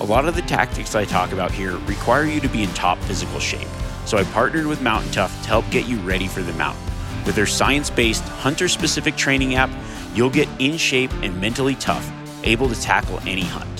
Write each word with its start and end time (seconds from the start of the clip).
A 0.00 0.04
lot 0.04 0.26
of 0.26 0.34
the 0.34 0.42
tactics 0.42 0.96
I 0.96 1.04
talk 1.04 1.30
about 1.30 1.52
here 1.52 1.76
require 1.86 2.24
you 2.24 2.40
to 2.40 2.48
be 2.48 2.64
in 2.64 2.68
top 2.70 2.98
physical 2.98 3.38
shape, 3.38 3.68
so 4.06 4.18
I 4.18 4.24
partnered 4.24 4.66
with 4.66 4.82
Mountain 4.82 5.12
Tough 5.12 5.32
to 5.42 5.48
help 5.48 5.70
get 5.70 5.86
you 5.86 5.98
ready 6.00 6.26
for 6.26 6.42
the 6.42 6.52
mountain. 6.54 6.82
With 7.24 7.36
their 7.36 7.46
science 7.46 7.90
based, 7.90 8.24
hunter 8.24 8.66
specific 8.66 9.14
training 9.14 9.54
app, 9.54 9.70
you'll 10.12 10.30
get 10.30 10.48
in 10.58 10.76
shape 10.78 11.12
and 11.22 11.40
mentally 11.40 11.76
tough, 11.76 12.10
able 12.42 12.68
to 12.68 12.80
tackle 12.80 13.20
any 13.20 13.44
hunt. 13.44 13.70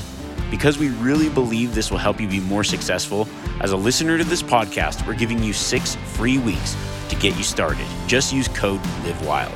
Because 0.52 0.78
we 0.78 0.90
really 0.90 1.28
believe 1.28 1.74
this 1.74 1.90
will 1.90 1.98
help 1.98 2.20
you 2.20 2.28
be 2.28 2.40
more 2.40 2.62
successful, 2.62 3.26
as 3.60 3.72
a 3.72 3.76
listener 3.76 4.16
to 4.16 4.24
this 4.24 4.42
podcast, 4.42 5.04
we're 5.08 5.14
giving 5.14 5.42
you 5.42 5.52
six 5.52 5.96
free 6.12 6.38
weeks 6.38 6.76
to 7.08 7.16
get 7.16 7.36
you 7.36 7.42
started. 7.42 7.86
Just 8.06 8.32
use 8.32 8.46
code 8.46 8.80
LIVEWILD. 9.04 9.52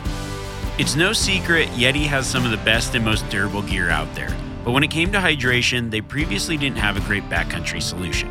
It's 0.80 0.96
no 0.96 1.12
secret 1.12 1.68
Yeti 1.68 2.04
has 2.06 2.26
some 2.26 2.44
of 2.44 2.50
the 2.50 2.56
best 2.58 2.96
and 2.96 3.04
most 3.04 3.28
durable 3.30 3.62
gear 3.62 3.90
out 3.90 4.12
there. 4.16 4.36
But 4.68 4.74
when 4.74 4.84
it 4.84 4.90
came 4.90 5.10
to 5.12 5.18
hydration, 5.18 5.90
they 5.90 6.02
previously 6.02 6.58
didn't 6.58 6.76
have 6.76 6.98
a 6.98 7.08
great 7.08 7.26
backcountry 7.30 7.80
solution. 7.80 8.30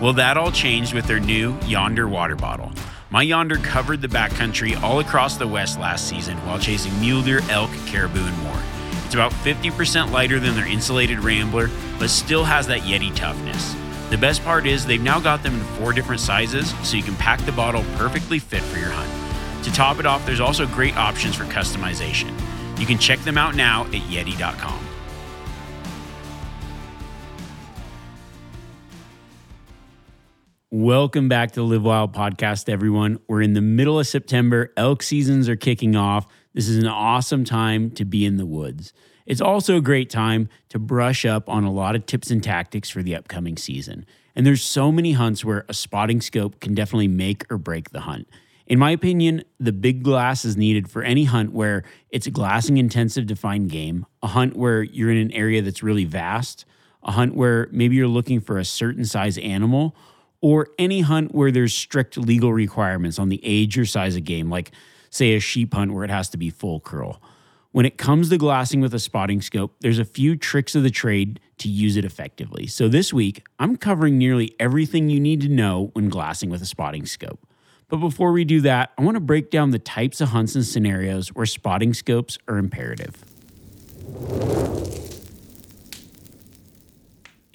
Well, 0.00 0.12
that 0.14 0.36
all 0.36 0.50
changed 0.50 0.92
with 0.92 1.06
their 1.06 1.20
new 1.20 1.56
Yonder 1.64 2.08
water 2.08 2.34
bottle. 2.34 2.72
My 3.10 3.22
Yonder 3.22 3.58
covered 3.58 4.02
the 4.02 4.08
backcountry 4.08 4.82
all 4.82 4.98
across 4.98 5.36
the 5.36 5.46
West 5.46 5.78
last 5.78 6.08
season 6.08 6.38
while 6.38 6.58
chasing 6.58 6.98
mule 6.98 7.22
deer, 7.22 7.40
elk, 7.50 7.70
caribou, 7.86 8.18
and 8.18 8.36
more. 8.38 8.60
It's 9.04 9.14
about 9.14 9.30
50% 9.30 10.10
lighter 10.10 10.40
than 10.40 10.56
their 10.56 10.66
insulated 10.66 11.20
Rambler, 11.20 11.70
but 12.00 12.10
still 12.10 12.42
has 12.42 12.66
that 12.66 12.80
Yeti 12.80 13.14
toughness. 13.14 13.76
The 14.10 14.18
best 14.18 14.42
part 14.42 14.66
is 14.66 14.86
they've 14.86 15.00
now 15.00 15.20
got 15.20 15.44
them 15.44 15.54
in 15.54 15.64
four 15.76 15.92
different 15.92 16.20
sizes, 16.20 16.74
so 16.82 16.96
you 16.96 17.04
can 17.04 17.14
pack 17.14 17.38
the 17.42 17.52
bottle 17.52 17.84
perfectly 17.94 18.40
fit 18.40 18.62
for 18.62 18.80
your 18.80 18.90
hunt. 18.90 19.64
To 19.64 19.72
top 19.72 20.00
it 20.00 20.06
off, 20.06 20.26
there's 20.26 20.40
also 20.40 20.66
great 20.66 20.96
options 20.96 21.36
for 21.36 21.44
customization. 21.44 22.36
You 22.76 22.86
can 22.86 22.98
check 22.98 23.20
them 23.20 23.38
out 23.38 23.54
now 23.54 23.84
at 23.84 24.02
Yeti.com. 24.10 24.85
Welcome 30.78 31.30
back 31.30 31.52
to 31.52 31.60
the 31.60 31.64
Live 31.64 31.84
Wild 31.84 32.12
podcast, 32.12 32.68
everyone. 32.68 33.18
We're 33.28 33.40
in 33.40 33.54
the 33.54 33.62
middle 33.62 33.98
of 33.98 34.06
September. 34.06 34.74
Elk 34.76 35.02
seasons 35.02 35.48
are 35.48 35.56
kicking 35.56 35.96
off. 35.96 36.26
This 36.52 36.68
is 36.68 36.76
an 36.76 36.86
awesome 36.86 37.44
time 37.44 37.90
to 37.92 38.04
be 38.04 38.26
in 38.26 38.36
the 38.36 38.44
woods. 38.44 38.92
It's 39.24 39.40
also 39.40 39.78
a 39.78 39.80
great 39.80 40.10
time 40.10 40.50
to 40.68 40.78
brush 40.78 41.24
up 41.24 41.48
on 41.48 41.64
a 41.64 41.72
lot 41.72 41.96
of 41.96 42.04
tips 42.04 42.30
and 42.30 42.44
tactics 42.44 42.90
for 42.90 43.02
the 43.02 43.16
upcoming 43.16 43.56
season. 43.56 44.04
And 44.34 44.44
there's 44.44 44.62
so 44.62 44.92
many 44.92 45.12
hunts 45.12 45.42
where 45.46 45.64
a 45.66 45.72
spotting 45.72 46.20
scope 46.20 46.60
can 46.60 46.74
definitely 46.74 47.08
make 47.08 47.50
or 47.50 47.56
break 47.56 47.92
the 47.92 48.00
hunt. 48.00 48.28
In 48.66 48.78
my 48.78 48.90
opinion, 48.90 49.44
the 49.58 49.72
big 49.72 50.02
glass 50.02 50.44
is 50.44 50.58
needed 50.58 50.90
for 50.90 51.02
any 51.02 51.24
hunt 51.24 51.54
where 51.54 51.84
it's 52.10 52.26
a 52.26 52.30
glassing 52.30 52.76
intensive 52.76 53.26
to 53.28 53.34
find 53.34 53.70
game, 53.70 54.04
a 54.22 54.26
hunt 54.26 54.54
where 54.58 54.82
you're 54.82 55.10
in 55.10 55.16
an 55.16 55.32
area 55.32 55.62
that's 55.62 55.82
really 55.82 56.04
vast, 56.04 56.66
a 57.02 57.12
hunt 57.12 57.34
where 57.34 57.66
maybe 57.72 57.96
you're 57.96 58.06
looking 58.06 58.40
for 58.40 58.58
a 58.58 58.64
certain 58.64 59.06
size 59.06 59.38
animal, 59.38 59.96
or 60.40 60.68
any 60.78 61.00
hunt 61.00 61.34
where 61.34 61.50
there's 61.50 61.74
strict 61.74 62.16
legal 62.16 62.52
requirements 62.52 63.18
on 63.18 63.28
the 63.28 63.40
age 63.42 63.78
or 63.78 63.84
size 63.84 64.16
of 64.16 64.24
game, 64.24 64.50
like, 64.50 64.70
say, 65.10 65.34
a 65.34 65.40
sheep 65.40 65.74
hunt 65.74 65.92
where 65.92 66.04
it 66.04 66.10
has 66.10 66.28
to 66.30 66.36
be 66.36 66.50
full 66.50 66.80
curl. 66.80 67.20
When 67.72 67.84
it 67.84 67.98
comes 67.98 68.30
to 68.30 68.38
glassing 68.38 68.80
with 68.80 68.94
a 68.94 68.98
spotting 68.98 69.42
scope, 69.42 69.76
there's 69.80 69.98
a 69.98 70.04
few 70.04 70.34
tricks 70.36 70.74
of 70.74 70.82
the 70.82 70.90
trade 70.90 71.40
to 71.58 71.68
use 71.68 71.96
it 71.96 72.04
effectively. 72.06 72.66
So 72.66 72.88
this 72.88 73.12
week, 73.12 73.46
I'm 73.58 73.76
covering 73.76 74.16
nearly 74.16 74.54
everything 74.58 75.10
you 75.10 75.20
need 75.20 75.42
to 75.42 75.48
know 75.48 75.90
when 75.92 76.08
glassing 76.08 76.48
with 76.48 76.62
a 76.62 76.66
spotting 76.66 77.04
scope. 77.04 77.46
But 77.88 77.98
before 77.98 78.32
we 78.32 78.44
do 78.44 78.60
that, 78.62 78.92
I 78.98 79.02
want 79.02 79.16
to 79.16 79.20
break 79.20 79.50
down 79.50 79.70
the 79.70 79.78
types 79.78 80.20
of 80.20 80.30
hunts 80.30 80.54
and 80.54 80.64
scenarios 80.64 81.28
where 81.28 81.46
spotting 81.46 81.94
scopes 81.94 82.38
are 82.48 82.56
imperative. 82.56 83.22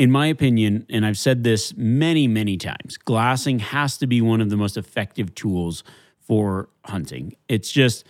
In 0.02 0.10
my 0.10 0.26
opinion, 0.26 0.88
and 0.90 1.06
I've 1.06 1.20
said 1.20 1.44
this 1.44 1.78
many, 1.78 2.28
many 2.28 2.58
times, 2.58 2.98
glassing 2.98 3.60
has 3.60 4.00
to 4.00 4.08
be 4.08 4.20
one 4.20 4.42
of 4.42 4.50
the 4.50 4.58
most 4.58 4.76
effective 4.76 5.36
tools 5.36 5.84
for 6.20 6.70
hunting. 6.86 7.36
It's 7.48 7.72
just, 7.72 8.04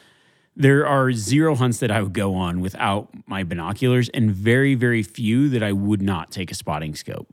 there 0.56 0.88
are 0.88 1.12
zero 1.12 1.53
hunts 1.53 1.79
that 1.79 1.91
I 1.91 2.02
would 2.02 2.13
go 2.13 2.34
on 2.34 2.62
without 2.62 3.09
my 3.28 3.44
binoculars, 3.44 4.07
and 4.13 4.31
very, 4.31 4.74
very 4.74 5.03
few 5.03 5.50
that 5.50 5.62
I 5.62 5.74
would 5.74 6.02
not 6.02 6.31
take 6.31 6.50
a 6.50 6.56
spotting 6.56 6.96
scope. 6.96 7.28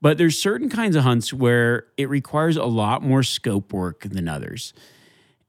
But 0.00 0.16
there's 0.16 0.40
certain 0.40 0.70
kinds 0.70 0.96
of 0.96 1.02
hunts 1.02 1.34
where 1.34 1.84
it 1.98 2.08
requires 2.08 2.56
a 2.56 2.64
lot 2.64 3.02
more 3.02 3.22
scope 3.22 3.70
work 3.70 4.00
than 4.00 4.28
others. 4.28 4.72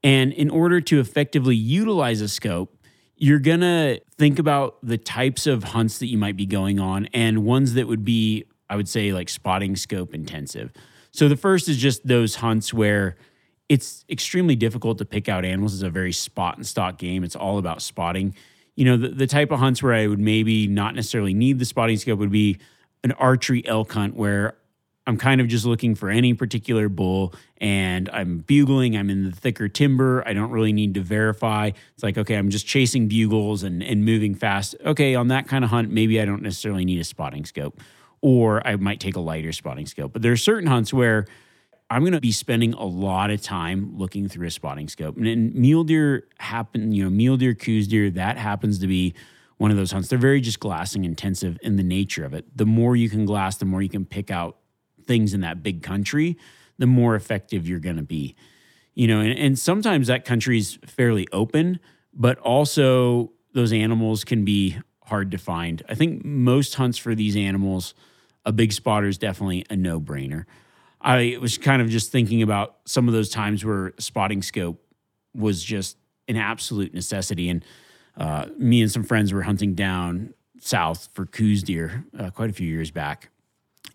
And 0.04 0.30
in 0.30 0.50
order 0.50 0.82
to 0.82 1.00
effectively 1.00 1.56
utilize 1.56 2.20
a 2.20 2.28
scope, 2.28 2.76
you're 3.22 3.38
going 3.38 3.60
to 3.60 4.00
think 4.18 4.40
about 4.40 4.78
the 4.82 4.98
types 4.98 5.46
of 5.46 5.62
hunts 5.62 6.00
that 6.00 6.08
you 6.08 6.18
might 6.18 6.36
be 6.36 6.44
going 6.44 6.80
on 6.80 7.06
and 7.14 7.44
ones 7.44 7.74
that 7.74 7.86
would 7.86 8.04
be, 8.04 8.44
I 8.68 8.74
would 8.74 8.88
say, 8.88 9.12
like 9.12 9.28
spotting 9.28 9.76
scope 9.76 10.12
intensive. 10.12 10.72
So 11.12 11.28
the 11.28 11.36
first 11.36 11.68
is 11.68 11.76
just 11.76 12.04
those 12.04 12.34
hunts 12.34 12.74
where 12.74 13.14
it's 13.68 14.04
extremely 14.10 14.56
difficult 14.56 14.98
to 14.98 15.04
pick 15.04 15.28
out 15.28 15.44
animals. 15.44 15.72
It's 15.72 15.84
a 15.84 15.88
very 15.88 16.10
spot 16.10 16.56
and 16.56 16.66
stock 16.66 16.98
game. 16.98 17.22
It's 17.22 17.36
all 17.36 17.58
about 17.58 17.80
spotting. 17.80 18.34
You 18.74 18.86
know, 18.86 18.96
the, 18.96 19.10
the 19.10 19.28
type 19.28 19.52
of 19.52 19.60
hunts 19.60 19.84
where 19.84 19.94
I 19.94 20.08
would 20.08 20.18
maybe 20.18 20.66
not 20.66 20.96
necessarily 20.96 21.32
need 21.32 21.60
the 21.60 21.64
spotting 21.64 21.98
scope 21.98 22.18
would 22.18 22.32
be 22.32 22.58
an 23.04 23.12
archery 23.12 23.64
elk 23.68 23.92
hunt 23.92 24.16
where 24.16 24.56
I'm 25.06 25.16
kind 25.16 25.40
of 25.40 25.48
just 25.48 25.64
looking 25.64 25.94
for 25.94 26.10
any 26.10 26.32
particular 26.32 26.88
bull 26.88 27.34
and 27.58 28.08
I'm 28.10 28.38
bugling, 28.38 28.96
I'm 28.96 29.10
in 29.10 29.24
the 29.24 29.32
thicker 29.32 29.68
timber. 29.68 30.22
I 30.26 30.32
don't 30.32 30.50
really 30.50 30.72
need 30.72 30.94
to 30.94 31.00
verify. 31.00 31.70
It's 31.94 32.02
like, 32.02 32.16
okay, 32.18 32.36
I'm 32.36 32.50
just 32.50 32.66
chasing 32.66 33.08
bugles 33.08 33.64
and, 33.64 33.82
and 33.82 34.04
moving 34.04 34.34
fast. 34.34 34.76
Okay, 34.84 35.14
on 35.14 35.28
that 35.28 35.48
kind 35.48 35.64
of 35.64 35.70
hunt, 35.70 35.90
maybe 35.90 36.20
I 36.20 36.24
don't 36.24 36.42
necessarily 36.42 36.84
need 36.84 37.00
a 37.00 37.04
spotting 37.04 37.44
scope 37.44 37.80
or 38.20 38.64
I 38.66 38.76
might 38.76 39.00
take 39.00 39.16
a 39.16 39.20
lighter 39.20 39.52
spotting 39.52 39.86
scope. 39.86 40.12
But 40.12 40.22
there 40.22 40.32
are 40.32 40.36
certain 40.36 40.68
hunts 40.68 40.92
where 40.92 41.26
I'm 41.90 42.02
going 42.02 42.12
to 42.12 42.20
be 42.20 42.32
spending 42.32 42.72
a 42.74 42.84
lot 42.84 43.30
of 43.30 43.42
time 43.42 43.98
looking 43.98 44.28
through 44.28 44.46
a 44.46 44.50
spotting 44.50 44.88
scope. 44.88 45.16
And, 45.16 45.26
and 45.26 45.54
mule 45.54 45.84
deer 45.84 46.28
happen, 46.38 46.92
you 46.92 47.04
know, 47.04 47.10
mule 47.10 47.36
deer, 47.36 47.54
Coues 47.54 47.88
deer, 47.88 48.08
that 48.10 48.38
happens 48.38 48.78
to 48.78 48.86
be 48.86 49.14
one 49.58 49.70
of 49.70 49.76
those 49.76 49.92
hunts. 49.92 50.08
They're 50.08 50.18
very 50.18 50.40
just 50.40 50.60
glassing 50.60 51.04
intensive 51.04 51.58
in 51.60 51.76
the 51.76 51.82
nature 51.82 52.24
of 52.24 52.32
it. 52.32 52.56
The 52.56 52.64
more 52.64 52.96
you 52.96 53.10
can 53.10 53.26
glass, 53.26 53.58
the 53.58 53.64
more 53.64 53.82
you 53.82 53.88
can 53.88 54.06
pick 54.06 54.30
out 54.30 54.56
things 55.06 55.34
in 55.34 55.40
that 55.40 55.62
big 55.62 55.82
country, 55.82 56.36
the 56.78 56.86
more 56.86 57.14
effective 57.14 57.68
you're 57.68 57.78
going 57.78 57.96
to 57.96 58.02
be. 58.02 58.34
You 58.94 59.06
know, 59.06 59.20
and, 59.20 59.38
and 59.38 59.58
sometimes 59.58 60.08
that 60.08 60.24
country 60.24 60.58
is 60.58 60.78
fairly 60.86 61.26
open, 61.32 61.80
but 62.12 62.38
also 62.38 63.32
those 63.54 63.72
animals 63.72 64.24
can 64.24 64.44
be 64.44 64.78
hard 65.04 65.30
to 65.30 65.38
find. 65.38 65.82
I 65.88 65.94
think 65.94 66.24
most 66.24 66.74
hunts 66.74 66.98
for 66.98 67.14
these 67.14 67.36
animals, 67.36 67.94
a 68.44 68.52
big 68.52 68.72
spotter 68.72 69.08
is 69.08 69.18
definitely 69.18 69.64
a 69.70 69.76
no 69.76 70.00
brainer. 70.00 70.44
I 71.00 71.36
was 71.40 71.58
kind 71.58 71.82
of 71.82 71.88
just 71.88 72.12
thinking 72.12 72.42
about 72.42 72.76
some 72.84 73.08
of 73.08 73.14
those 73.14 73.28
times 73.28 73.64
where 73.64 73.92
spotting 73.98 74.42
scope 74.42 74.82
was 75.34 75.62
just 75.62 75.96
an 76.28 76.36
absolute 76.36 76.94
necessity. 76.94 77.48
And 77.48 77.64
uh, 78.16 78.46
me 78.56 78.82
and 78.82 78.90
some 78.90 79.02
friends 79.02 79.32
were 79.32 79.42
hunting 79.42 79.74
down 79.74 80.34
south 80.60 81.08
for 81.12 81.26
Coues 81.26 81.62
deer 81.62 82.04
uh, 82.18 82.30
quite 82.30 82.50
a 82.50 82.52
few 82.52 82.68
years 82.68 82.90
back. 82.90 83.30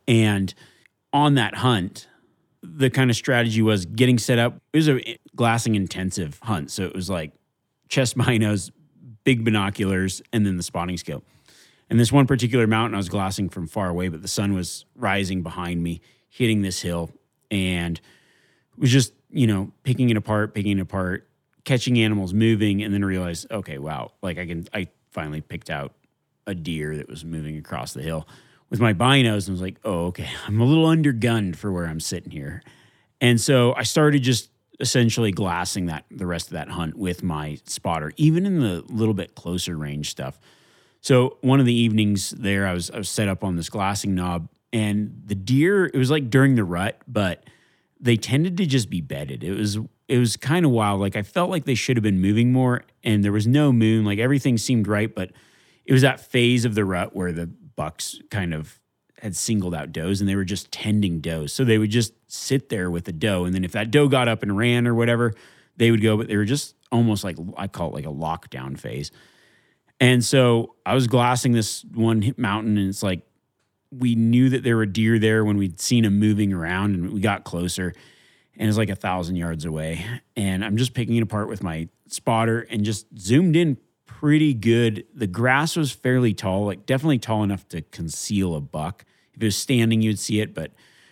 And 0.07 0.53
on 1.13 1.36
that 1.36 1.56
hunt, 1.56 2.07
the 2.62 2.89
kind 2.89 3.09
of 3.09 3.15
strategy 3.15 3.62
was 3.62 3.86
getting 3.86 4.18
set 4.18 4.39
up. 4.39 4.62
It 4.74 4.77
was 4.77 4.89
a 4.89 5.18
glassing 5.36 5.75
intensive 5.75 6.39
hunt. 6.44 6.71
So 6.71 6.83
it 6.83 6.95
was 6.95 7.09
like 7.09 7.31
chest 7.89 8.18
binos, 8.18 8.71
big 9.24 9.44
binoculars, 9.44 10.21
and 10.33 10.45
then 10.45 10.57
the 10.57 10.63
spotting 10.63 10.98
scope. 10.98 11.25
And 11.89 12.00
this 12.00 12.12
one 12.12 12.27
particular 12.27 12.68
mountain, 12.68 12.95
I 12.95 12.98
was 12.98 13.09
glassing 13.09 13.48
from 13.48 13.68
far 13.68 13.89
away, 13.89 14.09
but 14.09 14.21
the 14.21 14.27
sun 14.27 14.54
was 14.54 14.86
rising 14.95 15.42
behind 15.42 15.81
me, 15.81 16.01
hitting 16.30 16.62
this 16.62 16.81
hill. 16.81 17.12
and 17.50 18.00
was 18.77 18.92
just, 18.92 19.13
you 19.31 19.48
know, 19.48 19.71
picking 19.83 20.10
it 20.10 20.18
apart, 20.18 20.53
picking 20.53 20.77
it 20.77 20.81
apart, 20.81 21.27
catching 21.63 21.98
animals 21.98 22.33
moving, 22.33 22.83
and 22.83 22.94
then 22.94 23.03
realized, 23.03 23.50
okay, 23.51 23.80
wow, 23.80 24.12
like 24.21 24.38
I 24.38 24.45
can, 24.45 24.68
I 24.74 24.88
finally 25.12 25.42
picked 25.42 25.69
out 25.69 25.94
a 26.45 26.53
deer 26.53 26.95
that 26.98 27.10
was 27.10 27.25
moving 27.25 27.57
across 27.57 27.94
the 27.94 28.03
hill 28.03 28.27
with 28.69 28.79
my 28.79 28.93
binos 28.93 29.47
and 29.47 29.53
was 29.53 29.61
like, 29.61 29.77
oh, 29.83 30.07
okay, 30.07 30.29
I'm 30.45 30.59
a 30.59 30.65
little 30.65 30.85
undergunned 30.85 31.55
for 31.55 31.71
where 31.71 31.85
I'm 31.85 31.99
sitting 31.99 32.31
here. 32.31 32.61
And 33.21 33.39
so 33.39 33.73
I 33.75 33.83
started 33.83 34.23
just 34.23 34.49
essentially 34.79 35.31
glassing 35.31 35.87
that 35.87 36.05
the 36.11 36.25
rest 36.25 36.47
of 36.47 36.53
that 36.53 36.69
hunt 36.69 36.95
with 36.95 37.23
my 37.23 37.57
spotter, 37.65 38.11
even 38.17 38.45
in 38.45 38.59
the 38.59 38.83
little 38.89 39.13
bit 39.13 39.35
closer 39.35 39.75
range 39.75 40.09
stuff. 40.09 40.39
So 41.01 41.37
one 41.41 41.59
of 41.59 41.65
the 41.65 41.73
evenings 41.73 42.31
there, 42.31 42.67
I 42.67 42.73
was 42.73 42.91
I 42.91 42.97
was 42.97 43.09
set 43.09 43.27
up 43.27 43.43
on 43.43 43.55
this 43.55 43.69
glassing 43.69 44.13
knob, 44.13 44.49
and 44.73 45.21
the 45.25 45.35
deer. 45.35 45.85
It 45.85 45.97
was 45.97 46.11
like 46.11 46.29
during 46.29 46.55
the 46.55 46.63
rut, 46.63 47.01
but 47.07 47.43
they 47.99 48.17
tended 48.17 48.57
to 48.57 48.65
just 48.65 48.89
be 48.89 49.01
bedded. 49.01 49.43
It 49.43 49.53
was 49.53 49.77
it 50.07 50.17
was 50.17 50.37
kind 50.37 50.65
of 50.65 50.71
wild. 50.71 50.99
Like 50.99 51.15
I 51.15 51.23
felt 51.23 51.49
like 51.49 51.65
they 51.65 51.75
should 51.75 51.97
have 51.97 52.03
been 52.03 52.21
moving 52.21 52.51
more, 52.51 52.83
and 53.03 53.23
there 53.23 53.31
was 53.31 53.47
no 53.47 53.71
moon. 53.71 54.05
Like 54.05 54.19
everything 54.19 54.57
seemed 54.57 54.87
right, 54.87 55.13
but 55.13 55.31
it 55.85 55.93
was 55.93 56.01
that 56.01 56.19
phase 56.19 56.65
of 56.65 56.75
the 56.75 56.85
rut 56.85 57.15
where 57.15 57.31
the 57.31 57.49
bucks 57.77 58.19
kind 58.29 58.53
of 58.53 58.81
had 59.21 59.35
singled 59.35 59.74
out 59.74 59.94
does 59.94 60.19
and 60.19 60.29
they 60.29 60.35
were 60.35 60.44
just 60.44 60.71
tending 60.71 61.21
does. 61.21 61.53
So 61.53 61.63
they 61.63 61.77
would 61.77 61.89
just 61.89 62.13
sit 62.27 62.68
there 62.69 62.91
with 62.91 63.06
the 63.06 63.13
doe. 63.13 63.45
And 63.45 63.56
then 63.56 63.63
if 63.63 63.71
that 63.71 63.89
doe 63.89 64.09
got 64.09 64.27
up 64.27 64.44
and 64.44 64.57
ran 64.57 64.85
or 64.85 64.94
whatever, 64.94 65.33
they 65.77 65.89
would 65.91 66.01
go, 66.01 66.18
but 66.18 66.27
they 66.27 66.35
were 66.35 66.45
just 66.45 66.75
almost 66.91 67.24
like, 67.24 67.38
I 67.56 67.68
call 67.68 67.89
it 67.89 67.94
like 67.94 68.06
a 68.06 68.09
lockdown 68.09 68.77
phase. 68.77 69.12
And 70.00 70.24
so 70.24 70.75
I 70.85 70.94
was 70.94 71.07
glassing 71.07 71.53
this 71.53 71.83
one 71.94 72.33
mountain 72.38 72.77
and 72.77 72.89
it's 72.89 73.01
like, 73.01 73.21
we 73.89 74.15
knew 74.15 74.50
that 74.50 74.63
there 74.63 74.75
were 74.75 74.85
deer 74.85 75.18
there 75.18 75.45
when 75.45 75.57
we'd 75.57 75.79
seen 75.79 76.03
them 76.03 76.19
moving 76.19 76.51
around 76.51 76.94
and 76.94 77.13
we 77.13 77.21
got 77.21 77.45
closer 77.45 77.94
and 78.57 78.68
it's 78.68 78.77
like 78.77 78.89
a 78.89 78.95
thousand 78.95 79.38
yards 79.38 79.65
away. 79.65 80.06
And 80.35 80.63
I'm 80.63 80.77
just 80.77 80.94
picking 80.94 81.15
it 81.15 81.24
apart 81.24 81.47
with 81.47 81.63
my 81.63 81.88
spotter 82.07 82.62
and 82.69 82.83
just 82.83 83.07
zoomed 83.18 83.56
in 83.56 83.77
pretty 84.19 84.51
good. 84.51 85.05
The 85.13 85.27
grass 85.27 85.75
was 85.75 85.91
fairly 85.91 86.33
tall, 86.33 86.65
like 86.65 86.87
definitely 86.87 87.19
tall 87.19 87.43
enough 87.43 87.67
to 87.69 87.83
conceal 87.83 88.55
a 88.55 88.61
buck. 88.61 89.05
If 89.35 89.43
it 89.43 89.45
was 89.45 89.55
standing, 89.55 90.01
you'd 90.01 90.17
see 90.17 90.39
it, 90.39 90.55
but 90.55 90.71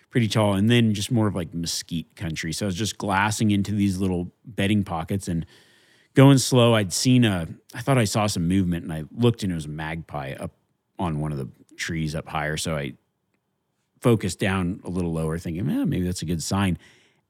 pretty 0.10 0.28
tall. 0.28 0.56
And 0.56 0.72
then 0.72 0.96
just 0.96 1.12
more 1.12 1.28
of 1.28 1.36
like 1.36 1.54
mesquite 1.54 2.16
country. 2.16 2.52
So 2.52 2.66
I 2.66 2.68
was 2.68 2.76
just 2.76 2.98
glassing 2.98 3.52
into 3.52 3.74
these 3.74 4.00
little 4.00 4.32
bedding 4.44 4.84
pockets 4.84 5.28
and 5.28 5.46
going 6.16 6.40
slow. 6.40 6.74
I'd 6.74 6.92
seen 6.92 7.26
a, 7.26 7.48
I 7.76 7.82
thought 7.82 8.00
I 8.00 8.06
saw 8.06 8.26
some 8.26 8.48
movement 8.48 8.86
and 8.86 8.92
I 8.92 9.04
looked 9.16 9.44
and 9.44 9.52
it 9.52 9.56
was 9.56 9.66
a 9.66 9.70
magpie 9.70 10.34
up 10.40 10.54
on 10.98 11.20
one 11.20 11.32
of 11.32 11.38
the 11.38 11.48
trees 11.78 12.16
up 12.16 12.28
higher. 12.28 12.58
So 12.58 12.76
I 12.76 12.94
focused 14.02 14.40
down 14.40 14.82
a 14.84 14.90
little 14.90 15.14
lower, 15.14 15.38
thinking, 15.38 15.70
eh, 15.70 15.86
maybe 15.86 16.06
that's 16.06 16.24
a 16.24 16.26
good 16.26 16.42
sign. 16.42 16.80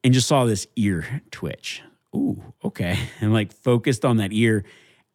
And 0.05 0.13
just 0.13 0.29
saw 0.29 0.45
this 0.45 0.67
ear 0.77 1.21
twitch. 1.31 1.81
Ooh, 2.15 2.41
okay. 2.63 2.97
And 3.19 3.33
like 3.33 3.51
focused 3.51 4.05
on 4.05 4.17
that 4.17 4.31
ear 4.31 4.63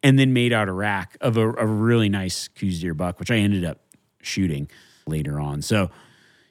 and 0.03 0.17
then 0.17 0.33
made 0.33 0.53
out 0.53 0.67
a 0.67 0.71
rack 0.73 1.17
of 1.21 1.37
a, 1.37 1.47
a 1.53 1.65
really 1.65 2.09
nice 2.09 2.47
Coues 2.47 2.81
deer 2.81 2.93
buck, 2.93 3.19
which 3.19 3.31
I 3.31 3.37
ended 3.37 3.63
up 3.63 3.79
shooting 4.21 4.69
later 5.05 5.39
on. 5.39 5.61
So, 5.61 5.89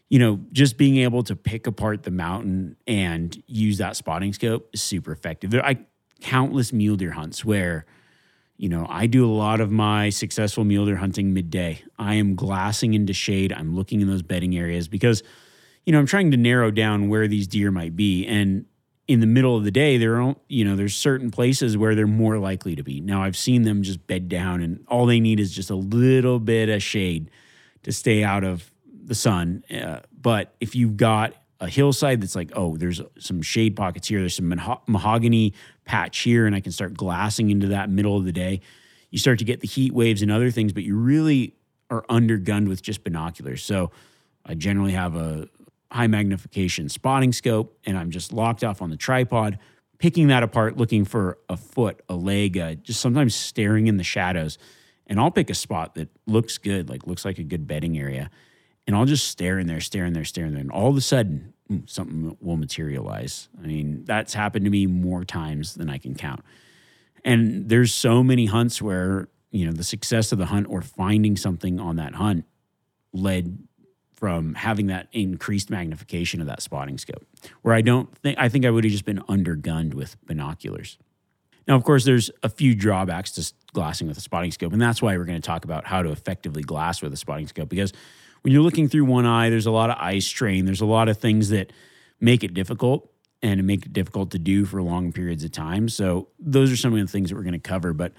you 0.08 0.18
know, 0.18 0.40
just 0.52 0.76
being 0.76 0.96
able 0.98 1.22
to 1.24 1.36
pick 1.36 1.66
apart 1.66 2.02
the 2.02 2.10
mountain 2.10 2.76
and 2.86 3.40
use 3.46 3.78
that 3.78 3.96
spotting 3.96 4.32
scope 4.32 4.68
is 4.72 4.82
super 4.82 5.12
effective. 5.12 5.50
There, 5.50 5.64
I 5.64 5.78
countless 6.20 6.72
mule 6.72 6.96
deer 6.96 7.12
hunts 7.12 7.44
where, 7.44 7.86
you 8.56 8.68
know, 8.68 8.86
I 8.88 9.06
do 9.06 9.24
a 9.24 9.32
lot 9.32 9.60
of 9.60 9.70
my 9.70 10.10
successful 10.10 10.64
mule 10.64 10.86
deer 10.86 10.96
hunting 10.96 11.32
midday. 11.32 11.82
I 11.98 12.16
am 12.16 12.34
glassing 12.34 12.94
into 12.94 13.12
shade. 13.12 13.52
I'm 13.52 13.74
looking 13.74 14.00
in 14.00 14.08
those 14.08 14.22
bedding 14.22 14.56
areas 14.56 14.88
because, 14.88 15.22
you 15.86 15.92
know, 15.92 15.98
I'm 15.98 16.06
trying 16.06 16.30
to 16.32 16.36
narrow 16.36 16.70
down 16.70 17.08
where 17.08 17.26
these 17.26 17.46
deer 17.46 17.70
might 17.70 17.96
be. 17.96 18.26
And 18.26 18.66
in 19.10 19.18
the 19.18 19.26
middle 19.26 19.56
of 19.56 19.64
the 19.64 19.72
day, 19.72 19.98
there 19.98 20.22
are 20.22 20.36
you 20.46 20.64
know 20.64 20.76
there's 20.76 20.94
certain 20.94 21.32
places 21.32 21.76
where 21.76 21.96
they're 21.96 22.06
more 22.06 22.38
likely 22.38 22.76
to 22.76 22.84
be. 22.84 23.00
Now 23.00 23.24
I've 23.24 23.36
seen 23.36 23.62
them 23.62 23.82
just 23.82 24.06
bed 24.06 24.28
down, 24.28 24.60
and 24.60 24.84
all 24.86 25.04
they 25.04 25.18
need 25.18 25.40
is 25.40 25.52
just 25.52 25.68
a 25.68 25.74
little 25.74 26.38
bit 26.38 26.68
of 26.68 26.80
shade 26.80 27.28
to 27.82 27.90
stay 27.90 28.22
out 28.22 28.44
of 28.44 28.70
the 28.86 29.16
sun. 29.16 29.64
Uh, 29.68 29.98
but 30.12 30.54
if 30.60 30.76
you've 30.76 30.96
got 30.96 31.34
a 31.58 31.68
hillside 31.68 32.20
that's 32.20 32.36
like, 32.36 32.52
oh, 32.54 32.76
there's 32.76 33.00
some 33.18 33.42
shade 33.42 33.74
pockets 33.74 34.06
here, 34.06 34.20
there's 34.20 34.36
some 34.36 34.48
mahogany 34.86 35.54
patch 35.84 36.20
here, 36.20 36.46
and 36.46 36.54
I 36.54 36.60
can 36.60 36.70
start 36.70 36.94
glassing 36.94 37.50
into 37.50 37.66
that 37.66 37.90
middle 37.90 38.16
of 38.16 38.24
the 38.24 38.32
day. 38.32 38.60
You 39.10 39.18
start 39.18 39.40
to 39.40 39.44
get 39.44 39.58
the 39.58 39.66
heat 39.66 39.92
waves 39.92 40.22
and 40.22 40.30
other 40.30 40.52
things, 40.52 40.72
but 40.72 40.84
you 40.84 40.94
really 40.94 41.56
are 41.90 42.02
undergunned 42.02 42.68
with 42.68 42.80
just 42.80 43.02
binoculars. 43.02 43.64
So 43.64 43.90
I 44.46 44.54
generally 44.54 44.92
have 44.92 45.16
a 45.16 45.48
high 45.90 46.06
magnification 46.06 46.88
spotting 46.88 47.32
scope, 47.32 47.78
and 47.84 47.98
I'm 47.98 48.10
just 48.10 48.32
locked 48.32 48.64
off 48.64 48.80
on 48.80 48.90
the 48.90 48.96
tripod, 48.96 49.58
picking 49.98 50.28
that 50.28 50.42
apart, 50.42 50.76
looking 50.76 51.04
for 51.04 51.38
a 51.48 51.56
foot, 51.56 52.02
a 52.08 52.14
leg, 52.14 52.56
uh, 52.56 52.74
just 52.74 53.00
sometimes 53.00 53.34
staring 53.34 53.86
in 53.86 53.96
the 53.96 54.04
shadows. 54.04 54.58
And 55.06 55.18
I'll 55.18 55.30
pick 55.30 55.50
a 55.50 55.54
spot 55.54 55.96
that 55.96 56.08
looks 56.26 56.58
good, 56.58 56.88
like 56.88 57.06
looks 57.06 57.24
like 57.24 57.38
a 57.38 57.42
good 57.42 57.66
bedding 57.66 57.98
area. 57.98 58.30
And 58.86 58.96
I'll 58.96 59.04
just 59.04 59.28
stare 59.28 59.58
in 59.58 59.66
there, 59.66 59.80
stare 59.80 60.06
in 60.06 60.12
there, 60.12 60.24
stare 60.24 60.46
in 60.46 60.52
there. 60.52 60.60
And 60.60 60.70
all 60.70 60.88
of 60.88 60.96
a 60.96 61.00
sudden, 61.00 61.52
hmm, 61.68 61.80
something 61.86 62.36
will 62.40 62.56
materialize. 62.56 63.48
I 63.62 63.66
mean, 63.66 64.04
that's 64.04 64.34
happened 64.34 64.64
to 64.64 64.70
me 64.70 64.86
more 64.86 65.24
times 65.24 65.74
than 65.74 65.90
I 65.90 65.98
can 65.98 66.14
count. 66.14 66.42
And 67.24 67.68
there's 67.68 67.92
so 67.92 68.22
many 68.22 68.46
hunts 68.46 68.80
where, 68.80 69.28
you 69.50 69.66
know, 69.66 69.72
the 69.72 69.84
success 69.84 70.32
of 70.32 70.38
the 70.38 70.46
hunt 70.46 70.66
or 70.70 70.80
finding 70.80 71.36
something 71.36 71.78
on 71.78 71.96
that 71.96 72.14
hunt 72.14 72.46
led 73.12 73.58
from 74.20 74.54
having 74.54 74.88
that 74.88 75.08
increased 75.12 75.70
magnification 75.70 76.42
of 76.42 76.46
that 76.46 76.60
spotting 76.60 76.98
scope. 76.98 77.26
Where 77.62 77.74
I 77.74 77.80
don't 77.80 78.14
think 78.18 78.38
I 78.38 78.50
think 78.50 78.66
I 78.66 78.70
would 78.70 78.84
have 78.84 78.92
just 78.92 79.06
been 79.06 79.20
undergunned 79.20 79.94
with 79.94 80.16
binoculars. 80.26 80.98
Now, 81.66 81.74
of 81.76 81.84
course, 81.84 82.04
there's 82.04 82.30
a 82.42 82.48
few 82.48 82.74
drawbacks 82.74 83.32
to 83.32 83.52
glassing 83.72 84.08
with 84.08 84.18
a 84.18 84.20
spotting 84.20 84.50
scope, 84.50 84.72
and 84.72 84.80
that's 84.80 85.00
why 85.00 85.16
we're 85.16 85.24
going 85.24 85.40
to 85.40 85.46
talk 85.46 85.64
about 85.64 85.86
how 85.86 86.02
to 86.02 86.10
effectively 86.10 86.62
glass 86.62 87.00
with 87.00 87.12
a 87.12 87.16
spotting 87.16 87.48
scope. 87.48 87.68
Because 87.68 87.92
when 88.42 88.52
you're 88.52 88.62
looking 88.62 88.88
through 88.88 89.06
one 89.06 89.24
eye, 89.24 89.50
there's 89.50 89.66
a 89.66 89.70
lot 89.70 89.88
of 89.88 89.96
eye 89.98 90.18
strain. 90.18 90.66
There's 90.66 90.80
a 90.80 90.86
lot 90.86 91.08
of 91.08 91.16
things 91.18 91.48
that 91.50 91.72
make 92.20 92.44
it 92.44 92.54
difficult 92.54 93.10
and 93.42 93.66
make 93.66 93.86
it 93.86 93.92
difficult 93.92 94.32
to 94.32 94.38
do 94.38 94.66
for 94.66 94.82
long 94.82 95.12
periods 95.12 95.44
of 95.44 95.52
time. 95.52 95.88
So 95.88 96.28
those 96.38 96.70
are 96.70 96.76
some 96.76 96.92
of 96.92 97.00
the 97.00 97.06
things 97.06 97.30
that 97.30 97.36
we're 97.36 97.42
going 97.42 97.52
to 97.52 97.58
cover. 97.58 97.94
But 97.94 98.12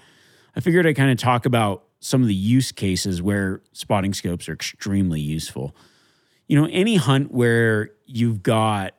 I 0.56 0.60
figured 0.60 0.86
I'd 0.86 0.96
kind 0.96 1.12
of 1.12 1.18
talk 1.18 1.46
about 1.46 1.84
some 2.00 2.22
of 2.22 2.28
the 2.28 2.34
use 2.34 2.72
cases 2.72 3.22
where 3.22 3.62
spotting 3.72 4.14
scopes 4.14 4.48
are 4.48 4.52
extremely 4.52 5.20
useful 5.20 5.76
you 6.52 6.60
know, 6.60 6.68
any 6.70 6.96
hunt 6.96 7.32
where 7.32 7.92
you've 8.04 8.42
got 8.42 8.92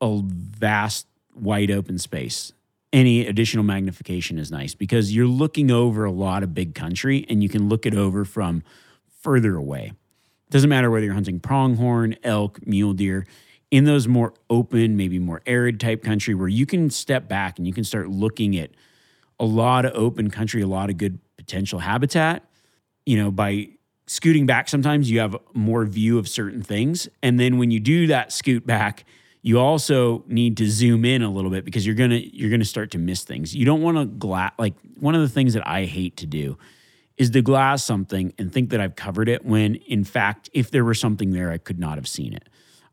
a 0.00 0.20
vast, 0.20 1.06
wide 1.32 1.70
open 1.70 1.96
space, 1.96 2.52
any 2.92 3.24
additional 3.24 3.62
magnification 3.62 4.36
is 4.36 4.50
nice 4.50 4.74
because 4.74 5.14
you're 5.14 5.28
looking 5.28 5.70
over 5.70 6.04
a 6.04 6.10
lot 6.10 6.42
of 6.42 6.54
big 6.54 6.74
country 6.74 7.24
and 7.28 7.40
you 7.40 7.48
can 7.48 7.68
look 7.68 7.86
it 7.86 7.94
over 7.94 8.24
from 8.24 8.64
further 9.20 9.54
away. 9.54 9.92
It 9.92 10.50
doesn't 10.50 10.68
matter 10.68 10.90
whether 10.90 11.04
you're 11.04 11.14
hunting 11.14 11.38
pronghorn, 11.38 12.16
elk, 12.24 12.66
mule 12.66 12.94
deer, 12.94 13.28
in 13.70 13.84
those 13.84 14.08
more 14.08 14.34
open, 14.50 14.96
maybe 14.96 15.20
more 15.20 15.40
arid 15.46 15.78
type 15.78 16.02
country 16.02 16.34
where 16.34 16.48
you 16.48 16.66
can 16.66 16.90
step 16.90 17.28
back 17.28 17.58
and 17.58 17.66
you 17.68 17.72
can 17.72 17.84
start 17.84 18.08
looking 18.08 18.58
at 18.58 18.70
a 19.38 19.44
lot 19.44 19.84
of 19.84 19.92
open 19.94 20.30
country, 20.30 20.62
a 20.62 20.66
lot 20.66 20.90
of 20.90 20.96
good 20.96 21.20
potential 21.36 21.78
habitat, 21.78 22.42
you 23.06 23.16
know, 23.16 23.30
by 23.30 23.68
scooting 24.08 24.46
back 24.46 24.68
sometimes 24.68 25.10
you 25.10 25.20
have 25.20 25.36
more 25.54 25.84
view 25.84 26.18
of 26.18 26.28
certain 26.28 26.62
things. 26.62 27.08
And 27.22 27.38
then 27.38 27.58
when 27.58 27.70
you 27.70 27.78
do 27.78 28.08
that 28.08 28.32
scoot 28.32 28.66
back 28.66 29.04
you 29.42 29.58
also 29.58 30.24
need 30.26 30.56
to 30.56 30.68
zoom 30.68 31.04
in 31.04 31.22
a 31.22 31.30
little 31.30 31.50
bit 31.50 31.64
because 31.64 31.86
you're 31.86 31.94
gonna 31.94 32.16
you're 32.16 32.50
gonna 32.50 32.64
start 32.64 32.90
to 32.92 32.98
miss 32.98 33.24
things. 33.24 33.54
You 33.54 33.64
don't 33.64 33.82
want 33.82 33.96
to 33.96 34.04
glass 34.04 34.52
like 34.58 34.74
one 34.98 35.14
of 35.14 35.20
the 35.20 35.28
things 35.28 35.54
that 35.54 35.66
i 35.66 35.84
hate 35.84 36.16
to 36.18 36.26
do 36.26 36.58
is 37.16 37.30
to 37.30 37.42
glass 37.42 37.84
something 37.84 38.32
and 38.38 38.52
think 38.52 38.70
that 38.70 38.80
i've 38.80 38.96
covered 38.96 39.28
it 39.28 39.44
when 39.44 39.76
in 39.76 40.04
fact 40.04 40.50
if 40.52 40.70
there 40.70 40.84
were 40.84 40.94
something 40.94 41.30
there 41.30 41.50
i 41.50 41.58
could 41.58 41.78
not 41.78 41.96
have 41.96 42.08
seen 42.08 42.32
it. 42.32 42.48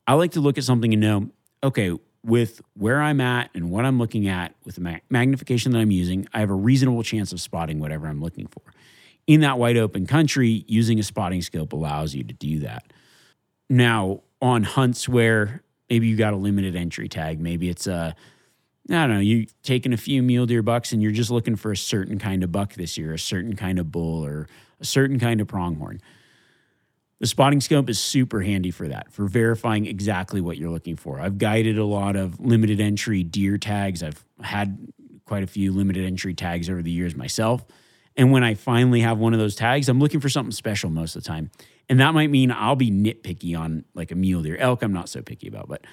I 0.08 0.14
like 0.14 0.32
to 0.34 0.40
look 0.40 0.58
at 0.58 0.64
something 0.64 0.94
and 0.94 1.02
know 1.02 1.30
okay 1.64 1.92
with 2.24 2.62
where 2.76 3.02
i'm 3.02 3.22
at 3.22 3.50
and 3.54 3.72
what 3.72 3.86
i'm 3.86 3.98
looking 3.98 4.28
at 4.28 4.56
with 4.66 4.76
the 4.76 5.02
magnification 5.10 5.72
that 5.72 5.80
i'm 5.80 5.92
using 5.92 6.28
i 6.34 6.40
have 6.40 6.50
a 6.50 6.56
reasonable 6.56 7.04
chance 7.04 7.32
of 7.32 7.42
spotting 7.42 7.80
whatever 7.80 8.08
i'm 8.08 8.22
looking 8.22 8.48
for 8.48 8.62
in 9.28 9.42
that 9.42 9.58
wide 9.58 9.78
open 9.78 10.06
country, 10.06 10.64
using 10.68 11.00
a 11.00 11.04
spotting 11.04 11.42
scope 11.42 11.74
allows 11.74 12.14
you 12.14 12.24
to 12.24 12.34
do 12.34 12.60
that. 12.60 12.92
Now, 13.70 14.22
on 14.42 14.64
hunts 14.64 15.10
where 15.10 15.64
maybe 15.90 16.08
you 16.08 16.16
got 16.16 16.34
a 16.34 16.38
limited 16.38 16.76
entry 16.76 17.10
tag, 17.10 17.40
maybe 17.40 17.70
it's 17.70 17.88
a 17.88 18.16
I 18.88 18.94
don't 18.94 19.16
know, 19.16 19.20
you 19.20 19.48
taking 19.64 19.94
a 19.94 19.98
few 19.98 20.22
mule 20.22 20.46
deer 20.46 20.62
bucks 20.62 20.92
and 20.92 21.02
you're 21.02 21.12
just 21.12 21.32
looking 21.32 21.56
for 21.56 21.72
a 21.72 21.78
certain 21.78 22.20
kind 22.20 22.44
of 22.44 22.52
buck 22.52 22.74
this 22.74 22.98
year, 23.00 23.14
a 23.14 23.20
certain 23.20 23.56
kind 23.56 23.80
of 23.80 23.92
bull 23.92 24.24
or 24.24 24.48
a 24.80 24.86
certain 24.86 25.20
kind 25.20 25.42
of 25.42 25.48
pronghorn. 25.48 26.02
The 27.20 27.26
spotting 27.26 27.62
scope 27.62 27.90
is 27.90 27.98
super 27.98 28.42
handy 28.42 28.70
for 28.70 28.88
that, 28.88 29.12
for 29.12 29.26
verifying 29.26 29.88
exactly 29.88 30.40
what 30.40 30.58
you're 30.58 30.70
looking 30.70 30.98
for. 30.98 31.20
I've 31.20 31.40
guided 31.40 31.80
a 31.80 31.86
lot 31.86 32.16
of 32.16 32.40
limited 32.40 32.80
entry 32.80 33.24
deer 33.24 33.58
tags. 33.58 34.04
I've 34.04 34.24
had 34.42 34.78
quite 35.26 35.42
a 35.42 35.48
few 35.48 35.72
limited 35.72 36.06
entry 36.06 36.36
tags 36.36 36.70
over 36.70 36.84
the 36.84 36.92
years 36.92 37.16
myself. 37.16 37.66
And 38.18 38.32
when 38.32 38.44
I 38.44 38.54
finally 38.54 39.02
have 39.02 39.18
one 39.18 39.34
of 39.34 39.40
those 39.40 39.56
tags, 39.56 39.90
I'm 39.90 40.00
looking 40.00 40.20
for 40.20 40.30
something 40.30 40.52
special 40.52 40.90
most 40.90 41.16
of 41.16 41.24
the 41.24 41.28
time. 41.28 41.52
And 41.90 42.00
that 42.00 42.14
might 42.14 42.30
mean 42.30 42.52
I'll 42.52 42.76
be 42.76 42.90
nitpicky 42.90 43.58
on 43.60 43.86
like 43.94 44.12
a 44.12 44.16
mule 44.16 44.42
deer. 44.42 44.58
Elk, 44.58 44.84
I'm 44.84 44.94
not 44.94 45.10
so 45.10 45.22
picky 45.22 45.48
about, 45.48 45.68
but 45.68 45.86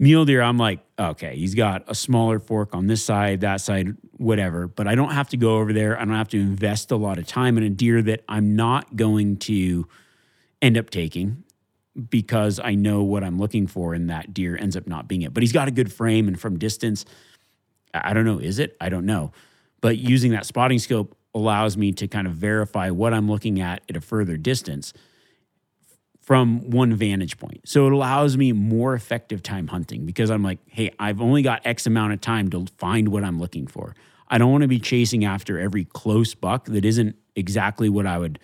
Mule 0.00 0.24
deer, 0.24 0.40
I'm 0.40 0.56
like, 0.56 0.80
okay, 0.98 1.36
he's 1.36 1.54
got 1.54 1.84
a 1.86 1.94
smaller 1.94 2.40
fork 2.40 2.74
on 2.74 2.86
this 2.86 3.04
side, 3.04 3.42
that 3.42 3.60
side, 3.60 3.98
whatever. 4.12 4.66
But 4.66 4.88
I 4.88 4.94
don't 4.94 5.10
have 5.10 5.28
to 5.28 5.36
go 5.36 5.58
over 5.58 5.74
there. 5.74 6.00
I 6.00 6.06
don't 6.06 6.14
have 6.14 6.28
to 6.28 6.40
invest 6.40 6.90
a 6.90 6.96
lot 6.96 7.18
of 7.18 7.26
time 7.26 7.58
in 7.58 7.64
a 7.64 7.68
deer 7.68 8.00
that 8.00 8.24
I'm 8.26 8.56
not 8.56 8.96
going 8.96 9.36
to 9.40 9.86
end 10.62 10.78
up 10.78 10.88
taking 10.88 11.44
because 12.08 12.58
I 12.58 12.76
know 12.76 13.02
what 13.02 13.22
I'm 13.22 13.38
looking 13.38 13.66
for, 13.66 13.92
and 13.92 14.08
that 14.08 14.32
deer 14.32 14.56
ends 14.58 14.74
up 14.74 14.86
not 14.86 15.06
being 15.06 15.20
it. 15.20 15.34
But 15.34 15.42
he's 15.42 15.52
got 15.52 15.68
a 15.68 15.70
good 15.70 15.92
frame, 15.92 16.28
and 16.28 16.40
from 16.40 16.58
distance, 16.58 17.04
I 17.92 18.14
don't 18.14 18.24
know, 18.24 18.38
is 18.38 18.58
it? 18.58 18.78
I 18.80 18.88
don't 18.88 19.04
know. 19.04 19.32
But 19.82 19.98
using 19.98 20.30
that 20.30 20.46
spotting 20.46 20.78
scope 20.78 21.14
allows 21.34 21.76
me 21.76 21.92
to 21.92 22.08
kind 22.08 22.26
of 22.26 22.34
verify 22.34 22.90
what 22.90 23.14
I'm 23.14 23.30
looking 23.30 23.60
at 23.60 23.82
at 23.88 23.96
a 23.96 24.00
further 24.00 24.36
distance 24.36 24.92
from 26.20 26.70
one 26.70 26.94
vantage 26.94 27.38
point. 27.38 27.68
So 27.68 27.86
it 27.86 27.92
allows 27.92 28.36
me 28.36 28.52
more 28.52 28.94
effective 28.94 29.42
time 29.42 29.68
hunting 29.68 30.06
because 30.06 30.30
I'm 30.30 30.42
like, 30.42 30.58
hey, 30.66 30.92
I've 30.98 31.20
only 31.20 31.42
got 31.42 31.66
X 31.66 31.86
amount 31.86 32.12
of 32.12 32.20
time 32.20 32.50
to 32.50 32.66
find 32.78 33.08
what 33.08 33.24
I'm 33.24 33.40
looking 33.40 33.66
for. 33.66 33.94
I 34.28 34.38
don't 34.38 34.52
want 34.52 34.62
to 34.62 34.68
be 34.68 34.78
chasing 34.78 35.24
after 35.24 35.58
every 35.58 35.84
close 35.84 36.34
buck 36.34 36.66
that 36.66 36.84
isn't 36.84 37.16
exactly 37.34 37.88
what 37.88 38.06
I 38.06 38.18
would 38.18 38.38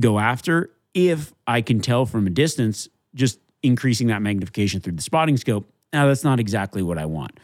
go 0.00 0.18
after 0.18 0.70
if 0.94 1.32
I 1.46 1.62
can 1.62 1.80
tell 1.80 2.06
from 2.06 2.26
a 2.26 2.30
distance, 2.30 2.88
just 3.14 3.38
increasing 3.62 4.08
that 4.08 4.22
magnification 4.22 4.80
through 4.80 4.94
the 4.94 5.02
spotting 5.02 5.36
scope. 5.36 5.70
Now, 5.92 6.06
that's 6.08 6.24
not 6.24 6.40
exactly 6.40 6.82
what 6.82 6.98
I 6.98 7.06
want. 7.06 7.38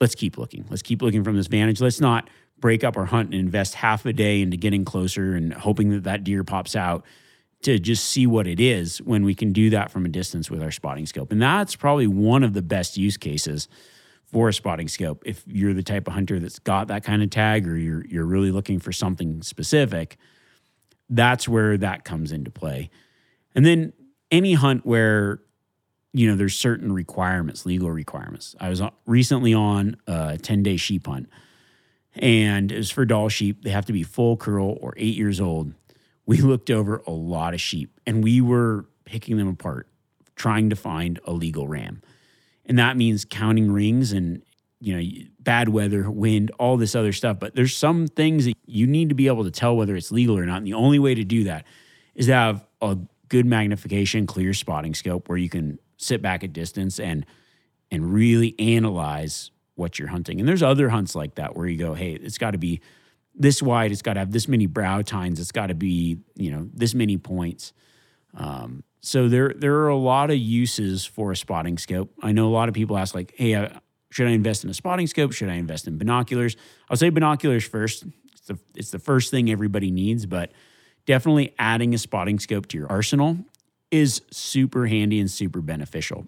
Let's 0.00 0.14
keep 0.14 0.36
looking. 0.36 0.64
Let's 0.68 0.82
keep 0.82 1.00
looking 1.00 1.24
from 1.24 1.36
this 1.36 1.46
vantage. 1.46 1.80
Let's 1.80 2.00
not 2.00 2.28
break 2.58 2.84
up 2.84 2.96
our 2.96 3.06
hunt 3.06 3.32
and 3.32 3.40
invest 3.40 3.74
half 3.74 4.06
a 4.06 4.12
day 4.12 4.40
into 4.40 4.56
getting 4.56 4.84
closer 4.84 5.34
and 5.34 5.52
hoping 5.52 5.90
that 5.90 6.04
that 6.04 6.24
deer 6.24 6.44
pops 6.44 6.74
out 6.74 7.04
to 7.62 7.78
just 7.78 8.04
see 8.04 8.26
what 8.26 8.46
it 8.46 8.60
is 8.60 8.98
when 9.02 9.24
we 9.24 9.34
can 9.34 9.52
do 9.52 9.70
that 9.70 9.90
from 9.90 10.04
a 10.04 10.08
distance 10.08 10.50
with 10.50 10.62
our 10.62 10.70
spotting 10.70 11.06
scope. 11.06 11.32
And 11.32 11.40
that's 11.40 11.74
probably 11.76 12.06
one 12.06 12.42
of 12.42 12.52
the 12.52 12.62
best 12.62 12.96
use 12.96 13.16
cases 13.16 13.68
for 14.24 14.48
a 14.48 14.52
spotting 14.52 14.88
scope. 14.88 15.22
If 15.26 15.42
you're 15.46 15.74
the 15.74 15.82
type 15.82 16.06
of 16.06 16.14
hunter 16.14 16.38
that's 16.38 16.58
got 16.58 16.88
that 16.88 17.04
kind 17.04 17.22
of 17.22 17.30
tag 17.30 17.66
or 17.66 17.76
you're 17.76 18.04
you're 18.06 18.26
really 18.26 18.50
looking 18.50 18.78
for 18.78 18.92
something 18.92 19.42
specific, 19.42 20.16
that's 21.08 21.48
where 21.48 21.76
that 21.78 22.04
comes 22.04 22.32
into 22.32 22.50
play. 22.50 22.90
And 23.54 23.64
then 23.64 23.92
any 24.30 24.54
hunt 24.54 24.84
where 24.84 25.40
you 26.12 26.28
know 26.28 26.36
there's 26.36 26.56
certain 26.56 26.92
requirements, 26.92 27.66
legal 27.66 27.90
requirements. 27.90 28.54
I 28.60 28.68
was 28.68 28.82
recently 29.06 29.54
on 29.54 29.96
a 30.06 30.38
10-day 30.40 30.76
sheep 30.76 31.06
hunt 31.06 31.28
and 32.16 32.72
was 32.72 32.90
for 32.90 33.04
Dall 33.04 33.28
sheep. 33.28 33.62
They 33.62 33.70
have 33.70 33.86
to 33.86 33.92
be 33.92 34.02
full 34.02 34.36
curl 34.36 34.76
or 34.80 34.94
8 34.96 35.14
years 35.14 35.40
old 35.40 35.72
we 36.26 36.38
looked 36.38 36.70
over 36.70 37.02
a 37.06 37.12
lot 37.12 37.54
of 37.54 37.60
sheep 37.60 38.00
and 38.04 38.22
we 38.22 38.40
were 38.40 38.84
picking 39.04 39.36
them 39.38 39.48
apart, 39.48 39.88
trying 40.34 40.68
to 40.70 40.76
find 40.76 41.20
a 41.24 41.32
legal 41.32 41.68
ram. 41.68 42.02
And 42.66 42.78
that 42.78 42.96
means 42.96 43.24
counting 43.24 43.70
rings 43.70 44.12
and, 44.12 44.42
you 44.80 44.96
know, 44.96 45.26
bad 45.38 45.68
weather, 45.68 46.10
wind, 46.10 46.50
all 46.58 46.76
this 46.76 46.96
other 46.96 47.12
stuff. 47.12 47.38
But 47.38 47.54
there's 47.54 47.74
some 47.74 48.08
things 48.08 48.44
that 48.46 48.54
you 48.66 48.88
need 48.88 49.08
to 49.08 49.14
be 49.14 49.28
able 49.28 49.44
to 49.44 49.52
tell 49.52 49.76
whether 49.76 49.94
it's 49.94 50.10
legal 50.10 50.36
or 50.36 50.44
not. 50.44 50.58
And 50.58 50.66
the 50.66 50.74
only 50.74 50.98
way 50.98 51.14
to 51.14 51.24
do 51.24 51.44
that 51.44 51.64
is 52.16 52.26
to 52.26 52.32
have 52.32 52.66
a 52.82 52.98
good 53.28 53.46
magnification, 53.46 54.26
clear 54.26 54.52
spotting 54.52 54.94
scope 54.94 55.28
where 55.28 55.38
you 55.38 55.48
can 55.48 55.78
sit 55.96 56.20
back 56.20 56.42
at 56.42 56.52
distance 56.52 56.98
and 56.98 57.24
and 57.88 58.12
really 58.12 58.56
analyze 58.58 59.52
what 59.76 59.98
you're 59.98 60.08
hunting. 60.08 60.40
And 60.40 60.48
there's 60.48 60.62
other 60.62 60.88
hunts 60.88 61.14
like 61.14 61.36
that 61.36 61.56
where 61.56 61.66
you 61.66 61.78
go, 61.78 61.94
hey, 61.94 62.12
it's 62.12 62.38
got 62.38 62.50
to 62.50 62.58
be 62.58 62.80
this 63.34 63.62
wide. 63.62 63.92
It's 63.92 64.02
got 64.02 64.14
to 64.14 64.20
have 64.20 64.32
this 64.32 64.48
many 64.48 64.66
brow 64.66 65.02
tines. 65.02 65.38
It's 65.38 65.52
got 65.52 65.68
to 65.68 65.74
be 65.74 66.18
you 66.34 66.50
know 66.50 66.68
this 66.74 66.94
many 66.94 67.16
points. 67.16 67.72
Um, 68.34 68.82
so 69.00 69.28
there 69.28 69.52
there 69.56 69.76
are 69.76 69.88
a 69.88 69.96
lot 69.96 70.30
of 70.30 70.38
uses 70.38 71.04
for 71.04 71.30
a 71.30 71.36
spotting 71.36 71.78
scope. 71.78 72.12
I 72.22 72.32
know 72.32 72.48
a 72.48 72.50
lot 72.50 72.68
of 72.68 72.74
people 72.74 72.96
ask 72.98 73.14
like, 73.14 73.34
hey, 73.36 73.54
uh, 73.54 73.68
should 74.10 74.26
I 74.26 74.30
invest 74.30 74.64
in 74.64 74.70
a 74.70 74.74
spotting 74.74 75.06
scope? 75.06 75.32
Should 75.32 75.48
I 75.48 75.54
invest 75.54 75.86
in 75.86 75.98
binoculars? 75.98 76.56
I'll 76.88 76.96
say 76.96 77.10
binoculars 77.10 77.64
first. 77.64 78.04
It's 78.32 78.46
the, 78.46 78.58
it's 78.74 78.90
the 78.90 78.98
first 78.98 79.30
thing 79.30 79.50
everybody 79.50 79.90
needs, 79.90 80.24
but 80.24 80.52
definitely 81.04 81.54
adding 81.58 81.94
a 81.94 81.98
spotting 81.98 82.38
scope 82.38 82.66
to 82.68 82.78
your 82.78 82.90
arsenal 82.90 83.38
is 83.90 84.22
super 84.30 84.86
handy 84.86 85.20
and 85.20 85.30
super 85.30 85.60
beneficial. 85.60 86.26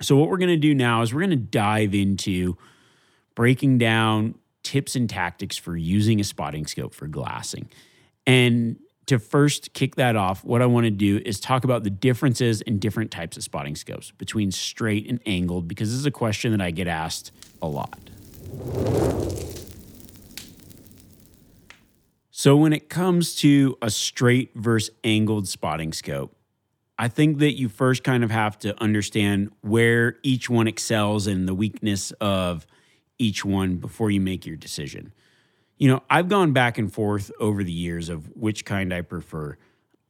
So 0.00 0.16
what 0.16 0.28
we're 0.28 0.38
going 0.38 0.50
to 0.50 0.56
do 0.56 0.74
now 0.74 1.02
is 1.02 1.14
we're 1.14 1.20
going 1.20 1.30
to 1.30 1.36
dive 1.36 1.94
into 1.94 2.56
breaking 3.34 3.78
down 3.78 4.34
tips 4.62 4.96
and 4.96 5.08
tactics 5.08 5.56
for 5.56 5.76
using 5.76 6.20
a 6.20 6.24
spotting 6.24 6.66
scope 6.66 6.94
for 6.94 7.06
glassing. 7.06 7.68
And 8.26 8.78
to 9.06 9.18
first 9.18 9.74
kick 9.74 9.96
that 9.96 10.16
off, 10.16 10.44
what 10.44 10.62
I 10.62 10.66
want 10.66 10.84
to 10.84 10.90
do 10.90 11.20
is 11.24 11.38
talk 11.38 11.64
about 11.64 11.84
the 11.84 11.90
differences 11.90 12.62
in 12.62 12.78
different 12.78 13.10
types 13.10 13.36
of 13.36 13.42
spotting 13.42 13.76
scopes 13.76 14.10
between 14.12 14.50
straight 14.50 15.08
and 15.08 15.20
angled, 15.26 15.68
because 15.68 15.90
this 15.90 15.98
is 15.98 16.06
a 16.06 16.10
question 16.10 16.52
that 16.52 16.60
I 16.60 16.70
get 16.70 16.88
asked 16.88 17.30
a 17.60 17.68
lot. 17.68 17.98
So, 22.30 22.56
when 22.56 22.72
it 22.72 22.88
comes 22.88 23.34
to 23.36 23.78
a 23.80 23.90
straight 23.90 24.50
versus 24.54 24.94
angled 25.02 25.48
spotting 25.48 25.92
scope, 25.92 26.33
I 26.98 27.08
think 27.08 27.38
that 27.38 27.58
you 27.58 27.68
first 27.68 28.04
kind 28.04 28.22
of 28.22 28.30
have 28.30 28.58
to 28.60 28.80
understand 28.80 29.50
where 29.62 30.16
each 30.22 30.48
one 30.48 30.68
excels 30.68 31.26
and 31.26 31.48
the 31.48 31.54
weakness 31.54 32.12
of 32.20 32.66
each 33.18 33.44
one 33.44 33.76
before 33.76 34.10
you 34.10 34.20
make 34.20 34.46
your 34.46 34.56
decision. 34.56 35.12
You 35.76 35.88
know, 35.88 36.02
I've 36.08 36.28
gone 36.28 36.52
back 36.52 36.78
and 36.78 36.92
forth 36.92 37.32
over 37.40 37.64
the 37.64 37.72
years 37.72 38.08
of 38.08 38.30
which 38.36 38.64
kind 38.64 38.94
I 38.94 39.00
prefer. 39.00 39.56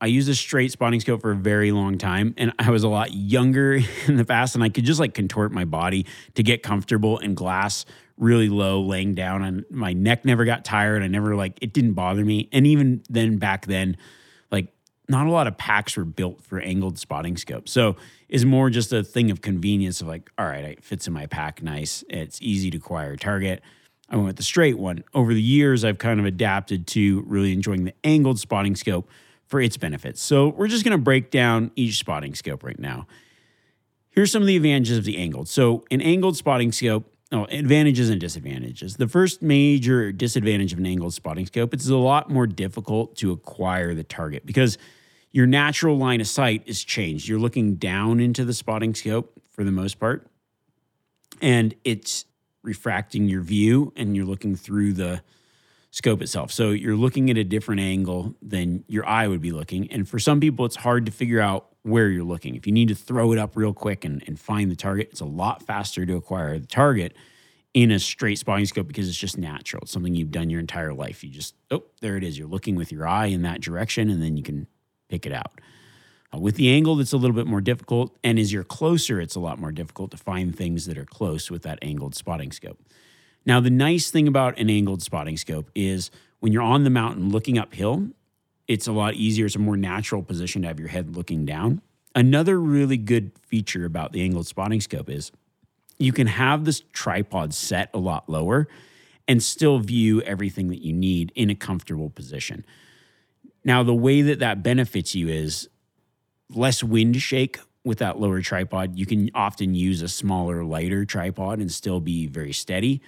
I 0.00 0.06
used 0.06 0.28
a 0.28 0.34
straight 0.34 0.70
spotting 0.72 1.00
scope 1.00 1.22
for 1.22 1.30
a 1.30 1.36
very 1.36 1.72
long 1.72 1.96
time, 1.96 2.34
and 2.36 2.52
I 2.58 2.70
was 2.70 2.82
a 2.82 2.88
lot 2.88 3.14
younger 3.14 3.80
in 4.06 4.16
the 4.16 4.24
past, 4.24 4.54
and 4.54 4.62
I 4.62 4.68
could 4.68 4.84
just 4.84 5.00
like 5.00 5.14
contort 5.14 5.52
my 5.52 5.64
body 5.64 6.04
to 6.34 6.42
get 6.42 6.62
comfortable 6.62 7.18
and 7.18 7.34
glass 7.34 7.86
really 8.18 8.48
low, 8.48 8.82
laying 8.82 9.14
down, 9.14 9.42
and 9.42 9.64
my 9.70 9.94
neck 9.94 10.24
never 10.26 10.44
got 10.44 10.64
tired. 10.64 11.02
I 11.02 11.06
never 11.06 11.34
like 11.34 11.58
it 11.62 11.72
didn't 11.72 11.94
bother 11.94 12.24
me, 12.24 12.50
and 12.52 12.66
even 12.66 13.02
then 13.08 13.38
back 13.38 13.66
then, 13.66 13.96
not 15.08 15.26
a 15.26 15.30
lot 15.30 15.46
of 15.46 15.56
packs 15.58 15.96
were 15.96 16.04
built 16.04 16.42
for 16.42 16.60
angled 16.60 16.98
spotting 16.98 17.36
scopes. 17.36 17.72
So 17.72 17.96
it's 18.28 18.44
more 18.44 18.70
just 18.70 18.92
a 18.92 19.02
thing 19.02 19.30
of 19.30 19.40
convenience 19.42 20.00
of 20.00 20.06
like, 20.06 20.30
all 20.38 20.46
right, 20.46 20.64
it 20.64 20.82
fits 20.84 21.06
in 21.06 21.12
my 21.12 21.26
pack 21.26 21.62
nice. 21.62 22.04
It's 22.08 22.40
easy 22.40 22.70
to 22.70 22.78
acquire 22.78 23.16
target. 23.16 23.62
I 24.08 24.16
went 24.16 24.26
with 24.26 24.36
the 24.36 24.42
straight 24.42 24.78
one. 24.78 25.04
Over 25.14 25.34
the 25.34 25.42
years, 25.42 25.84
I've 25.84 25.98
kind 25.98 26.20
of 26.20 26.26
adapted 26.26 26.86
to 26.88 27.22
really 27.26 27.52
enjoying 27.52 27.84
the 27.84 27.94
angled 28.02 28.38
spotting 28.38 28.76
scope 28.76 29.08
for 29.46 29.60
its 29.60 29.76
benefits. 29.76 30.22
So 30.22 30.48
we're 30.48 30.68
just 30.68 30.84
going 30.84 30.96
to 30.96 31.02
break 31.02 31.30
down 31.30 31.70
each 31.76 31.98
spotting 31.98 32.34
scope 32.34 32.62
right 32.62 32.78
now. 32.78 33.06
Here's 34.10 34.30
some 34.30 34.42
of 34.42 34.46
the 34.46 34.56
advantages 34.56 34.96
of 34.98 35.04
the 35.04 35.18
angled. 35.18 35.48
So 35.48 35.84
an 35.90 36.00
angled 36.00 36.36
spotting 36.36 36.70
scope, 36.72 37.13
oh, 37.34 37.44
advantages 37.50 38.08
and 38.08 38.20
disadvantages. 38.20 38.96
The 38.96 39.08
first 39.08 39.42
major 39.42 40.12
disadvantage 40.12 40.72
of 40.72 40.78
an 40.78 40.86
angled 40.86 41.12
spotting 41.12 41.46
scope, 41.46 41.74
it's 41.74 41.88
a 41.88 41.96
lot 41.96 42.30
more 42.30 42.46
difficult 42.46 43.16
to 43.16 43.32
acquire 43.32 43.94
the 43.94 44.04
target 44.04 44.46
because– 44.46 44.78
your 45.34 45.46
natural 45.48 45.98
line 45.98 46.20
of 46.20 46.28
sight 46.28 46.62
is 46.66 46.84
changed. 46.84 47.26
You're 47.26 47.40
looking 47.40 47.74
down 47.74 48.20
into 48.20 48.44
the 48.44 48.54
spotting 48.54 48.94
scope 48.94 49.42
for 49.50 49.64
the 49.64 49.72
most 49.72 49.98
part, 49.98 50.28
and 51.42 51.74
it's 51.82 52.24
refracting 52.62 53.28
your 53.28 53.42
view, 53.42 53.92
and 53.96 54.14
you're 54.14 54.24
looking 54.24 54.54
through 54.54 54.92
the 54.92 55.22
scope 55.90 56.22
itself. 56.22 56.52
So 56.52 56.70
you're 56.70 56.94
looking 56.94 57.30
at 57.30 57.36
a 57.36 57.42
different 57.42 57.80
angle 57.80 58.36
than 58.40 58.84
your 58.86 59.04
eye 59.08 59.26
would 59.26 59.40
be 59.40 59.50
looking. 59.50 59.90
And 59.90 60.08
for 60.08 60.20
some 60.20 60.38
people, 60.38 60.66
it's 60.66 60.76
hard 60.76 61.04
to 61.06 61.12
figure 61.12 61.40
out 61.40 61.73
where 61.84 62.08
you're 62.08 62.24
looking. 62.24 62.56
If 62.56 62.66
you 62.66 62.72
need 62.72 62.88
to 62.88 62.94
throw 62.94 63.32
it 63.32 63.38
up 63.38 63.56
real 63.56 63.74
quick 63.74 64.04
and, 64.04 64.24
and 64.26 64.40
find 64.40 64.70
the 64.70 64.76
target, 64.76 65.10
it's 65.12 65.20
a 65.20 65.26
lot 65.26 65.62
faster 65.62 66.04
to 66.04 66.16
acquire 66.16 66.58
the 66.58 66.66
target 66.66 67.14
in 67.74 67.90
a 67.90 67.98
straight 67.98 68.38
spotting 68.38 68.64
scope 68.64 68.88
because 68.88 69.08
it's 69.08 69.18
just 69.18 69.36
natural. 69.36 69.82
It's 69.82 69.92
something 69.92 70.14
you've 70.14 70.30
done 70.30 70.48
your 70.48 70.60
entire 70.60 70.94
life. 70.94 71.22
You 71.22 71.30
just, 71.30 71.54
oh, 71.70 71.84
there 72.00 72.16
it 72.16 72.24
is. 72.24 72.38
You're 72.38 72.48
looking 72.48 72.74
with 72.74 72.90
your 72.90 73.06
eye 73.06 73.26
in 73.26 73.42
that 73.42 73.60
direction, 73.60 74.08
and 74.08 74.22
then 74.22 74.36
you 74.36 74.42
can 74.42 74.66
pick 75.08 75.26
it 75.26 75.32
out. 75.32 75.60
Uh, 76.32 76.38
with 76.38 76.56
the 76.56 76.70
angle, 76.70 76.98
it's 77.00 77.12
a 77.12 77.18
little 77.18 77.36
bit 77.36 77.46
more 77.46 77.60
difficult. 77.60 78.16
And 78.24 78.38
as 78.38 78.52
you're 78.52 78.64
closer, 78.64 79.20
it's 79.20 79.34
a 79.34 79.40
lot 79.40 79.58
more 79.58 79.72
difficult 79.72 80.10
to 80.12 80.16
find 80.16 80.56
things 80.56 80.86
that 80.86 80.96
are 80.96 81.04
close 81.04 81.50
with 81.50 81.62
that 81.62 81.78
angled 81.82 82.14
spotting 82.14 82.50
scope. 82.50 82.80
Now, 83.44 83.60
the 83.60 83.70
nice 83.70 84.10
thing 84.10 84.26
about 84.26 84.58
an 84.58 84.70
angled 84.70 85.02
spotting 85.02 85.36
scope 85.36 85.70
is 85.74 86.10
when 86.40 86.52
you're 86.52 86.62
on 86.62 86.84
the 86.84 86.90
mountain 86.90 87.28
looking 87.28 87.58
uphill, 87.58 88.08
it's 88.68 88.86
a 88.86 88.92
lot 88.92 89.14
easier. 89.14 89.46
It's 89.46 89.56
a 89.56 89.60
more 89.60 89.76
natural 89.76 90.22
position 90.22 90.62
to 90.62 90.68
have 90.68 90.78
your 90.78 90.88
head 90.88 91.16
looking 91.16 91.44
down. 91.44 91.82
Another 92.14 92.60
really 92.60 92.96
good 92.96 93.32
feature 93.42 93.84
about 93.84 94.12
the 94.12 94.22
angled 94.22 94.46
spotting 94.46 94.80
scope 94.80 95.10
is 95.10 95.32
you 95.98 96.12
can 96.12 96.26
have 96.26 96.64
this 96.64 96.82
tripod 96.92 97.54
set 97.54 97.90
a 97.92 97.98
lot 97.98 98.28
lower 98.28 98.68
and 99.26 99.42
still 99.42 99.78
view 99.78 100.20
everything 100.22 100.68
that 100.68 100.84
you 100.84 100.92
need 100.92 101.32
in 101.34 101.50
a 101.50 101.54
comfortable 101.54 102.10
position. 102.10 102.64
Now, 103.64 103.82
the 103.82 103.94
way 103.94 104.22
that 104.22 104.38
that 104.40 104.62
benefits 104.62 105.14
you 105.14 105.28
is 105.28 105.68
less 106.50 106.84
wind 106.84 107.20
shake 107.20 107.58
with 107.84 107.98
that 107.98 108.18
lower 108.18 108.40
tripod. 108.40 108.98
You 108.98 109.06
can 109.06 109.30
often 109.34 109.74
use 109.74 110.02
a 110.02 110.08
smaller, 110.08 110.64
lighter 110.64 111.04
tripod 111.04 111.58
and 111.58 111.70
still 111.70 112.00
be 112.00 112.26
very 112.26 112.52
steady. 112.52 113.00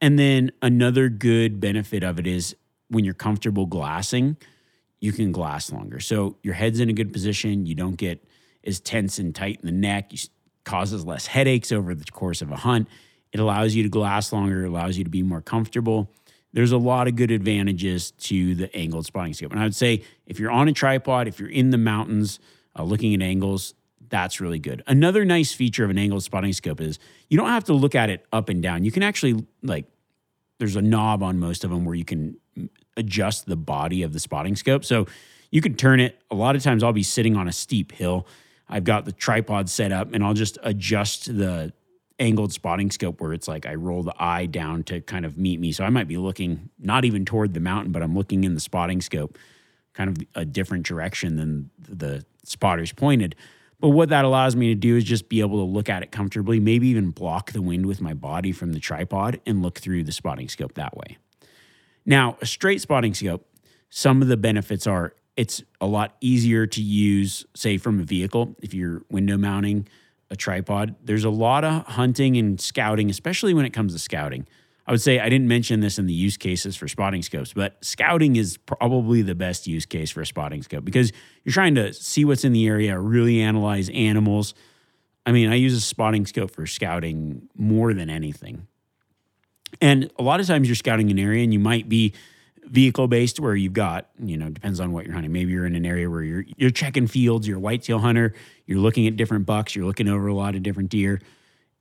And 0.00 0.18
then 0.18 0.52
another 0.62 1.08
good 1.08 1.60
benefit 1.60 2.02
of 2.02 2.18
it 2.18 2.26
is 2.26 2.54
when 2.88 3.04
you're 3.04 3.14
comfortable 3.14 3.66
glassing, 3.66 4.36
you 5.00 5.12
can 5.12 5.32
glass 5.32 5.72
longer. 5.72 6.00
So 6.00 6.36
your 6.42 6.54
head's 6.54 6.80
in 6.80 6.88
a 6.88 6.92
good 6.92 7.12
position. 7.12 7.66
You 7.66 7.74
don't 7.74 7.96
get 7.96 8.24
as 8.64 8.80
tense 8.80 9.18
and 9.18 9.34
tight 9.34 9.60
in 9.60 9.66
the 9.66 9.72
neck. 9.72 10.12
Causes 10.64 11.04
less 11.04 11.26
headaches 11.26 11.70
over 11.70 11.94
the 11.94 12.04
course 12.06 12.42
of 12.42 12.50
a 12.50 12.56
hunt. 12.56 12.88
It 13.32 13.40
allows 13.40 13.74
you 13.74 13.82
to 13.82 13.88
glass 13.88 14.32
longer, 14.32 14.64
it 14.64 14.68
allows 14.68 14.96
you 14.96 15.04
to 15.04 15.10
be 15.10 15.22
more 15.22 15.40
comfortable. 15.40 16.10
There's 16.52 16.72
a 16.72 16.78
lot 16.78 17.06
of 17.06 17.16
good 17.16 17.30
advantages 17.30 18.12
to 18.12 18.54
the 18.54 18.74
angled 18.74 19.04
spotting 19.04 19.34
scope. 19.34 19.52
And 19.52 19.60
I 19.60 19.64
would 19.64 19.74
say 19.74 20.02
if 20.26 20.40
you're 20.40 20.50
on 20.50 20.68
a 20.68 20.72
tripod, 20.72 21.28
if 21.28 21.38
you're 21.38 21.50
in 21.50 21.70
the 21.70 21.78
mountains 21.78 22.40
uh, 22.78 22.82
looking 22.82 23.12
at 23.14 23.20
angles, 23.20 23.74
that's 24.08 24.40
really 24.40 24.58
good. 24.58 24.82
Another 24.86 25.24
nice 25.24 25.52
feature 25.52 25.84
of 25.84 25.90
an 25.90 25.98
angled 25.98 26.22
spotting 26.22 26.52
scope 26.52 26.80
is 26.80 26.98
you 27.28 27.36
don't 27.36 27.48
have 27.48 27.64
to 27.64 27.74
look 27.74 27.94
at 27.94 28.08
it 28.08 28.24
up 28.32 28.48
and 28.48 28.62
down. 28.62 28.84
You 28.84 28.92
can 28.92 29.02
actually 29.02 29.44
like 29.62 29.84
there's 30.58 30.76
a 30.76 30.82
knob 30.82 31.22
on 31.22 31.38
most 31.38 31.64
of 31.64 31.70
them 31.70 31.84
where 31.84 31.94
you 31.94 32.04
can 32.04 32.38
adjust 32.96 33.46
the 33.46 33.56
body 33.56 34.02
of 34.02 34.12
the 34.12 34.20
spotting 34.20 34.56
scope. 34.56 34.84
So 34.84 35.06
you 35.50 35.60
can 35.60 35.74
turn 35.74 36.00
it. 36.00 36.20
A 36.30 36.34
lot 36.34 36.56
of 36.56 36.62
times 36.62 36.82
I'll 36.82 36.92
be 36.92 37.02
sitting 37.02 37.36
on 37.36 37.48
a 37.48 37.52
steep 37.52 37.92
hill. 37.92 38.26
I've 38.68 38.84
got 38.84 39.04
the 39.04 39.12
tripod 39.12 39.68
set 39.68 39.92
up 39.92 40.12
and 40.12 40.24
I'll 40.24 40.34
just 40.34 40.58
adjust 40.62 41.26
the 41.26 41.72
angled 42.18 42.52
spotting 42.52 42.90
scope 42.90 43.20
where 43.20 43.32
it's 43.32 43.46
like 43.46 43.66
I 43.66 43.74
roll 43.74 44.02
the 44.02 44.14
eye 44.18 44.46
down 44.46 44.82
to 44.84 45.00
kind 45.00 45.24
of 45.24 45.36
meet 45.36 45.60
me. 45.60 45.72
So 45.72 45.84
I 45.84 45.90
might 45.90 46.08
be 46.08 46.16
looking 46.16 46.70
not 46.78 47.04
even 47.04 47.24
toward 47.24 47.54
the 47.54 47.60
mountain, 47.60 47.92
but 47.92 48.02
I'm 48.02 48.14
looking 48.14 48.44
in 48.44 48.54
the 48.54 48.60
spotting 48.60 49.00
scope, 49.00 49.38
kind 49.92 50.10
of 50.10 50.26
a 50.34 50.44
different 50.44 50.86
direction 50.86 51.36
than 51.36 51.70
the 51.78 52.24
spotter's 52.44 52.92
pointed. 52.92 53.36
But 53.78 53.90
what 53.90 54.08
that 54.08 54.24
allows 54.24 54.56
me 54.56 54.68
to 54.68 54.74
do 54.74 54.96
is 54.96 55.04
just 55.04 55.28
be 55.28 55.40
able 55.40 55.58
to 55.58 55.70
look 55.70 55.90
at 55.90 56.02
it 56.02 56.10
comfortably, 56.10 56.58
maybe 56.58 56.88
even 56.88 57.10
block 57.10 57.52
the 57.52 57.60
wind 57.60 57.84
with 57.84 58.00
my 58.00 58.14
body 58.14 58.50
from 58.50 58.72
the 58.72 58.80
tripod 58.80 59.38
and 59.44 59.62
look 59.62 59.78
through 59.78 60.04
the 60.04 60.12
spotting 60.12 60.48
scope 60.48 60.74
that 60.74 60.96
way. 60.96 61.18
Now, 62.06 62.38
a 62.40 62.46
straight 62.46 62.80
spotting 62.80 63.12
scope, 63.12 63.46
some 63.90 64.22
of 64.22 64.28
the 64.28 64.36
benefits 64.36 64.86
are 64.86 65.14
it's 65.36 65.62
a 65.80 65.86
lot 65.86 66.16
easier 66.20 66.66
to 66.66 66.80
use, 66.80 67.44
say, 67.54 67.76
from 67.76 68.00
a 68.00 68.04
vehicle 68.04 68.56
if 68.62 68.72
you're 68.72 69.02
window 69.10 69.36
mounting 69.36 69.86
a 70.30 70.36
tripod. 70.36 70.94
There's 71.04 71.24
a 71.24 71.30
lot 71.30 71.62
of 71.64 71.84
hunting 71.86 72.36
and 72.36 72.60
scouting, 72.60 73.10
especially 73.10 73.52
when 73.52 73.66
it 73.66 73.70
comes 73.70 73.92
to 73.92 73.98
scouting. 73.98 74.46
I 74.86 74.92
would 74.92 75.02
say 75.02 75.18
I 75.18 75.28
didn't 75.28 75.48
mention 75.48 75.80
this 75.80 75.98
in 75.98 76.06
the 76.06 76.14
use 76.14 76.36
cases 76.36 76.76
for 76.76 76.86
spotting 76.86 77.22
scopes, 77.22 77.52
but 77.52 77.84
scouting 77.84 78.36
is 78.36 78.56
probably 78.56 79.20
the 79.20 79.34
best 79.34 79.66
use 79.66 79.84
case 79.84 80.10
for 80.10 80.20
a 80.20 80.26
spotting 80.26 80.62
scope 80.62 80.84
because 80.84 81.12
you're 81.44 81.52
trying 81.52 81.74
to 81.74 81.92
see 81.92 82.24
what's 82.24 82.44
in 82.44 82.52
the 82.52 82.66
area, 82.66 82.98
really 82.98 83.40
analyze 83.40 83.90
animals. 83.90 84.54
I 85.26 85.32
mean, 85.32 85.50
I 85.50 85.56
use 85.56 85.74
a 85.74 85.80
spotting 85.80 86.24
scope 86.24 86.52
for 86.52 86.66
scouting 86.66 87.48
more 87.56 87.94
than 87.94 88.08
anything. 88.08 88.68
And 89.80 90.10
a 90.18 90.22
lot 90.22 90.40
of 90.40 90.46
times 90.46 90.68
you're 90.68 90.76
scouting 90.76 91.10
an 91.10 91.18
area 91.18 91.42
and 91.42 91.52
you 91.52 91.58
might 91.58 91.88
be 91.88 92.12
vehicle 92.64 93.08
based 93.08 93.38
where 93.38 93.54
you've 93.54 93.72
got, 93.72 94.08
you 94.18 94.36
know, 94.36 94.48
depends 94.48 94.80
on 94.80 94.92
what 94.92 95.04
you're 95.04 95.14
hunting. 95.14 95.32
Maybe 95.32 95.52
you're 95.52 95.66
in 95.66 95.76
an 95.76 95.86
area 95.86 96.10
where 96.10 96.22
you're 96.22 96.44
you're 96.56 96.70
checking 96.70 97.06
fields, 97.06 97.46
you're 97.46 97.58
a 97.58 97.60
whitetail 97.60 97.98
hunter, 97.98 98.34
you're 98.66 98.78
looking 98.78 99.06
at 99.06 99.16
different 99.16 99.46
bucks, 99.46 99.76
you're 99.76 99.84
looking 99.84 100.08
over 100.08 100.26
a 100.26 100.34
lot 100.34 100.54
of 100.54 100.62
different 100.62 100.90
deer 100.90 101.20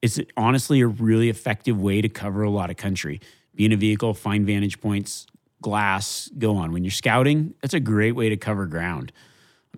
it's 0.06 0.20
honestly 0.38 0.82
a 0.82 0.88
really 0.88 1.30
effective 1.30 1.82
way 1.82 2.00
to 2.00 2.08
cover 2.08 2.44
a 2.44 2.50
lot 2.50 2.70
of 2.70 2.78
country. 2.78 3.20
Be 3.56 3.66
in 3.66 3.72
a 3.72 3.76
vehicle, 3.76 4.14
find 4.14 4.46
vantage 4.46 4.80
points, 4.80 5.26
glass, 5.64 6.30
go 6.38 6.58
on. 6.58 6.72
When 6.72 6.84
you're 6.84 6.92
scouting, 6.92 7.56
that's 7.62 7.74
a 7.74 7.80
great 7.80 8.12
way 8.12 8.30
to 8.30 8.38
cover 8.38 8.68
ground. 8.68 9.12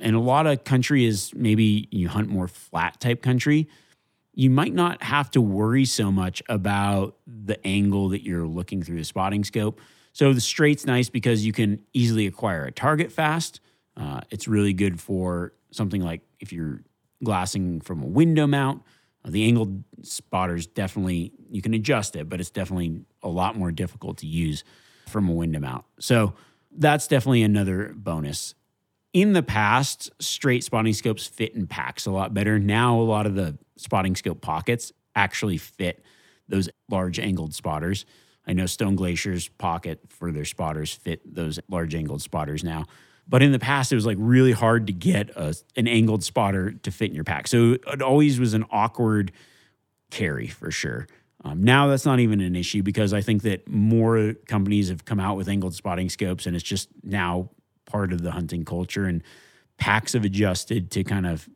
And 0.02 0.18
a 0.18 0.20
lot 0.20 0.46
of 0.46 0.66
country 0.66 1.06
is 1.06 1.34
maybe 1.34 1.88
you 1.92 2.10
hunt 2.10 2.28
more 2.28 2.50
flat 2.50 3.00
type 3.00 3.22
country. 3.22 3.70
You 4.38 4.50
might 4.50 4.74
not 4.74 5.02
have 5.04 5.32
to 5.32 5.42
worry 5.42 5.86
so 5.86 6.12
much 6.12 6.44
about 6.48 7.18
the 7.26 7.66
angle 7.66 8.10
that 8.10 8.24
you're 8.24 8.48
looking 8.48 8.84
through 8.84 8.98
the 8.98 9.04
spotting 9.04 9.44
scope. 9.44 9.82
So 10.14 10.32
the 10.32 10.42
straight's 10.42 10.86
nice 10.86 11.10
because 11.10 11.46
you 11.46 11.54
can 11.54 11.82
easily 11.94 12.28
acquire 12.28 12.66
a 12.66 12.72
target 12.72 13.12
fast. 13.12 13.60
Uh, 13.96 14.22
it's 14.30 14.48
really 14.48 14.74
good 14.74 15.02
for 15.02 15.54
something 15.72 16.02
like 16.02 16.22
if 16.40 16.54
you're 16.54 16.82
glassing 17.24 17.82
from 17.82 18.04
a 18.04 18.06
window 18.06 18.46
mount 18.46 18.84
the 19.28 19.46
angled 19.46 19.84
spotters 20.04 20.68
definitely 20.68 21.34
you 21.50 21.62
can 21.62 21.74
adjust 21.74 22.16
it, 22.16 22.30
but 22.30 22.40
it's 22.40 22.50
definitely 22.50 23.02
a 23.24 23.30
lot 23.30 23.56
more 23.56 23.72
difficult 23.72 24.18
to 24.20 24.28
use 24.28 24.64
from 25.08 25.30
a 25.30 25.34
window 25.34 25.60
mount. 25.60 25.86
So 26.00 26.34
that's 26.72 27.08
definitely 27.08 27.44
another 27.44 27.94
bonus. 27.96 28.56
In 29.14 29.34
the 29.34 29.44
past, 29.44 30.12
straight 30.20 30.64
spotting 30.64 30.94
scopes 30.94 31.26
fit 31.26 31.56
in 31.56 31.68
packs 31.68 32.06
a 32.06 32.12
lot 32.12 32.34
better. 32.34 32.60
Now 32.60 33.00
a 33.00 33.02
lot 33.02 33.26
of 33.26 33.36
the 33.36 33.58
spotting 33.78 34.16
scope 34.16 34.42
pockets 34.42 34.92
actually 35.16 35.58
fit 35.58 36.04
those 36.48 36.70
large 36.90 37.20
angled 37.20 37.54
spotters. 37.54 38.06
I 38.46 38.54
know 38.54 38.66
Stone 38.66 38.96
Glacier's 38.96 39.50
pocket 39.50 40.00
for 40.08 40.32
their 40.32 40.46
spotters 40.46 40.94
fit 40.94 41.22
those 41.36 41.60
large 41.70 41.96
angled 41.96 42.22
spotters 42.22 42.64
now. 42.64 42.86
But 43.28 43.44
in 43.44 43.52
the 43.52 43.60
past, 43.60 43.92
it 43.92 43.96
was 43.96 44.06
like 44.06 44.18
really 44.20 44.54
hard 44.54 44.88
to 44.88 44.94
get 44.94 45.32
a, 45.32 45.54
an 45.76 45.88
angled 45.88 46.24
spotter 46.24 46.72
to 46.72 46.92
fit 46.92 47.10
in 47.10 47.16
your 47.16 47.26
pack. 47.26 47.48
So 47.48 47.74
it 47.74 48.02
always 48.02 48.40
was 48.40 48.54
an 48.54 48.66
awkward 48.72 49.34
carry 50.12 50.48
for 50.48 50.72
sure. 50.72 51.08
Um, 51.44 51.64
now 51.64 51.88
that's 51.88 52.06
not 52.06 52.20
even 52.20 52.40
an 52.40 52.56
issue 52.56 52.84
because 52.84 53.14
I 53.14 53.22
think 53.22 53.44
that 53.44 53.68
more 53.68 54.34
companies 54.48 54.90
have 54.90 55.06
come 55.06 55.20
out 55.20 55.36
with 55.36 55.50
angled 55.50 55.76
spotting 55.76 56.10
scopes 56.10 56.46
and 56.46 56.56
it's 56.56 56.64
just 56.64 56.90
now 57.04 57.50
part 57.88 58.14
of 58.14 58.22
the 58.22 58.32
hunting 58.32 58.64
culture. 58.64 59.06
And 59.06 59.24
packs 59.78 60.14
have 60.14 60.24
adjusted 60.24 60.92
to 60.92 61.04
kind 61.04 61.26
of 61.26 61.50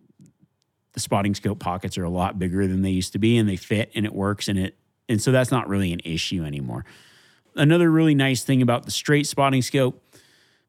the 0.93 0.99
spotting 0.99 1.35
scope 1.35 1.59
pockets 1.59 1.97
are 1.97 2.03
a 2.03 2.09
lot 2.09 2.39
bigger 2.39 2.67
than 2.67 2.81
they 2.81 2.89
used 2.89 3.13
to 3.13 3.19
be 3.19 3.37
and 3.37 3.47
they 3.47 3.55
fit 3.55 3.91
and 3.95 4.05
it 4.05 4.13
works 4.13 4.47
and 4.47 4.57
it 4.57 4.77
and 5.07 5.21
so 5.21 5.31
that's 5.31 5.51
not 5.51 5.67
really 5.67 5.91
an 5.91 5.99
issue 6.05 6.43
anymore. 6.43 6.85
Another 7.55 7.91
really 7.91 8.15
nice 8.15 8.43
thing 8.43 8.61
about 8.61 8.85
the 8.85 8.91
straight 8.91 9.27
spotting 9.27 9.61
scope 9.61 10.01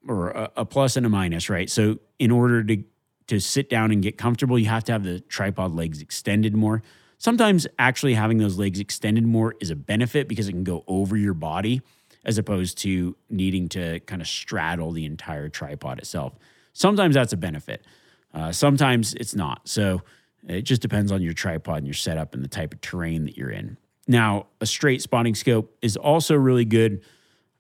or 0.07 0.31
a, 0.31 0.51
a 0.59 0.65
plus 0.65 0.97
and 0.97 1.07
a 1.07 1.09
minus, 1.09 1.49
right? 1.49 1.71
So 1.71 1.99
in 2.19 2.31
order 2.31 2.65
to 2.65 2.83
to 3.29 3.41
sit 3.41 3.71
down 3.71 3.93
and 3.93 4.03
get 4.03 4.19
comfortable, 4.19 4.59
you 4.59 4.67
have 4.67 4.85
to 4.85 4.93
have 4.93 5.05
the 5.05 5.21
tripod 5.21 5.73
legs 5.73 6.03
extended 6.03 6.57
more. 6.57 6.83
Sometimes 7.19 7.69
actually 7.79 8.15
having 8.15 8.39
those 8.39 8.59
legs 8.59 8.81
extended 8.81 9.25
more 9.25 9.55
is 9.61 9.71
a 9.71 9.77
benefit 9.77 10.29
because 10.29 10.49
it 10.49 10.53
can 10.53 10.65
go 10.65 10.83
over 10.89 11.17
your 11.17 11.35
body 11.35 11.83
as 12.25 12.39
opposed 12.39 12.79
to 12.79 13.17
needing 13.29 13.69
to 13.71 14.01
kind 14.01 14.23
of 14.23 14.29
straddle 14.29 14.93
the 14.93 15.05
entire 15.05 15.49
tripod 15.49 15.99
itself. 15.99 16.35
Sometimes 16.73 17.15
that's 17.15 17.33
a 17.33 17.37
benefit. 17.37 17.85
Uh, 18.33 18.53
sometimes 18.53 19.15
it's 19.15 19.35
not. 19.35 19.69
So 19.69 20.03
it 20.47 20.63
just 20.63 20.83
depends 20.83 21.13
on 21.13 21.23
your 21.23 21.33
tripod 21.33 21.79
and 21.79 21.87
your 21.87 21.95
setup 21.95 22.35
and 22.35 22.43
the 22.43 22.49
type 22.49 22.73
of 22.73 22.81
terrain 22.81 23.25
that 23.25 23.37
you're 23.37 23.51
in. 23.51 23.77
Now, 24.09 24.47
a 24.61 24.67
straight 24.67 25.03
spotting 25.03 25.35
scope 25.35 25.77
is 25.83 25.97
also 25.97 26.35
really 26.35 26.65
good. 26.65 27.03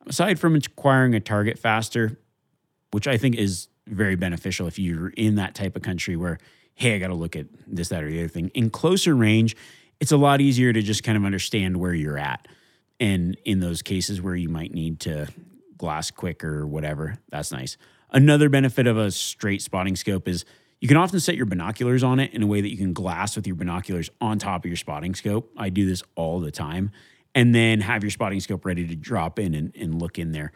Aside 0.06 0.40
from 0.40 0.56
acquiring 0.56 1.14
a 1.14 1.20
target 1.20 1.58
faster, 1.58 2.18
which 2.90 3.06
I 3.06 3.16
think 3.16 3.36
is 3.36 3.68
very 3.86 4.16
beneficial 4.16 4.66
if 4.66 4.78
you're 4.78 5.10
in 5.10 5.36
that 5.36 5.54
type 5.54 5.76
of 5.76 5.82
country 5.82 6.16
where, 6.16 6.38
hey, 6.74 6.96
I 6.96 6.98
got 6.98 7.08
to 7.08 7.14
look 7.14 7.36
at 7.36 7.46
this, 7.66 7.88
that, 7.90 8.02
or 8.02 8.10
the 8.10 8.18
other 8.20 8.28
thing. 8.28 8.50
In 8.54 8.70
closer 8.70 9.14
range, 9.14 9.56
it's 10.00 10.12
a 10.12 10.16
lot 10.16 10.40
easier 10.40 10.72
to 10.72 10.82
just 10.82 11.04
kind 11.04 11.16
of 11.16 11.24
understand 11.24 11.76
where 11.76 11.94
you're 11.94 12.18
at. 12.18 12.48
And 13.02 13.36
in 13.44 13.58
those 13.58 13.82
cases 13.82 14.22
where 14.22 14.36
you 14.36 14.48
might 14.48 14.72
need 14.72 15.00
to 15.00 15.26
glass 15.76 16.12
quicker 16.12 16.60
or 16.60 16.68
whatever, 16.68 17.18
that's 17.30 17.50
nice. 17.50 17.76
Another 18.12 18.48
benefit 18.48 18.86
of 18.86 18.96
a 18.96 19.10
straight 19.10 19.60
spotting 19.60 19.96
scope 19.96 20.28
is 20.28 20.44
you 20.80 20.86
can 20.86 20.96
often 20.96 21.18
set 21.18 21.34
your 21.34 21.46
binoculars 21.46 22.04
on 22.04 22.20
it 22.20 22.32
in 22.32 22.44
a 22.44 22.46
way 22.46 22.60
that 22.60 22.70
you 22.70 22.76
can 22.76 22.92
glass 22.92 23.34
with 23.34 23.44
your 23.44 23.56
binoculars 23.56 24.08
on 24.20 24.38
top 24.38 24.64
of 24.64 24.68
your 24.68 24.76
spotting 24.76 25.16
scope. 25.16 25.50
I 25.56 25.68
do 25.68 25.84
this 25.84 26.04
all 26.14 26.38
the 26.38 26.52
time. 26.52 26.92
And 27.34 27.52
then 27.52 27.80
have 27.80 28.04
your 28.04 28.10
spotting 28.10 28.38
scope 28.38 28.64
ready 28.64 28.86
to 28.86 28.94
drop 28.94 29.40
in 29.40 29.54
and, 29.56 29.74
and 29.74 30.00
look 30.00 30.16
in 30.16 30.30
there. 30.30 30.52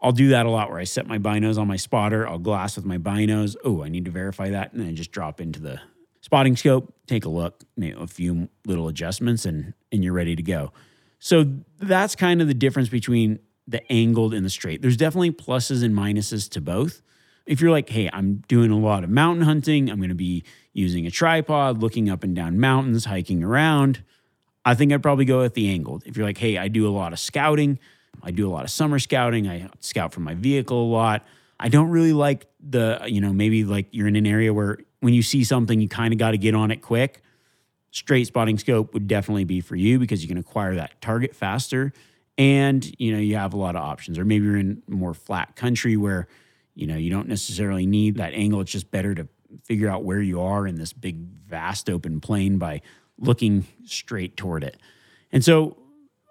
I'll 0.00 0.12
do 0.12 0.28
that 0.28 0.46
a 0.46 0.50
lot 0.50 0.70
where 0.70 0.78
I 0.78 0.84
set 0.84 1.06
my 1.06 1.18
binos 1.18 1.58
on 1.58 1.68
my 1.68 1.76
spotter. 1.76 2.26
I'll 2.26 2.38
glass 2.38 2.76
with 2.76 2.86
my 2.86 2.96
binos. 2.96 3.56
Oh, 3.62 3.82
I 3.82 3.90
need 3.90 4.06
to 4.06 4.10
verify 4.10 4.48
that. 4.48 4.72
And 4.72 4.80
then 4.80 4.96
just 4.96 5.12
drop 5.12 5.38
into 5.38 5.60
the 5.60 5.82
spotting 6.22 6.56
scope, 6.56 6.94
take 7.06 7.26
a 7.26 7.28
look, 7.28 7.62
make 7.76 7.94
a 7.94 8.06
few 8.06 8.48
little 8.64 8.88
adjustments, 8.88 9.44
and, 9.44 9.74
and 9.92 10.02
you're 10.02 10.14
ready 10.14 10.34
to 10.34 10.42
go. 10.42 10.72
So 11.24 11.46
that's 11.78 12.14
kind 12.14 12.42
of 12.42 12.48
the 12.48 12.54
difference 12.54 12.90
between 12.90 13.38
the 13.66 13.80
angled 13.90 14.34
and 14.34 14.44
the 14.44 14.50
straight. 14.50 14.82
There's 14.82 14.98
definitely 14.98 15.30
pluses 15.30 15.82
and 15.82 15.94
minuses 15.96 16.50
to 16.50 16.60
both. 16.60 17.00
If 17.46 17.62
you're 17.62 17.70
like, 17.70 17.88
hey, 17.88 18.10
I'm 18.12 18.42
doing 18.46 18.70
a 18.70 18.78
lot 18.78 19.04
of 19.04 19.08
mountain 19.08 19.42
hunting, 19.42 19.88
I'm 19.88 19.96
going 19.96 20.10
to 20.10 20.14
be 20.14 20.44
using 20.74 21.06
a 21.06 21.10
tripod, 21.10 21.80
looking 21.80 22.10
up 22.10 22.24
and 22.24 22.36
down 22.36 22.60
mountains, 22.60 23.06
hiking 23.06 23.42
around, 23.42 24.04
I 24.66 24.74
think 24.74 24.92
I'd 24.92 25.02
probably 25.02 25.24
go 25.24 25.40
with 25.40 25.54
the 25.54 25.70
angled. 25.70 26.02
If 26.04 26.18
you're 26.18 26.26
like, 26.26 26.36
hey, 26.36 26.58
I 26.58 26.68
do 26.68 26.86
a 26.86 26.92
lot 26.92 27.14
of 27.14 27.18
scouting, 27.18 27.78
I 28.22 28.30
do 28.30 28.46
a 28.46 28.52
lot 28.52 28.64
of 28.64 28.70
summer 28.70 28.98
scouting. 28.98 29.48
I 29.48 29.70
scout 29.80 30.12
from 30.12 30.24
my 30.24 30.34
vehicle 30.34 30.78
a 30.78 30.90
lot. 30.92 31.24
I 31.58 31.70
don't 31.70 31.88
really 31.88 32.12
like 32.12 32.44
the, 32.60 33.00
you 33.06 33.22
know, 33.22 33.32
maybe 33.32 33.64
like 33.64 33.86
you're 33.92 34.08
in 34.08 34.16
an 34.16 34.26
area 34.26 34.52
where 34.52 34.76
when 35.00 35.14
you 35.14 35.22
see 35.22 35.42
something, 35.42 35.80
you 35.80 35.88
kind 35.88 36.12
of 36.12 36.18
got 36.18 36.32
to 36.32 36.38
get 36.38 36.54
on 36.54 36.70
it 36.70 36.82
quick. 36.82 37.22
Straight 37.94 38.26
spotting 38.26 38.58
scope 38.58 38.92
would 38.92 39.06
definitely 39.06 39.44
be 39.44 39.60
for 39.60 39.76
you 39.76 40.00
because 40.00 40.20
you 40.20 40.26
can 40.26 40.36
acquire 40.36 40.74
that 40.74 41.00
target 41.00 41.32
faster 41.32 41.92
and, 42.36 42.84
you 42.98 43.12
know, 43.12 43.20
you 43.20 43.36
have 43.36 43.54
a 43.54 43.56
lot 43.56 43.76
of 43.76 43.82
options. 43.82 44.18
Or 44.18 44.24
maybe 44.24 44.46
you're 44.46 44.56
in 44.56 44.82
more 44.88 45.14
flat 45.14 45.54
country 45.54 45.96
where, 45.96 46.26
you 46.74 46.88
know, 46.88 46.96
you 46.96 47.08
don't 47.08 47.28
necessarily 47.28 47.86
need 47.86 48.16
that 48.16 48.34
angle. 48.34 48.60
It's 48.60 48.72
just 48.72 48.90
better 48.90 49.14
to 49.14 49.28
figure 49.62 49.88
out 49.88 50.02
where 50.02 50.20
you 50.20 50.40
are 50.40 50.66
in 50.66 50.74
this 50.74 50.92
big, 50.92 51.18
vast 51.46 51.88
open 51.88 52.20
plain 52.20 52.58
by 52.58 52.80
looking 53.16 53.64
straight 53.84 54.36
toward 54.36 54.64
it. 54.64 54.76
And 55.30 55.44
so 55.44 55.76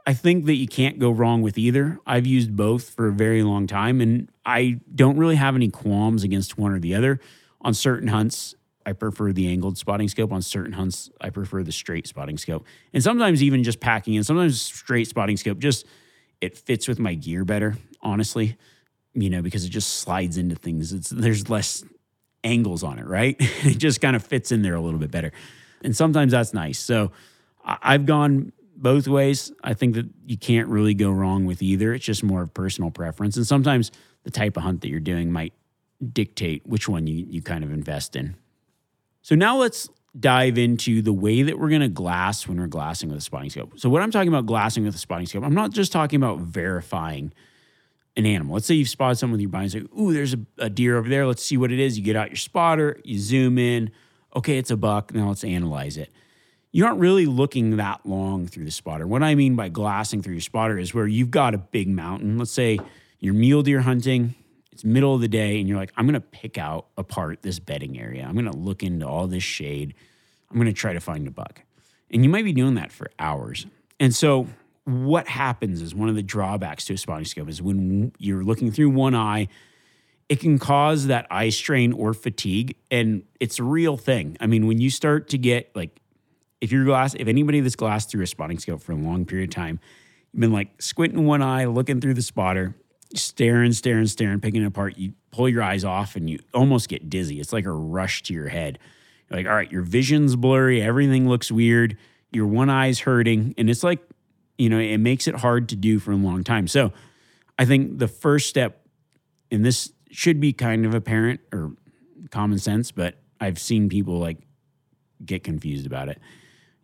I 0.05 0.13
think 0.13 0.43
that 0.47 0.55
you 0.55 0.67
can't 0.67 0.99
go 0.99 1.11
wrong 1.11 1.41
with 1.41 1.57
either. 1.57 1.97
I've 2.05 2.27
used 2.27 2.57
both 2.57 2.89
for 2.89 3.07
a 3.07 3.13
very 3.13 3.41
long 3.41 3.67
time, 3.67 4.01
and 4.01 4.29
I 4.45 4.81
don't 4.93 5.15
really 5.15 5.37
have 5.37 5.55
any 5.55 5.69
qualms 5.69 6.25
against 6.25 6.57
one 6.57 6.73
or 6.73 6.79
the 6.79 6.93
other. 6.93 7.21
On 7.61 7.73
certain 7.73 8.09
hunts, 8.09 8.53
I 8.85 8.93
prefer 8.93 9.31
the 9.31 9.47
angled 9.47 9.77
spotting 9.77 10.07
scope. 10.07 10.31
On 10.31 10.41
certain 10.41 10.73
hunts, 10.73 11.09
I 11.21 11.29
prefer 11.29 11.63
the 11.63 11.71
straight 11.71 12.07
spotting 12.07 12.37
scope. 12.37 12.65
And 12.93 13.03
sometimes 13.03 13.41
even 13.41 13.63
just 13.63 13.79
packing 13.79 14.15
in, 14.15 14.23
sometimes 14.23 14.61
straight 14.61 15.07
spotting 15.07 15.37
scope 15.37 15.59
just 15.59 15.85
it 16.41 16.57
fits 16.57 16.87
with 16.87 16.99
my 16.99 17.13
gear 17.13 17.45
better, 17.45 17.77
honestly. 18.01 18.57
You 19.13 19.29
know, 19.29 19.41
because 19.41 19.63
it 19.63 19.69
just 19.69 19.97
slides 19.97 20.37
into 20.37 20.55
things. 20.55 20.91
It's 20.91 21.09
there's 21.09 21.49
less 21.49 21.83
angles 22.43 22.83
on 22.83 22.99
it, 22.99 23.05
right? 23.05 23.35
it 23.39 23.77
just 23.77 24.01
kind 24.01 24.15
of 24.15 24.23
fits 24.23 24.51
in 24.51 24.61
there 24.61 24.75
a 24.75 24.81
little 24.81 24.99
bit 24.99 25.11
better. 25.11 25.31
And 25.83 25.95
sometimes 25.95 26.31
that's 26.31 26.53
nice. 26.53 26.79
So 26.79 27.11
I've 27.63 28.05
gone 28.05 28.51
both 28.75 29.07
ways. 29.07 29.51
I 29.63 29.73
think 29.73 29.95
that 29.95 30.07
you 30.25 30.37
can't 30.37 30.67
really 30.67 30.93
go 30.93 31.11
wrong 31.11 31.45
with 31.45 31.61
either. 31.61 31.93
It's 31.93 32.05
just 32.05 32.23
more 32.23 32.41
of 32.41 32.53
personal 32.53 32.91
preference. 32.91 33.37
And 33.37 33.45
sometimes 33.45 33.91
the 34.23 34.31
type 34.31 34.57
of 34.57 34.63
hunt 34.63 34.81
that 34.81 34.89
you're 34.89 34.99
doing 34.99 35.31
might 35.31 35.53
dictate 36.11 36.65
which 36.65 36.89
one 36.89 37.07
you, 37.07 37.25
you 37.29 37.41
kind 37.41 37.63
of 37.63 37.71
invest 37.71 38.15
in. 38.15 38.35
So 39.23 39.35
now 39.35 39.57
let's 39.57 39.89
dive 40.19 40.57
into 40.57 41.01
the 41.01 41.13
way 41.13 41.41
that 41.41 41.57
we're 41.57 41.69
going 41.69 41.81
to 41.81 41.87
glass 41.87 42.47
when 42.47 42.59
we're 42.59 42.67
glassing 42.67 43.09
with 43.09 43.17
a 43.17 43.21
spotting 43.21 43.49
scope. 43.49 43.79
So, 43.79 43.89
what 43.89 44.01
I'm 44.01 44.11
talking 44.11 44.27
about 44.27 44.45
glassing 44.45 44.83
with 44.83 44.93
a 44.93 44.99
spotting 44.99 45.25
scope, 45.25 45.43
I'm 45.43 45.55
not 45.55 45.71
just 45.71 45.91
talking 45.91 46.17
about 46.17 46.39
verifying 46.39 47.33
an 48.15 48.25
animal. 48.25 48.53
Let's 48.53 48.67
say 48.67 48.75
you've 48.75 48.89
spotted 48.89 49.17
someone 49.17 49.33
with 49.33 49.41
your 49.41 49.49
blind, 49.49 49.71
say, 49.71 49.83
"Ooh, 49.99 50.13
there's 50.13 50.33
a, 50.33 50.39
a, 50.59 50.69
deer 50.69 50.97
over 50.97 51.09
there. 51.09 51.25
Let's 51.25 51.43
see 51.43 51.57
what 51.57 51.71
it 51.71 51.79
is." 51.79 51.97
You 51.97 52.03
get 52.03 52.15
out 52.15 52.29
your 52.29 52.35
spotter, 52.35 52.99
you 53.03 53.17
zoom 53.17 53.57
in. 53.57 53.91
Okay, 54.35 54.57
it's 54.57 54.71
a 54.71 54.77
buck. 54.77 55.13
Now 55.13 55.29
let's 55.29 55.43
analyze 55.43 55.97
it. 55.97 56.11
You 56.71 56.85
aren't 56.85 56.99
really 56.99 57.25
looking 57.25 57.77
that 57.77 58.05
long 58.05 58.47
through 58.47 58.65
the 58.65 58.71
spotter. 58.71 59.07
What 59.07 59.23
I 59.23 59.35
mean 59.35 59.55
by 59.55 59.69
glassing 59.69 60.21
through 60.21 60.33
your 60.33 60.41
spotter 60.41 60.77
is 60.77 60.93
where 60.93 61.07
you've 61.07 61.31
got 61.31 61.53
a 61.53 61.59
big 61.59 61.87
mountain. 61.87 62.37
Let's 62.37 62.51
say 62.51 62.79
you're 63.19 63.33
mule 63.33 63.63
deer 63.63 63.81
hunting 63.81 64.35
it's 64.83 64.89
middle 64.89 65.15
of 65.15 65.21
the 65.21 65.27
day 65.27 65.59
and 65.59 65.67
you're 65.67 65.77
like, 65.77 65.91
I'm 65.97 66.05
going 66.05 66.13
to 66.13 66.21
pick 66.21 66.57
out 66.57 66.87
apart 66.97 67.41
this 67.41 67.59
bedding 67.59 67.99
area. 67.99 68.25
I'm 68.27 68.33
going 68.33 68.51
to 68.51 68.57
look 68.57 68.83
into 68.83 69.07
all 69.07 69.27
this 69.27 69.43
shade. 69.43 69.93
I'm 70.49 70.57
going 70.57 70.67
to 70.67 70.73
try 70.73 70.93
to 70.93 70.99
find 70.99 71.27
a 71.27 71.31
buck. 71.31 71.61
And 72.11 72.23
you 72.23 72.29
might 72.29 72.45
be 72.45 72.53
doing 72.53 72.75
that 72.75 72.91
for 72.91 73.09
hours. 73.17 73.65
And 73.99 74.13
so 74.13 74.47
what 74.85 75.27
happens 75.27 75.81
is 75.81 75.95
one 75.95 76.09
of 76.09 76.15
the 76.15 76.23
drawbacks 76.23 76.85
to 76.85 76.93
a 76.93 76.97
spotting 76.97 77.25
scope 77.25 77.49
is 77.49 77.61
when 77.61 78.11
you're 78.17 78.43
looking 78.43 78.71
through 78.71 78.89
one 78.91 79.15
eye, 79.15 79.47
it 80.29 80.39
can 80.39 80.59
cause 80.59 81.07
that 81.07 81.27
eye 81.31 81.49
strain 81.49 81.93
or 81.93 82.13
fatigue. 82.13 82.75
And 82.91 83.23
it's 83.39 83.59
a 83.59 83.63
real 83.63 83.97
thing. 83.97 84.37
I 84.39 84.47
mean, 84.47 84.67
when 84.67 84.79
you 84.79 84.89
start 84.89 85.29
to 85.29 85.37
get 85.37 85.75
like, 85.75 85.99
if 86.61 86.71
you're 86.71 86.85
glass, 86.85 87.13
if 87.15 87.27
anybody 87.27 87.59
that's 87.59 87.75
glassed 87.75 88.11
through 88.11 88.23
a 88.23 88.27
spotting 88.27 88.59
scope 88.59 88.81
for 88.81 88.91
a 88.91 88.95
long 88.95 89.25
period 89.25 89.49
of 89.49 89.55
time, 89.55 89.79
you've 90.31 90.41
been 90.41 90.53
like 90.53 90.81
squinting 90.81 91.25
one 91.25 91.41
eye, 91.41 91.65
looking 91.65 91.99
through 91.99 92.13
the 92.13 92.21
spotter, 92.21 92.75
staring, 93.13 93.71
staring, 93.71 94.07
staring, 94.07 94.39
picking 94.39 94.63
it 94.63 94.67
apart. 94.67 94.97
You 94.97 95.13
pull 95.31 95.49
your 95.49 95.63
eyes 95.63 95.83
off 95.83 96.15
and 96.15 96.29
you 96.29 96.39
almost 96.53 96.89
get 96.89 97.09
dizzy. 97.09 97.39
It's 97.39 97.53
like 97.53 97.65
a 97.65 97.71
rush 97.71 98.23
to 98.23 98.33
your 98.33 98.47
head. 98.47 98.79
You're 99.29 99.39
like, 99.39 99.47
all 99.47 99.55
right, 99.55 99.71
your 99.71 99.81
vision's 99.81 100.35
blurry, 100.35 100.81
everything 100.81 101.27
looks 101.27 101.51
weird, 101.51 101.97
your 102.31 102.47
one 102.47 102.69
eye's 102.69 102.99
hurting. 102.99 103.53
And 103.57 103.69
it's 103.69 103.83
like, 103.83 103.99
you 104.57 104.69
know, 104.69 104.79
it 104.79 104.97
makes 104.97 105.27
it 105.27 105.35
hard 105.35 105.69
to 105.69 105.75
do 105.75 105.99
for 105.99 106.11
a 106.11 106.15
long 106.15 106.43
time. 106.43 106.67
So 106.67 106.91
I 107.57 107.65
think 107.65 107.99
the 107.99 108.07
first 108.07 108.49
step, 108.49 108.85
and 109.51 109.65
this 109.65 109.91
should 110.11 110.39
be 110.39 110.53
kind 110.53 110.85
of 110.85 110.93
apparent 110.93 111.41
or 111.51 111.71
common 112.31 112.59
sense, 112.59 112.91
but 112.91 113.15
I've 113.39 113.59
seen 113.59 113.89
people 113.89 114.19
like 114.19 114.37
get 115.25 115.43
confused 115.43 115.85
about 115.85 116.09
it. 116.09 116.19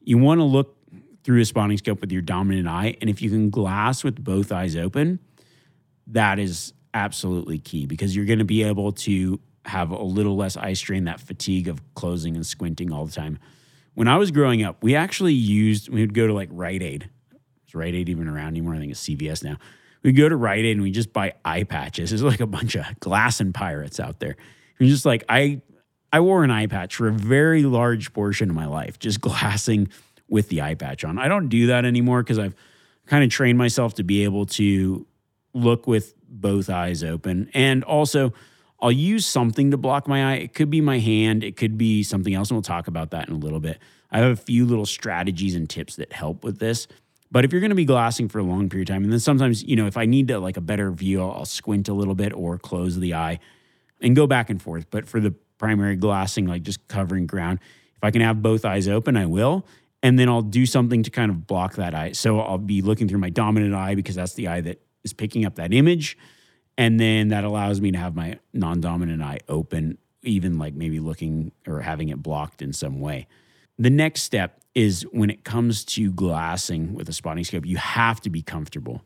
You 0.02 0.18
want 0.18 0.39
to 0.39 0.46
look 0.46 0.78
through 1.24 1.42
a 1.42 1.46
spotting 1.46 1.78
scope 1.78 2.02
with 2.02 2.12
your 2.12 2.22
dominant 2.22 2.68
eye. 2.68 2.96
And 3.02 3.10
if 3.10 3.22
you 3.22 3.30
can 3.30 3.50
glass 3.50 4.04
with 4.04 4.24
both 4.24 4.52
eyes 4.52 4.76
open, 4.76 5.20
that 6.10 6.39
is 6.39 6.74
absolutely 6.93 7.60
key 7.60 7.86
because 7.86 8.15
you're 8.15 8.26
going 8.26 8.39
to 8.39 8.45
be 8.45 8.63
able 8.63 8.91
to 8.91 9.39
have 9.65 9.91
a 9.91 10.02
little 10.02 10.36
less 10.36 10.58
eye 10.58 10.74
strain, 10.74 11.06
that 11.06 11.19
fatigue 11.19 11.67
of 11.67 11.82
closing 11.93 12.36
and 12.36 12.45
squinting 12.45 12.91
all 12.91 13.06
the 13.06 13.12
time. 13.12 13.39
When 13.93 14.08
I 14.08 14.17
was 14.17 14.32
growing 14.32 14.63
up, 14.63 14.82
we 14.84 14.95
actually 14.95 15.34
used, 15.34 15.89
we 15.89 16.02
would 16.02 16.13
go 16.13 16.28
to 16.28 16.34
like 16.34 16.50
Rite 16.52 16.82
Aid. 16.82 17.10
Is 17.67 17.76
Rite 17.76 17.93
Aid 17.93 18.10
even 18.10 18.28
around 18.28 18.50
anymore? 18.50 18.76
I 18.76 18.80
think 18.80 18.91
it's 18.91 19.08
CVS 19.08 19.43
now. 19.43 19.58
We'd 20.02 20.15
go 20.15 20.30
to 20.30 20.36
Rite 20.36 20.65
Aid 20.65 20.78
and 20.78 20.82
we 20.82 20.91
just 20.91 21.13
buy 21.13 21.34
eye 21.43 21.63
patches. 21.63 22.10
There's 22.12 22.24
like 22.24 22.39
a 22.39 22.48
bunch 22.48 22.76
of 22.76 22.86
glass 23.00 23.39
and 23.39 23.54
pirates 23.54 24.00
out 24.00 24.19
there. 24.19 24.36
And 24.80 24.88
just 24.88 25.06
like, 25.06 25.24
I, 25.30 25.62
I 26.12 26.22
wore 26.22 26.43
an 26.43 26.52
eye 26.52 26.67
patch 26.67 26.95
for 26.95 27.08
a 27.08 27.12
very 27.12 27.63
large 27.63 28.13
portion 28.13 28.50
of 28.50 28.56
my 28.56 28.65
life, 28.65 28.98
just 28.98 29.22
glassing 29.22 29.89
with 30.28 30.50
the 30.50 30.62
eye 30.62 30.76
patch 30.76 31.04
on. 31.04 31.19
I 31.19 31.28
don't 31.28 31.50
do 31.50 31.67
that 31.67 31.86
anymore 31.86 32.24
because 32.24 32.39
I've 32.39 32.56
kind 33.06 33.24
of 33.24 33.30
trained 33.30 33.58
myself 33.58 33.95
to 33.95 34.04
be 34.04 34.24
able 34.24 34.45
to 34.45 35.06
look 35.53 35.88
with 35.88 36.13
both 36.27 36.69
eyes 36.69 37.03
open. 37.03 37.49
And 37.53 37.83
also, 37.83 38.33
I'll 38.81 38.91
use 38.91 39.25
something 39.25 39.71
to 39.71 39.77
block 39.77 40.07
my 40.07 40.33
eye. 40.33 40.38
It 40.38 40.53
could 40.53 40.69
be 40.69 40.81
my 40.81 40.99
hand, 40.99 41.43
it 41.43 41.57
could 41.57 41.77
be 41.77 42.03
something 42.03 42.33
else, 42.33 42.49
and 42.49 42.55
we'll 42.55 42.63
talk 42.63 42.88
about 42.88 43.12
that 43.12 43.27
in 43.27 43.35
a 43.35 43.38
little 43.38 43.59
bit. 43.59 43.79
I 44.12 44.19
have 44.19 44.31
a 44.31 44.35
few 44.35 44.65
little 44.65 44.85
strategies 44.85 45.55
and 45.55 45.69
tips 45.69 45.95
that 45.97 46.13
help 46.13 46.43
with 46.43 46.59
this. 46.59 46.88
But 47.31 47.45
if 47.45 47.51
you're 47.51 47.62
going 47.62 47.69
to 47.69 47.75
be 47.75 47.85
glassing 47.85 48.27
for 48.27 48.39
a 48.39 48.43
long 48.43 48.69
period 48.69 48.89
of 48.89 48.95
time, 48.95 49.03
and 49.03 49.12
then 49.12 49.19
sometimes, 49.19 49.63
you 49.63 49.75
know, 49.75 49.85
if 49.85 49.97
I 49.97 50.05
need 50.05 50.29
to 50.29 50.39
like 50.39 50.57
a 50.57 50.62
better 50.62 50.91
view, 50.91 51.21
I'll 51.21 51.45
squint 51.45 51.88
a 51.88 51.93
little 51.93 52.15
bit 52.15 52.33
or 52.33 52.57
close 52.57 52.97
the 52.97 53.13
eye 53.13 53.39
and 54.01 54.15
go 54.15 54.25
back 54.25 54.49
and 54.49 54.62
forth. 54.62 54.89
But 54.89 55.07
for 55.07 55.19
the 55.19 55.31
primary 55.59 55.95
glassing, 55.95 56.47
like 56.47 56.63
just 56.63 56.88
covering 56.88 57.27
ground, 57.27 57.59
if 57.95 58.03
I 58.03 58.12
can 58.12 58.21
have 58.21 58.41
both 58.41 58.65
eyes 58.65 58.88
open, 58.88 59.15
I 59.15 59.27
will. 59.27 59.67
And 60.01 60.17
then 60.17 60.29
I'll 60.29 60.41
do 60.41 60.65
something 60.65 61.03
to 61.03 61.09
kind 61.12 61.29
of 61.29 61.45
block 61.45 61.75
that 61.75 61.93
eye. 61.93 62.13
So 62.13 62.39
I'll 62.39 62.57
be 62.57 62.81
looking 62.81 63.07
through 63.07 63.19
my 63.19 63.29
dominant 63.29 63.75
eye 63.75 63.93
because 63.93 64.15
that's 64.15 64.33
the 64.33 64.47
eye 64.47 64.62
that 64.62 64.81
is 65.03 65.13
picking 65.13 65.45
up 65.45 65.55
that 65.55 65.73
image. 65.73 66.17
And 66.77 66.99
then 66.99 67.29
that 67.29 67.43
allows 67.43 67.81
me 67.81 67.91
to 67.91 67.97
have 67.97 68.15
my 68.15 68.39
non 68.53 68.79
dominant 68.79 69.21
eye 69.21 69.39
open, 69.47 69.97
even 70.23 70.57
like 70.57 70.73
maybe 70.73 70.99
looking 70.99 71.51
or 71.67 71.81
having 71.81 72.09
it 72.09 72.23
blocked 72.23 72.62
in 72.62 72.73
some 72.73 72.99
way. 72.99 73.27
The 73.77 73.89
next 73.89 74.23
step 74.23 74.62
is 74.75 75.03
when 75.12 75.29
it 75.29 75.43
comes 75.43 75.83
to 75.83 76.12
glassing 76.12 76.93
with 76.93 77.09
a 77.09 77.13
spotting 77.13 77.43
scope, 77.43 77.65
you 77.65 77.77
have 77.77 78.21
to 78.21 78.29
be 78.29 78.41
comfortable. 78.41 79.01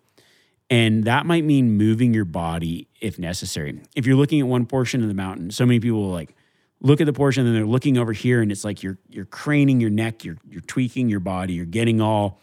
And 0.70 1.04
that 1.06 1.26
might 1.26 1.44
mean 1.44 1.78
moving 1.78 2.14
your 2.14 2.26
body 2.26 2.88
if 3.00 3.20
necessary. 3.20 3.82
If 3.96 4.06
you're 4.06 4.16
looking 4.16 4.40
at 4.40 4.48
one 4.48 4.66
portion 4.66 5.02
of 5.02 5.08
the 5.08 5.14
mountain, 5.14 5.52
so 5.52 5.66
many 5.66 5.80
people 5.80 6.10
like 6.10 6.36
look 6.82 7.02
at 7.02 7.06
the 7.06 7.14
portion 7.14 7.46
and 7.46 7.56
they're 7.56 7.66
looking 7.66 7.98
over 7.98 8.14
here 8.14 8.42
and 8.42 8.52
it's 8.52 8.64
like 8.64 8.84
you're 8.84 8.98
you're 9.10 9.26
craning 9.26 9.80
your 9.80 9.90
neck, 9.90 10.24
you're 10.24 10.38
you're 10.50 10.62
tweaking 10.62 11.10
your 11.10 11.20
body, 11.20 11.54
you're 11.54 11.66
getting 11.66 12.02
all 12.02 12.40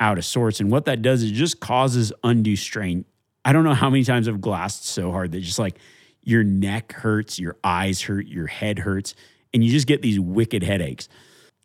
out 0.00 0.18
of 0.18 0.24
sorts. 0.24 0.60
And 0.60 0.70
what 0.70 0.84
that 0.86 1.02
does 1.02 1.22
is 1.22 1.30
just 1.30 1.60
causes 1.60 2.12
undue 2.22 2.56
strain. 2.56 3.04
I 3.44 3.52
don't 3.52 3.64
know 3.64 3.74
how 3.74 3.90
many 3.90 4.04
times 4.04 4.28
I've 4.28 4.40
glassed 4.40 4.86
so 4.86 5.10
hard 5.10 5.32
that 5.32 5.40
just 5.40 5.58
like 5.58 5.78
your 6.22 6.42
neck 6.42 6.92
hurts, 6.92 7.38
your 7.38 7.56
eyes 7.62 8.02
hurt, 8.02 8.26
your 8.26 8.46
head 8.46 8.80
hurts, 8.80 9.14
and 9.54 9.62
you 9.62 9.70
just 9.70 9.86
get 9.86 10.02
these 10.02 10.18
wicked 10.18 10.62
headaches. 10.62 11.08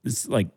It's 0.03 0.27
like 0.27 0.47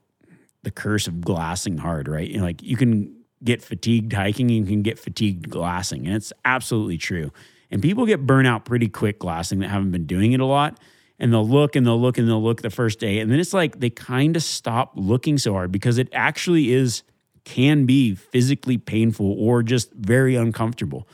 the 0.63 0.71
curse 0.71 1.07
of 1.07 1.21
glassing 1.21 1.79
hard, 1.79 2.09
right? 2.09 2.29
You 2.29 2.39
know, 2.39 2.45
like 2.45 2.63
you 2.63 2.77
can 2.77 3.17
get 3.43 3.63
fatigued 3.63 4.13
hiking, 4.13 4.49
you 4.49 4.65
can 4.65 4.83
get 4.83 4.99
fatigued 4.99 5.49
glassing, 5.49 6.07
and 6.07 6.15
it's 6.15 6.33
absolutely 6.45 6.99
true. 6.99 7.33
And 7.71 7.83
people 7.83 8.07
get 8.07 8.27
burnout 8.27 8.65
pretty 8.65 8.89
quick 8.89 9.19
glassing 9.19 9.59
that 9.61 9.69
haven't 9.69 9.91
been 9.91 10.07
doing 10.07 10.33
it 10.33 10.41
a 10.41 10.47
lot. 10.47 10.79
And 11.19 11.33
they'll 11.33 11.49
look 11.49 11.77
and 11.77 11.87
they'll 11.87 12.01
look 12.01 12.19
and 12.19 12.29
they'll 12.29 12.43
look 12.43 12.63
the 12.63 12.71
first 12.71 12.99
day. 12.99 13.21
And 13.21 13.31
then 13.31 13.39
it's 13.39 13.53
like 13.53 13.81
they 13.81 13.91
kind 13.91 14.37
of 14.37 14.43
stop 14.43 14.93
looking 14.97 15.39
so 15.39 15.53
hard 15.53 15.71
because 15.71 15.97
it 15.97 16.09
actually 16.13 16.73
is 16.73 17.03
can 17.45 17.87
be 17.87 18.15
physically 18.15 18.79
painful 18.79 19.37
or 19.39 19.63
just 19.63 19.93
very 19.93 20.35
uncomfortable. 20.35 21.09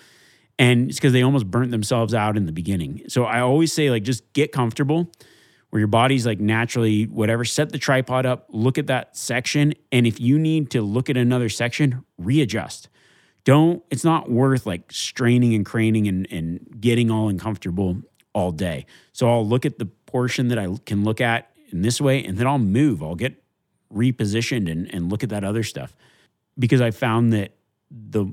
And 0.59 0.91
it's 0.91 0.99
because 0.99 1.13
they 1.13 1.23
almost 1.23 1.51
burnt 1.51 1.71
themselves 1.71 2.15
out 2.15 2.37
in 2.37 2.47
the 2.47 2.53
beginning. 2.53 3.03
So 3.09 3.25
I 3.25 3.41
always 3.41 3.73
say, 3.73 3.91
like, 3.91 4.03
just 4.03 4.31
get 4.33 4.53
comfortable 4.53 5.11
where 5.71 5.79
your 5.81 5.89
body's 5.89 6.27
like 6.27 6.41
naturally 6.41 7.05
whatever. 7.05 7.45
Set 7.45 7.71
the 7.71 7.79
tripod 7.79 8.27
up, 8.27 8.47
look 8.51 8.77
at 8.77 8.89
that 8.89 9.17
section. 9.17 9.73
And 9.91 10.07
if 10.07 10.21
you 10.21 10.39
need 10.39 10.71
to 10.73 10.83
look 10.83 11.09
at 11.09 11.17
another 11.17 11.49
section, 11.49 12.05
readjust. 12.19 12.89
Don't, 13.45 13.83
it's 13.91 14.05
not 14.05 14.31
worth 14.31 14.67
like 14.67 14.93
straining 14.93 15.55
and 15.55 15.65
craning 15.65 16.09
and, 16.09 16.31
and 16.31 16.77
getting 16.79 17.11
all 17.11 17.29
uncomfortable 17.29 18.03
all 18.35 18.53
day. 18.53 18.85
So 19.13 19.31
I'll 19.31 19.47
look 19.47 19.65
at 19.65 19.79
the 19.79 19.87
portion 19.87 20.49
that 20.49 20.59
I 20.59 20.69
can 20.85 21.05
look 21.05 21.21
at 21.21 21.51
in 21.73 21.83
this 21.83 22.01
way 22.01 22.23
and 22.23 22.37
then 22.37 22.47
I'll 22.47 22.59
move. 22.59 23.03
I'll 23.03 23.15
get 23.15 23.43
repositioned 23.93 24.71
and, 24.71 24.93
and 24.93 25.11
look 25.11 25.23
at 25.23 25.31
that 25.31 25.43
other 25.43 25.63
stuff 25.63 25.97
because 26.61 26.81
I 26.81 26.93
found 26.93 27.33
that 27.33 27.55
the 27.91 28.27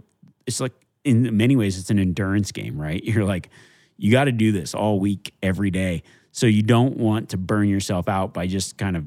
it's 0.46 0.60
like 0.60 0.74
in 1.04 1.36
many 1.36 1.56
ways 1.56 1.80
it's 1.80 1.90
an 1.90 1.98
endurance 1.98 2.52
game, 2.52 2.80
right? 2.80 3.04
You're 3.04 3.26
like 3.26 3.50
you 3.98 4.12
got 4.12 4.26
to 4.26 4.32
do 4.32 4.52
this 4.52 4.76
all 4.76 5.00
week 5.00 5.34
every 5.42 5.72
day. 5.72 6.04
So 6.32 6.46
you 6.46 6.62
don't 6.62 6.98
want 6.98 7.30
to 7.30 7.38
burn 7.38 7.68
yourself 7.68 8.08
out 8.08 8.32
by 8.32 8.46
just 8.46 8.78
kind 8.78 8.96
of 8.96 9.06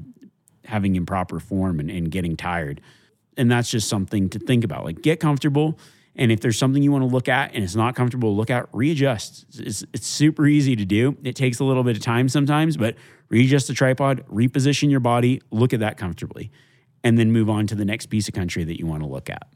having 0.65 0.97
improper 0.97 1.39
form 1.39 1.79
and, 1.79 1.89
and 1.89 2.11
getting 2.11 2.35
tired. 2.35 2.81
And 3.37 3.49
that's 3.49 3.71
just 3.71 3.87
something 3.87 4.27
to 4.31 4.39
think 4.39 4.65
about. 4.65 4.83
Like 4.83 5.01
get 5.01 5.21
comfortable. 5.21 5.79
And 6.17 6.29
if 6.29 6.41
there's 6.41 6.59
something 6.59 6.83
you 6.83 6.91
want 6.91 7.03
to 7.03 7.13
look 7.13 7.29
at 7.29 7.55
and 7.55 7.63
it's 7.63 7.75
not 7.75 7.95
comfortable 7.95 8.33
to 8.33 8.35
look 8.35 8.49
at, 8.49 8.67
readjust. 8.73 9.45
It's, 9.57 9.85
it's 9.93 10.05
super 10.05 10.45
easy 10.45 10.75
to 10.75 10.83
do. 10.83 11.15
It 11.23 11.37
takes 11.37 11.61
a 11.61 11.63
little 11.63 11.85
bit 11.85 11.95
of 11.95 12.03
time 12.03 12.27
sometimes, 12.27 12.75
but 12.75 12.95
readjust 13.29 13.69
the 13.69 13.73
tripod, 13.73 14.25
reposition 14.27 14.91
your 14.91 14.99
body, 14.99 15.41
look 15.51 15.71
at 15.71 15.79
that 15.79 15.95
comfortably 15.95 16.51
and 17.03 17.17
then 17.17 17.31
move 17.31 17.49
on 17.49 17.67
to 17.67 17.75
the 17.75 17.85
next 17.85 18.07
piece 18.07 18.27
of 18.27 18.33
country 18.33 18.63
that 18.63 18.79
you 18.79 18.85
want 18.85 19.03
to 19.03 19.09
look 19.09 19.29
at. 19.29 19.47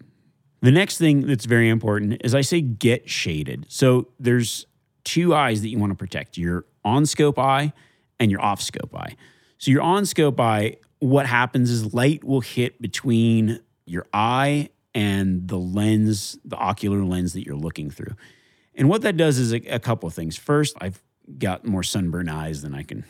The 0.61 0.71
next 0.71 0.97
thing 0.97 1.27
that's 1.27 1.45
very 1.45 1.69
important 1.69 2.21
is 2.23 2.33
I 2.33 2.41
say 2.41 2.61
get 2.61 3.09
shaded. 3.09 3.65
So 3.69 4.07
there's 4.19 4.65
two 5.03 5.35
eyes 5.35 5.61
that 5.61 5.69
you 5.69 5.77
want 5.77 5.91
to 5.91 5.95
protect 5.95 6.37
your 6.37 6.65
on 6.83 7.05
scope 7.05 7.37
eye 7.37 7.73
and 8.19 8.31
your 8.31 8.41
off 8.41 8.61
scope 8.61 8.95
eye. 8.95 9.15
So 9.57 9.71
your 9.71 9.81
on 9.81 10.05
scope 10.05 10.39
eye, 10.39 10.77
what 10.99 11.25
happens 11.27 11.69
is 11.69 11.93
light 11.93 12.23
will 12.23 12.41
hit 12.41 12.81
between 12.81 13.59
your 13.85 14.07
eye 14.13 14.69
and 14.95 15.47
the 15.47 15.57
lens, 15.57 16.37
the 16.43 16.55
ocular 16.55 17.03
lens 17.03 17.33
that 17.33 17.45
you're 17.45 17.55
looking 17.55 17.91
through. 17.91 18.15
And 18.73 18.89
what 18.89 19.03
that 19.03 19.17
does 19.17 19.37
is 19.37 19.53
a, 19.53 19.57
a 19.67 19.79
couple 19.79 20.07
of 20.07 20.13
things. 20.13 20.35
First, 20.35 20.75
I've 20.81 21.01
got 21.37 21.65
more 21.65 21.83
sunburned 21.83 22.29
eyes 22.29 22.61
than 22.61 22.73
I 22.73 22.83
can 22.83 23.03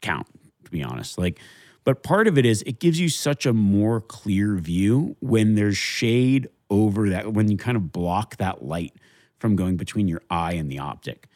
count, 0.00 0.26
to 0.64 0.70
be 0.70 0.82
honest. 0.82 1.16
Like, 1.18 1.40
but 1.84 2.02
part 2.02 2.26
of 2.26 2.38
it 2.38 2.46
is 2.46 2.62
it 2.62 2.80
gives 2.80 2.98
you 2.98 3.08
such 3.08 3.46
a 3.46 3.52
more 3.52 4.00
clear 4.00 4.56
view 4.56 5.16
when 5.20 5.54
there's 5.54 5.76
shade 5.76 6.48
over 6.70 7.10
that, 7.10 7.32
when 7.32 7.50
you 7.50 7.56
kind 7.56 7.76
of 7.76 7.92
block 7.92 8.36
that 8.38 8.64
light 8.64 8.94
from 9.38 9.56
going 9.56 9.76
between 9.76 10.08
your 10.08 10.22
eye 10.30 10.54
and 10.54 10.70
the 10.70 10.78
optic. 10.78 11.28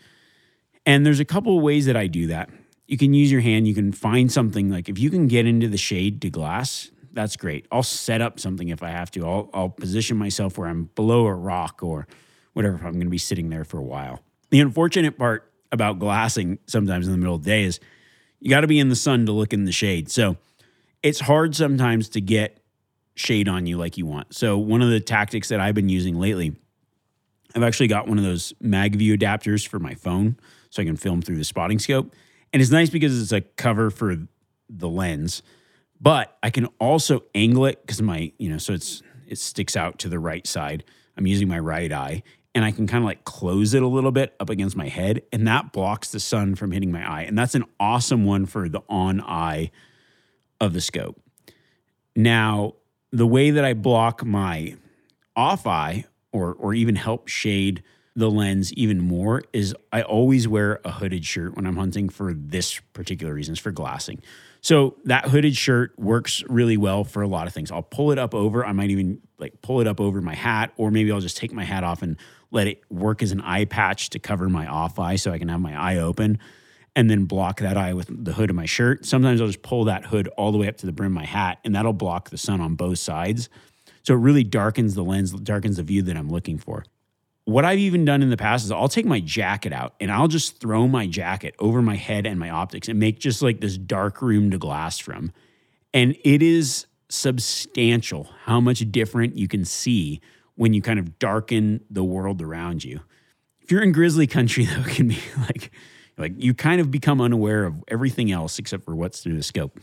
And 0.87 1.05
there's 1.05 1.21
a 1.21 1.25
couple 1.25 1.57
of 1.57 1.63
ways 1.63 1.85
that 1.87 1.97
I 1.97 2.07
do 2.07 2.29
that. 2.29 2.49
You 2.87 2.97
can 2.97 3.13
use 3.13 3.31
your 3.31 3.43
hand, 3.43 3.69
you 3.69 3.75
can 3.75 3.93
find 3.93 4.33
something 4.33 4.71
like 4.71 4.89
if 4.89 4.99
you 4.99 5.11
can 5.11 5.27
get 5.27 5.47
into 5.47 5.69
the 5.69 5.77
shade 5.77 6.23
to 6.23 6.31
glass, 6.31 6.91
that's 7.13 7.37
great. 7.37 7.67
I'll 7.71 7.83
set 7.83 8.23
up 8.23 8.41
something 8.41 8.69
if 8.69 8.83
I 8.83 8.89
have 8.91 9.11
to. 9.13 9.27
I'll, 9.27 9.51
I'll 9.53 9.69
position 9.69 10.17
myself 10.17 10.57
where 10.57 10.69
I'm 10.69 10.85
below 10.95 11.27
a 11.27 11.35
rock 11.35 11.83
or 11.83 12.07
whatever 12.55 12.77
if 12.77 12.85
I'm 12.85 12.93
going 12.93 13.07
to 13.07 13.11
be 13.11 13.19
sitting 13.19 13.51
there 13.51 13.65
for 13.65 13.79
a 13.79 13.83
while. 13.83 14.21
The 14.51 14.61
unfortunate 14.61 15.19
part 15.19 15.53
about 15.71 15.99
glassing 15.99 16.59
sometimes 16.67 17.07
in 17.07 17.13
the 17.13 17.19
middle 17.19 17.35
of 17.35 17.45
the 17.45 17.51
day 17.51 17.65
is 17.65 17.81
you 18.41 18.51
got 18.51 18.61
to 18.61 18.67
be 18.67 18.79
in 18.79 18.89
the 18.89 18.97
sun 18.97 19.27
to 19.27 19.33
look 19.33 19.53
in 19.53 19.65
the 19.65 19.73
shade. 19.73 20.11
So 20.11 20.37
it's 21.03 21.21
hard 21.21 21.55
sometimes 21.55 22.09
to 22.11 22.21
get 22.21 22.61
shade 23.15 23.49
on 23.49 23.67
you 23.67 23.77
like 23.77 23.99
you 23.99 24.07
want. 24.07 24.35
So 24.35 24.57
one 24.59 24.83
of 24.83 24.91
the 24.91 25.01
tactics 25.01 25.49
that 25.49 25.61
I've 25.61 25.75
been 25.75 25.89
using 25.89 26.19
lately, 26.19 26.55
I've 27.55 27.63
actually 27.63 27.89
got 27.89 28.07
one 28.07 28.19
of 28.19 28.25
those 28.25 28.53
MagView 28.63 29.19
adapters 29.19 29.67
for 29.67 29.79
my 29.79 29.95
phone 29.95 30.39
so 30.71 30.83
I 30.83 30.85
can 30.85 30.97
film 30.97 31.23
through 31.23 31.37
the 31.37 31.45
spotting 31.45 31.79
scope. 31.79 32.15
And 32.53 32.63
it's 32.63 32.71
nice 32.71 32.91
because 32.91 33.21
it's 33.21 33.33
a 33.33 33.41
cover 33.41 33.91
for 33.91 34.17
the 34.71 34.89
lens, 34.89 35.43
but 36.01 36.37
I 36.43 36.51
can 36.51 36.67
also 36.79 37.25
angle 37.35 37.67
it 37.67 37.81
because 37.83 38.01
my, 38.01 38.33
you 38.39 38.49
know, 38.49 38.59
so 38.59 38.73
it's 38.73 39.03
it 39.27 39.39
sticks 39.39 39.77
out 39.77 39.99
to 39.99 40.09
the 40.09 40.19
right 40.19 40.47
side. 40.47 40.85
I'm 41.17 41.27
using 41.27 41.49
my 41.49 41.59
right 41.59 41.93
eye 41.93 42.23
and 42.59 42.65
I 42.65 42.73
can 42.73 42.89
kind 42.89 43.05
of 43.05 43.07
like 43.07 43.23
close 43.23 43.73
it 43.73 43.85
a 43.85 43.87
little 43.87 44.11
bit 44.11 44.35
up 44.41 44.51
against 44.51 44.77
my 44.77 44.89
head, 44.89 45.23
and 45.33 45.47
that 45.47 45.71
blocks 45.71 46.11
the 46.11 46.19
sun 46.19 46.57
from 46.57 46.73
hitting 46.73 46.91
my 46.91 47.09
eye. 47.09 47.23
And 47.23 47.39
that's 47.39 47.55
an 47.55 47.63
awesome 47.79 48.25
one 48.25 48.47
for 48.47 48.69
the 48.69 48.83
on 48.89 49.21
eye 49.21 49.71
of 50.61 50.73
the 50.73 50.81
scope. 50.81 51.23
Now, 52.17 52.75
the 53.13 53.29
way 53.29 53.53
that 53.53 53.65
I 53.65 53.75
block 53.75 54.25
my 54.25 54.75
off 55.37 55.69
eye 55.69 56.07
or, 56.33 56.53
or 56.55 56.75
even 56.75 56.97
help 56.97 57.29
shade 57.29 57.85
the 58.17 58.29
lens 58.29 58.73
even 58.73 58.99
more 59.01 59.45
is 59.53 59.73
I 59.93 60.03
always 60.03 60.49
wear 60.49 60.81
a 60.85 60.91
hooded 60.91 61.25
shirt 61.25 61.55
when 61.55 61.65
I'm 61.65 61.77
hunting 61.77 62.09
for 62.09 62.35
this 62.35 62.81
particular 62.93 63.33
reason, 63.33 63.53
reasons 63.53 63.61
for 63.61 63.71
glassing. 63.71 64.21
So 64.63 64.97
that 65.05 65.27
hooded 65.27 65.57
shirt 65.57 65.97
works 65.97 66.43
really 66.49 66.77
well 66.77 67.05
for 67.05 67.23
a 67.23 67.29
lot 67.29 67.47
of 67.47 67.53
things. 67.53 67.71
I'll 67.71 67.83
pull 67.83 68.11
it 68.11 68.19
up 68.19 68.35
over, 68.35 68.67
I 68.67 68.73
might 68.73 68.91
even 68.91 69.21
like 69.39 69.63
pull 69.63 69.81
it 69.81 69.87
up 69.87 70.01
over 70.01 70.21
my 70.21 70.35
hat, 70.35 70.73
or 70.77 70.91
maybe 70.91 71.13
I'll 71.13 71.21
just 71.21 71.37
take 71.37 71.53
my 71.53 71.63
hat 71.63 71.85
off 71.85 72.03
and 72.03 72.17
let 72.51 72.67
it 72.67 72.83
work 72.91 73.23
as 73.23 73.33
an 73.33 73.41
eye 73.41 73.65
patch 73.65 74.11
to 74.11 74.19
cover 74.19 74.49
my 74.49 74.67
off 74.67 74.99
eye 74.99 75.17
so 75.17 75.33
I 75.33 75.39
can 75.39 75.49
have 75.49 75.61
my 75.61 75.77
eye 75.77 75.99
open 75.99 76.39
and 76.97 77.09
then 77.09 77.27
block 77.27 77.61
that 77.61 77.77
eye 77.77 77.95
with 77.95 78.25
the 78.25 78.33
hood 78.33 78.51
of 78.51 78.57
my 78.57 78.67
shirt. 78.67 79.05
Sometimes 79.05 79.41
I'll 79.41 79.47
just 79.47 79.63
pull 79.63 79.85
that 79.85 80.07
hood 80.07 80.29
all 80.37 80.51
the 80.51 80.59
way 80.59 80.69
up 80.69 80.77
to 80.79 80.87
the 80.87 80.93
brim 80.93 81.13
of 81.13 81.15
my 81.15 81.27
hat 81.27 81.59
and 81.65 81.75
that'll 81.75 81.93
block 81.93 82.31
the 82.31 82.39
sun 82.39 82.61
on 82.61 82.75
both 82.75 82.99
sides. 82.99 83.49
So 84.03 84.15
it 84.15 84.19
really 84.19 84.45
darkens 84.45 84.95
the 84.95 85.05
lens, 85.05 85.33
darkens 85.33 85.77
the 85.77 85.83
view 85.83 86.03
that 86.03 86.17
I'm 86.17 86.31
looking 86.31 86.59
for. 86.59 86.85
What 87.45 87.65
I've 87.65 87.79
even 87.79 88.05
done 88.05 88.23
in 88.23 88.31
the 88.31 88.37
past 88.37 88.65
is 88.65 88.71
I'll 88.71 88.89
take 88.89 89.07
my 89.07 89.21
jacket 89.21 89.73
out 89.73 89.95
and 90.01 90.11
I'll 90.11 90.29
just 90.29 90.61
throw 90.61 90.87
my 90.89 91.07
jacket 91.07 91.55
over 91.59 91.81
my 91.81 91.97
head 91.97 92.27
and 92.27 92.39
my 92.39 92.51
optics 92.51 92.89
and 92.89 92.99
make 92.99 93.21
just 93.21 93.43
like 93.43 93.61
this 93.61 93.79
dark 93.79 94.21
room 94.21 94.51
to 94.51 94.59
glass 94.59 94.99
from. 94.99 95.33
And 95.95 96.17
it 96.25 96.43
is 96.43 96.87
substantial 97.09 98.29
how 98.45 98.61
much 98.61 98.91
different 98.91 99.37
you 99.37 99.49
can 99.49 99.65
see 99.65 100.21
when 100.59 100.75
you 100.75 100.83
kind 100.83 100.99
of 100.99 101.21
darken 101.21 101.81
the 101.89 102.03
world 102.03 102.43
around 102.43 102.83
you. 102.83 102.99
If 103.61 103.71
you're 103.71 103.81
in 103.81 103.93
grizzly 103.93 104.27
country, 104.27 104.65
though, 104.67 104.81
it 104.81 104.89
can 104.89 105.09
be 105.09 105.19
like 105.39 105.71
like 106.19 106.33
you 106.37 106.53
kind 106.53 106.81
of 106.81 106.91
become 106.91 107.21
unaware 107.21 107.65
of 107.65 107.77
everything 107.87 108.33
else 108.33 108.59
except 108.59 108.85
for 108.85 108.97
what's 108.97 109.21
through 109.21 109.37
the 109.37 109.43
scope. 109.45 109.79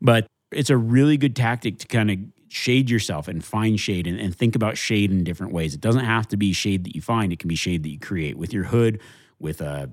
But 0.00 0.26
it's 0.50 0.70
a 0.70 0.76
really 0.76 1.18
good 1.18 1.36
tactic 1.36 1.78
to 1.80 1.86
kind 1.86 2.10
of 2.10 2.18
shade 2.48 2.88
yourself 2.88 3.28
and 3.28 3.44
find 3.44 3.78
shade 3.78 4.06
and, 4.06 4.18
and 4.18 4.34
think 4.34 4.56
about 4.56 4.78
shade 4.78 5.10
in 5.10 5.22
different 5.22 5.52
ways. 5.52 5.74
It 5.74 5.82
doesn't 5.82 6.06
have 6.06 6.26
to 6.28 6.38
be 6.38 6.54
shade 6.54 6.84
that 6.84 6.94
you 6.94 7.02
find, 7.02 7.30
it 7.30 7.38
can 7.38 7.48
be 7.48 7.54
shade 7.54 7.82
that 7.82 7.90
you 7.90 7.98
create 7.98 8.38
with 8.38 8.54
your 8.54 8.64
hood, 8.64 9.00
with 9.38 9.60
a, 9.60 9.90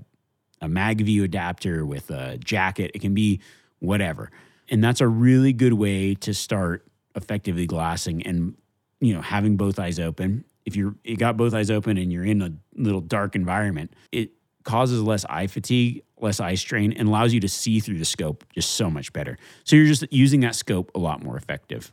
a 0.61 0.67
MagView 0.67 1.23
adapter, 1.23 1.85
with 1.85 2.09
a 2.11 2.37
jacket. 2.37 2.91
It 2.93 2.99
can 2.99 3.13
be 3.13 3.41
whatever. 3.79 4.31
And 4.69 4.81
that's 4.81 5.01
a 5.01 5.07
really 5.07 5.51
good 5.51 5.73
way 5.73 6.15
to 6.15 6.33
start 6.33 6.87
effectively 7.13 7.65
glassing 7.65 8.25
and 8.25 8.55
you 9.03 9.13
know, 9.13 9.21
having 9.21 9.57
both 9.57 9.79
eyes 9.79 9.99
open, 9.99 10.45
if 10.65 10.75
you're 10.75 10.95
you 11.03 11.17
got 11.17 11.37
both 11.37 11.53
eyes 11.53 11.69
open 11.69 11.97
and 11.97 12.11
you're 12.11 12.25
in 12.25 12.41
a 12.41 12.51
little 12.75 13.01
dark 13.01 13.35
environment, 13.35 13.93
it 14.11 14.31
causes 14.63 15.01
less 15.01 15.25
eye 15.25 15.47
fatigue, 15.47 16.03
less 16.19 16.39
eye 16.39 16.55
strain, 16.55 16.93
and 16.93 17.07
allows 17.09 17.33
you 17.33 17.39
to 17.41 17.49
see 17.49 17.79
through 17.79 17.99
the 17.99 18.05
scope 18.05 18.45
just 18.53 18.71
so 18.71 18.89
much 18.89 19.11
better. 19.13 19.37
So 19.65 19.75
you're 19.75 19.87
just 19.87 20.11
using 20.11 20.39
that 20.41 20.55
scope 20.55 20.91
a 20.95 20.99
lot 20.99 21.23
more 21.23 21.35
effective. 21.35 21.91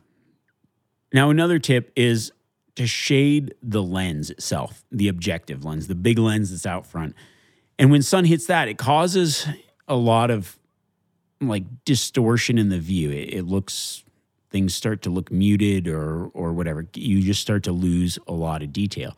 Now, 1.13 1.29
another 1.29 1.59
tip 1.59 1.91
is 1.95 2.31
to 2.75 2.87
shade 2.87 3.53
the 3.61 3.83
lens 3.83 4.29
itself, 4.29 4.85
the 4.91 5.09
objective 5.09 5.65
lens, 5.65 5.87
the 5.87 5.95
big 5.95 6.17
lens 6.17 6.51
that's 6.51 6.65
out 6.65 6.87
front. 6.87 7.15
And 7.77 7.91
when 7.91 8.01
sun 8.01 8.23
hits 8.23 8.45
that, 8.45 8.69
it 8.69 8.77
causes 8.77 9.45
a 9.87 9.95
lot 9.95 10.31
of 10.31 10.57
like 11.41 11.63
distortion 11.83 12.57
in 12.57 12.69
the 12.69 12.79
view. 12.79 13.11
It, 13.11 13.33
it 13.33 13.43
looks 13.43 14.05
things 14.51 14.75
start 14.75 15.01
to 15.03 15.09
look 15.09 15.31
muted 15.31 15.87
or 15.87 16.25
or 16.33 16.53
whatever. 16.53 16.85
You 16.93 17.21
just 17.21 17.41
start 17.41 17.63
to 17.63 17.71
lose 17.71 18.19
a 18.27 18.33
lot 18.33 18.61
of 18.61 18.71
detail. 18.71 19.17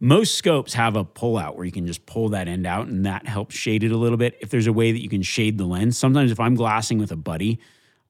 Most 0.00 0.34
scopes 0.34 0.74
have 0.74 0.96
a 0.96 1.04
pull 1.04 1.38
out 1.38 1.56
where 1.56 1.64
you 1.64 1.72
can 1.72 1.86
just 1.86 2.04
pull 2.04 2.30
that 2.30 2.48
end 2.48 2.66
out 2.66 2.88
and 2.88 3.06
that 3.06 3.26
helps 3.26 3.54
shade 3.54 3.84
it 3.84 3.92
a 3.92 3.96
little 3.96 4.18
bit. 4.18 4.36
If 4.40 4.50
there's 4.50 4.66
a 4.66 4.72
way 4.72 4.92
that 4.92 5.02
you 5.02 5.08
can 5.08 5.22
shade 5.22 5.56
the 5.56 5.64
lens, 5.64 5.96
sometimes 5.96 6.30
if 6.30 6.40
I'm 6.40 6.56
glassing 6.56 6.98
with 6.98 7.12
a 7.12 7.16
buddy, 7.16 7.60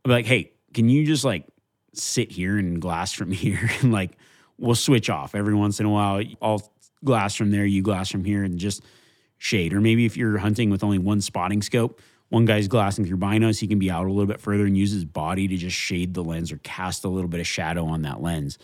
I'll 0.04 0.08
be 0.08 0.14
like, 0.14 0.26
hey, 0.26 0.52
can 0.72 0.88
you 0.88 1.04
just 1.04 1.24
like 1.24 1.46
sit 1.92 2.32
here 2.32 2.58
and 2.58 2.80
glass 2.80 3.12
from 3.12 3.30
here? 3.44 3.70
and 3.82 3.92
like 3.92 4.12
we'll 4.58 4.74
switch 4.74 5.10
off 5.10 5.34
every 5.34 5.54
once 5.54 5.80
in 5.80 5.86
a 5.86 5.90
while. 5.90 6.22
I'll 6.40 6.70
glass 7.04 7.34
from 7.34 7.50
there, 7.50 7.66
you 7.66 7.82
glass 7.82 8.10
from 8.10 8.24
here, 8.24 8.42
and 8.42 8.58
just 8.58 8.82
shade. 9.38 9.72
Or 9.72 9.80
maybe 9.80 10.06
if 10.06 10.16
you're 10.16 10.38
hunting 10.38 10.70
with 10.70 10.82
only 10.82 10.98
one 10.98 11.20
spotting 11.20 11.62
scope, 11.62 12.00
one 12.34 12.46
guy's 12.46 12.66
glassing 12.66 13.04
through 13.04 13.16
binos, 13.16 13.60
he 13.60 13.68
can 13.68 13.78
be 13.78 13.88
out 13.88 14.06
a 14.06 14.10
little 14.10 14.26
bit 14.26 14.40
further 14.40 14.66
and 14.66 14.76
use 14.76 14.90
his 14.90 15.04
body 15.04 15.46
to 15.46 15.56
just 15.56 15.76
shade 15.76 16.14
the 16.14 16.24
lens 16.24 16.50
or 16.50 16.56
cast 16.58 17.04
a 17.04 17.08
little 17.08 17.28
bit 17.28 17.38
of 17.38 17.46
shadow 17.46 17.86
on 17.86 18.02
that 18.02 18.20
lens. 18.20 18.58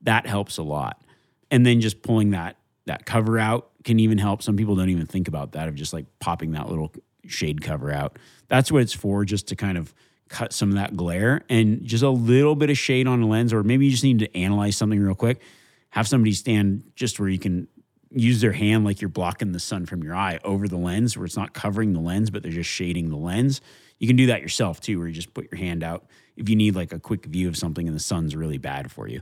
That 0.00 0.26
helps 0.26 0.56
a 0.56 0.62
lot. 0.62 1.02
And 1.50 1.66
then 1.66 1.82
just 1.82 2.00
pulling 2.00 2.30
that 2.30 2.56
that 2.86 3.04
cover 3.04 3.38
out 3.38 3.68
can 3.84 4.00
even 4.00 4.16
help. 4.16 4.42
Some 4.42 4.56
people 4.56 4.74
don't 4.74 4.88
even 4.88 5.04
think 5.04 5.28
about 5.28 5.52
that 5.52 5.68
of 5.68 5.74
just 5.74 5.92
like 5.92 6.06
popping 6.18 6.52
that 6.52 6.70
little 6.70 6.94
shade 7.26 7.60
cover 7.60 7.92
out. 7.92 8.18
That's 8.48 8.72
what 8.72 8.80
it's 8.80 8.94
for, 8.94 9.26
just 9.26 9.48
to 9.48 9.56
kind 9.56 9.76
of 9.76 9.94
cut 10.30 10.54
some 10.54 10.70
of 10.70 10.76
that 10.76 10.96
glare 10.96 11.42
and 11.50 11.84
just 11.84 12.02
a 12.02 12.08
little 12.08 12.56
bit 12.56 12.70
of 12.70 12.78
shade 12.78 13.06
on 13.06 13.20
the 13.20 13.26
lens, 13.26 13.52
or 13.52 13.62
maybe 13.62 13.84
you 13.84 13.90
just 13.90 14.02
need 14.02 14.20
to 14.20 14.34
analyze 14.34 14.76
something 14.78 14.98
real 14.98 15.14
quick. 15.14 15.42
Have 15.90 16.08
somebody 16.08 16.32
stand 16.32 16.84
just 16.96 17.20
where 17.20 17.28
you 17.28 17.38
can 17.38 17.68
use 18.10 18.40
their 18.40 18.52
hand 18.52 18.84
like 18.84 19.00
you're 19.00 19.08
blocking 19.08 19.52
the 19.52 19.60
sun 19.60 19.86
from 19.86 20.02
your 20.02 20.14
eye 20.14 20.38
over 20.44 20.66
the 20.66 20.76
lens 20.76 21.16
where 21.16 21.26
it's 21.26 21.36
not 21.36 21.52
covering 21.52 21.92
the 21.92 22.00
lens, 22.00 22.30
but 22.30 22.42
they're 22.42 22.50
just 22.50 22.70
shading 22.70 23.10
the 23.10 23.16
lens. 23.16 23.60
You 23.98 24.06
can 24.06 24.16
do 24.16 24.26
that 24.26 24.42
yourself 24.42 24.80
too, 24.80 24.98
where 24.98 25.06
you 25.06 25.14
just 25.14 25.32
put 25.34 25.50
your 25.50 25.58
hand 25.58 25.84
out 25.84 26.06
if 26.36 26.48
you 26.48 26.56
need 26.56 26.74
like 26.74 26.92
a 26.92 26.98
quick 26.98 27.26
view 27.26 27.48
of 27.48 27.56
something 27.56 27.86
and 27.86 27.94
the 27.94 28.00
sun's 28.00 28.34
really 28.34 28.58
bad 28.58 28.90
for 28.90 29.06
you. 29.08 29.20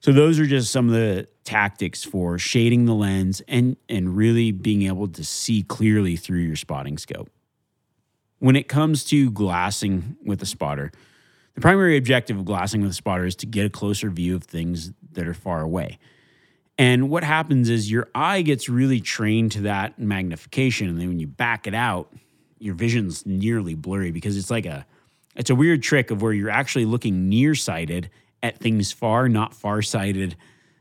So 0.00 0.12
those 0.12 0.40
are 0.40 0.46
just 0.46 0.72
some 0.72 0.88
of 0.88 0.94
the 0.94 1.28
tactics 1.44 2.02
for 2.02 2.38
shading 2.38 2.86
the 2.86 2.94
lens 2.94 3.42
and 3.46 3.76
and 3.88 4.16
really 4.16 4.50
being 4.50 4.82
able 4.82 5.08
to 5.08 5.22
see 5.22 5.62
clearly 5.62 6.16
through 6.16 6.40
your 6.40 6.56
spotting 6.56 6.96
scope. 6.96 7.30
When 8.38 8.56
it 8.56 8.66
comes 8.66 9.04
to 9.04 9.30
glassing 9.30 10.16
with 10.24 10.40
a 10.40 10.46
spotter, 10.46 10.90
the 11.54 11.60
primary 11.60 11.98
objective 11.98 12.38
of 12.38 12.46
glassing 12.46 12.80
with 12.80 12.92
a 12.92 12.94
spotter 12.94 13.26
is 13.26 13.36
to 13.36 13.46
get 13.46 13.66
a 13.66 13.70
closer 13.70 14.08
view 14.08 14.34
of 14.34 14.44
things 14.44 14.92
that 15.12 15.28
are 15.28 15.34
far 15.34 15.60
away. 15.60 15.98
And 16.80 17.10
what 17.10 17.24
happens 17.24 17.68
is 17.68 17.90
your 17.90 18.08
eye 18.14 18.40
gets 18.40 18.70
really 18.70 19.02
trained 19.02 19.52
to 19.52 19.60
that 19.62 19.98
magnification. 19.98 20.88
And 20.88 20.98
then 20.98 21.08
when 21.08 21.20
you 21.20 21.26
back 21.26 21.66
it 21.66 21.74
out, 21.74 22.10
your 22.58 22.74
vision's 22.74 23.26
nearly 23.26 23.74
blurry 23.74 24.12
because 24.12 24.34
it's 24.38 24.50
like 24.50 24.64
a 24.64 24.86
it's 25.36 25.50
a 25.50 25.54
weird 25.54 25.82
trick 25.82 26.10
of 26.10 26.22
where 26.22 26.32
you're 26.32 26.48
actually 26.48 26.86
looking 26.86 27.28
nearsighted 27.28 28.08
at 28.42 28.56
things 28.56 28.92
far, 28.92 29.28
not 29.28 29.52
farsighted. 29.52 30.36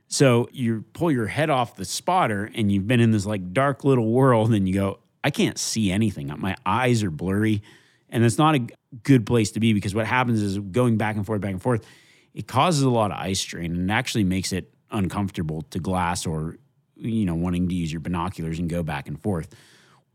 So 0.08 0.48
you 0.54 0.86
pull 0.94 1.12
your 1.12 1.28
head 1.28 1.50
off 1.50 1.76
the 1.76 1.84
spotter 1.84 2.50
and 2.56 2.72
you've 2.72 2.88
been 2.88 3.02
in 3.02 3.12
this 3.12 3.26
like 3.26 3.52
dark 3.52 3.84
little 3.84 4.10
world 4.10 4.54
and 4.54 4.70
you 4.70 4.76
go, 4.76 5.00
I 5.26 5.32
can't 5.32 5.58
see 5.58 5.92
anything. 5.92 6.32
Uh, 6.32 6.38
my 6.38 6.56
eyes 6.66 7.04
are 7.04 7.12
blurry. 7.12 7.62
And 8.08 8.24
it's 8.24 8.38
not 8.38 8.56
a 8.56 8.66
good 9.04 9.26
place 9.26 9.52
to 9.52 9.60
be 9.60 9.74
because 9.74 9.94
what 9.94 10.06
happens 10.06 10.42
is 10.42 10.60
going 10.60 10.96
back 10.96 11.18
and 11.18 11.26
forth, 11.26 11.42
back 11.42 11.52
and 11.52 11.62
forth, 11.62 11.86
it 12.34 12.48
causes 12.48 12.84
a 12.84 12.90
lot 12.90 13.12
of 13.12 13.18
eye 13.18 13.34
strain 13.34 13.76
and 13.76 13.92
actually 13.92 14.24
makes 14.24 14.54
it 14.54 14.74
uncomfortable 14.92 15.62
to 15.70 15.80
glass 15.80 16.26
or 16.26 16.58
you 16.96 17.26
know 17.26 17.36
wanting 17.36 17.70
to 17.70 17.76
use 17.76 17.92
your 17.92 18.02
binoculars 18.02 18.60
and 18.60 18.70
go 18.70 18.84
back 18.84 19.08
and 19.08 19.22
forth 19.22 19.56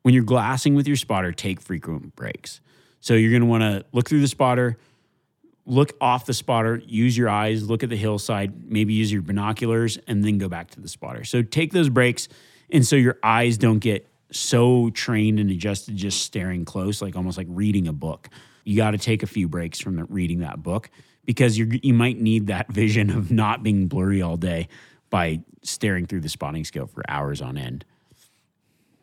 when 0.03 0.13
you're 0.13 0.25
glassing 0.25 0.75
with 0.75 0.87
your 0.87 0.97
spotter 0.97 1.33
take 1.33 1.61
frequent 1.61 2.15
breaks 2.15 2.61
So 3.05 3.13
you're 3.13 3.31
going 3.31 3.43
to 3.43 3.47
want 3.47 3.63
to 3.63 3.85
look 3.93 4.09
through 4.09 4.23
the 4.23 4.29
spotter, 4.29 4.79
look 5.67 5.93
off 6.01 6.25
the 6.25 6.33
spotter, 6.33 6.81
use 6.87 7.19
your 7.19 7.29
eyes, 7.29 7.69
look 7.69 7.83
at 7.83 7.91
the 7.91 7.97
hillside, 7.97 8.71
maybe 8.71 8.95
use 8.95 9.13
your 9.13 9.21
binoculars, 9.21 9.99
and 10.07 10.25
then 10.25 10.39
go 10.39 10.49
back 10.49 10.71
to 10.71 10.81
the 10.81 10.89
spotter. 10.89 11.23
So 11.23 11.43
take 11.43 11.73
those 11.73 11.91
breaks, 11.91 12.29
and 12.71 12.87
so 12.87 12.97
your 12.97 13.19
eyes 13.23 13.59
don't 13.59 13.79
get 13.79 14.09
so 14.33 14.89
trained 14.91 15.39
and 15.39 15.51
adjusted 15.51 15.97
just 15.97 16.23
staring 16.23 16.65
close, 16.65 17.03
like 17.03 17.15
almost 17.15 17.37
like 17.37 17.47
reading 17.51 17.89
a 17.89 17.93
book. 17.93 18.31
You 18.65 18.75
got 18.75 18.93
to 18.93 18.99
take 18.99 19.23
a 19.23 19.27
few 19.27 19.49
breaks 19.49 19.81
from 19.81 19.97
the, 19.97 20.05
reading 20.05 20.39
that 20.39 20.63
book 20.63 20.89
because 21.27 21.59
you 21.59 21.79
you 21.83 21.95
might 21.95 22.21
need 22.21 22.47
that 22.49 22.71
vision 22.73 23.11
of 23.11 23.31
not 23.31 23.63
being 23.63 23.87
blurry 23.87 24.23
all 24.23 24.37
day 24.37 24.69
by 25.11 25.41
staring 25.63 26.07
through 26.07 26.21
the 26.21 26.29
spotting 26.29 26.65
scope 26.65 26.91
for 26.91 27.03
hours 27.09 27.41
on 27.41 27.57
end. 27.57 27.85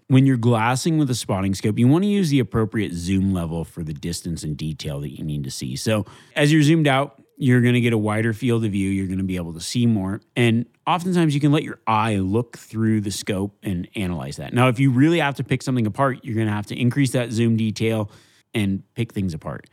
When 0.07 0.25
you're 0.25 0.37
glassing 0.37 0.97
with 0.97 1.09
a 1.09 1.15
spotting 1.15 1.55
scope, 1.55 1.79
you 1.79 1.87
want 1.87 2.03
to 2.03 2.09
use 2.09 2.29
the 2.29 2.39
appropriate 2.39 2.91
zoom 2.91 3.33
level 3.33 3.63
for 3.63 3.81
the 3.81 3.93
distance 3.93 4.43
and 4.43 4.57
detail 4.57 4.99
that 4.99 5.17
you 5.17 5.23
need 5.23 5.45
to 5.45 5.51
see. 5.51 5.77
So, 5.77 6.05
as 6.35 6.51
you're 6.51 6.63
zoomed 6.63 6.87
out, 6.87 7.21
you're 7.37 7.61
going 7.61 7.75
to 7.75 7.81
get 7.81 7.93
a 7.93 7.97
wider 7.97 8.33
field 8.33 8.65
of 8.65 8.73
view. 8.73 8.89
You're 8.89 9.07
going 9.07 9.19
to 9.19 9.23
be 9.23 9.37
able 9.37 9.53
to 9.53 9.61
see 9.61 9.85
more. 9.87 10.19
And 10.35 10.65
oftentimes, 10.85 11.33
you 11.33 11.39
can 11.39 11.53
let 11.53 11.63
your 11.63 11.79
eye 11.87 12.17
look 12.17 12.57
through 12.57 13.01
the 13.01 13.11
scope 13.11 13.57
and 13.63 13.87
analyze 13.95 14.35
that. 14.35 14.53
Now, 14.53 14.67
if 14.67 14.79
you 14.79 14.91
really 14.91 15.19
have 15.19 15.35
to 15.35 15.45
pick 15.45 15.63
something 15.63 15.87
apart, 15.87 16.19
you're 16.23 16.35
going 16.35 16.47
to 16.47 16.53
have 16.53 16.67
to 16.67 16.79
increase 16.79 17.13
that 17.13 17.31
zoom 17.31 17.55
detail 17.55 18.11
and 18.53 18.83
pick 18.95 19.13
things 19.13 19.33
apart. 19.33 19.69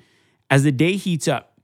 As 0.50 0.62
the 0.62 0.72
day 0.72 0.92
heats 0.92 1.26
up, 1.26 1.57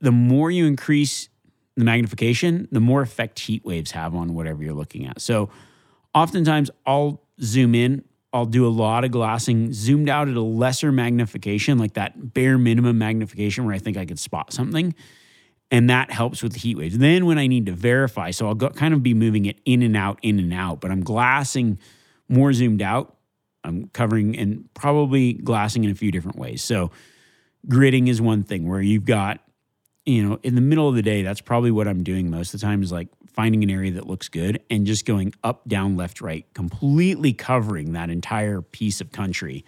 the 0.00 0.12
more 0.12 0.50
you 0.50 0.66
increase 0.66 1.28
the 1.76 1.84
magnification, 1.84 2.68
the 2.72 2.80
more 2.80 3.02
effect 3.02 3.38
heat 3.38 3.64
waves 3.64 3.92
have 3.92 4.14
on 4.14 4.34
whatever 4.34 4.62
you're 4.62 4.74
looking 4.74 5.06
at. 5.06 5.20
So, 5.20 5.50
oftentimes, 6.14 6.70
I'll 6.86 7.22
zoom 7.40 7.74
in 7.74 8.04
I'll 8.32 8.46
do 8.46 8.66
a 8.66 8.68
lot 8.68 9.04
of 9.04 9.10
glassing 9.10 9.72
zoomed 9.72 10.08
out 10.08 10.28
at 10.28 10.36
a 10.36 10.42
lesser 10.42 10.92
magnification, 10.92 11.78
like 11.78 11.94
that 11.94 12.34
bare 12.34 12.58
minimum 12.58 12.98
magnification 12.98 13.64
where 13.64 13.74
I 13.74 13.78
think 13.78 13.96
I 13.96 14.04
could 14.04 14.18
spot 14.18 14.52
something. 14.52 14.94
And 15.70 15.88
that 15.90 16.10
helps 16.10 16.42
with 16.42 16.52
the 16.52 16.58
heat 16.58 16.76
waves. 16.76 16.96
Then 16.98 17.26
when 17.26 17.38
I 17.38 17.46
need 17.46 17.66
to 17.66 17.72
verify, 17.72 18.30
so 18.30 18.46
I'll 18.46 18.54
go, 18.54 18.70
kind 18.70 18.94
of 18.94 19.02
be 19.02 19.14
moving 19.14 19.46
it 19.46 19.60
in 19.64 19.82
and 19.82 19.96
out, 19.96 20.18
in 20.22 20.38
and 20.38 20.52
out, 20.52 20.80
but 20.80 20.90
I'm 20.90 21.02
glassing 21.02 21.78
more 22.28 22.52
zoomed 22.52 22.82
out. 22.82 23.16
I'm 23.64 23.88
covering 23.92 24.38
and 24.38 24.68
probably 24.74 25.34
glassing 25.34 25.84
in 25.84 25.90
a 25.90 25.94
few 25.94 26.10
different 26.10 26.38
ways. 26.38 26.62
So 26.62 26.90
gridding 27.66 28.08
is 28.08 28.20
one 28.20 28.44
thing 28.44 28.68
where 28.68 28.80
you've 28.80 29.04
got, 29.04 29.40
you 30.08 30.26
know, 30.26 30.38
in 30.42 30.54
the 30.54 30.62
middle 30.62 30.88
of 30.88 30.94
the 30.94 31.02
day, 31.02 31.22
that's 31.22 31.42
probably 31.42 31.70
what 31.70 31.86
I'm 31.86 32.02
doing 32.02 32.30
most 32.30 32.54
of 32.54 32.60
the 32.60 32.66
time 32.66 32.82
is 32.82 32.90
like 32.90 33.08
finding 33.26 33.62
an 33.62 33.68
area 33.68 33.92
that 33.92 34.06
looks 34.06 34.28
good 34.30 34.58
and 34.70 34.86
just 34.86 35.04
going 35.04 35.34
up, 35.44 35.68
down, 35.68 35.98
left, 35.98 36.22
right, 36.22 36.46
completely 36.54 37.34
covering 37.34 37.92
that 37.92 38.08
entire 38.08 38.62
piece 38.62 39.02
of 39.02 39.12
country 39.12 39.66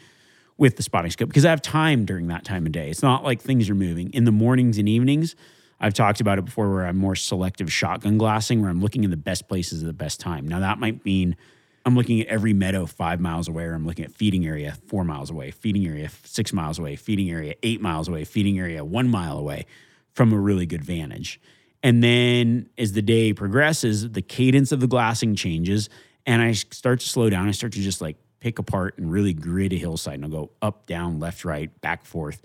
with 0.57 0.77
the 0.77 0.83
spotting 0.83 1.11
scope 1.11 1.29
because 1.29 1.45
I 1.45 1.51
have 1.51 1.61
time 1.61 2.07
during 2.07 2.29
that 2.29 2.45
time 2.45 2.65
of 2.65 2.73
day. 2.73 2.89
It's 2.89 3.03
not 3.03 3.23
like 3.23 3.43
things 3.43 3.69
are 3.69 3.75
moving. 3.75 4.11
In 4.15 4.25
the 4.25 4.33
mornings 4.33 4.79
and 4.79 4.89
evenings, 4.89 5.37
I've 5.79 5.93
talked 5.93 6.23
about 6.23 6.39
it 6.39 6.47
before 6.47 6.73
where 6.73 6.87
I'm 6.87 6.97
more 6.97 7.17
selective 7.17 7.71
shotgun 7.71 8.17
glassing, 8.17 8.63
where 8.63 8.71
I'm 8.71 8.81
looking 8.81 9.05
in 9.05 9.11
the 9.11 9.19
best 9.19 9.47
places 9.47 9.83
at 9.83 9.87
the 9.87 9.93
best 9.93 10.21
time. 10.21 10.49
Now, 10.49 10.61
that 10.61 10.79
might 10.79 11.05
mean 11.05 11.37
I'm 11.85 11.95
looking 11.95 12.19
at 12.23 12.29
every 12.29 12.55
meadow 12.55 12.87
five 12.87 13.21
miles 13.21 13.47
away, 13.47 13.65
or 13.65 13.75
I'm 13.75 13.87
looking 13.87 14.07
at 14.07 14.13
feeding 14.13 14.47
area 14.47 14.79
four 14.87 15.05
miles 15.05 15.31
away, 15.31 15.51
feeding 15.51 15.87
area 15.87 16.11
six 16.25 16.55
miles 16.55 16.79
away, 16.79 16.97
feeding 16.97 17.31
area 17.31 17.57
eight 17.63 17.83
miles 17.83 18.09
away, 18.09 18.25
feeding 18.25 18.59
area 18.59 18.83
one 18.83 19.09
mile 19.09 19.37
away 19.37 19.67
from 20.15 20.33
a 20.33 20.39
really 20.39 20.67
good 20.67 20.85
vantage. 20.85 21.41
And 21.83 22.03
then 22.03 22.69
as 22.77 22.93
the 22.93 23.03
day 23.03 23.33
progresses, 23.33 24.11
the 24.11 24.23
cadence 24.23 24.73
of 24.73 24.81
the 24.81 24.87
glassing 24.87 25.35
changes 25.35 25.89
and 26.27 26.43
I 26.43 26.53
start 26.53 27.01
to 27.01 27.09
slow 27.09 27.31
down. 27.31 27.49
I 27.49 27.53
start 27.53 27.73
to 27.73 27.81
just 27.81 28.01
like 28.01 28.17
pick 28.41 28.59
apart 28.59 28.99
and 28.99 29.11
really 29.11 29.33
grid 29.33 29.73
a 29.73 29.77
hillside 29.77 30.15
and 30.15 30.25
I'll 30.25 30.31
go 30.31 30.51
up, 30.61 30.87
down, 30.87 31.19
left, 31.19 31.45
right, 31.45 31.79
back, 31.81 32.05
forth, 32.05 32.43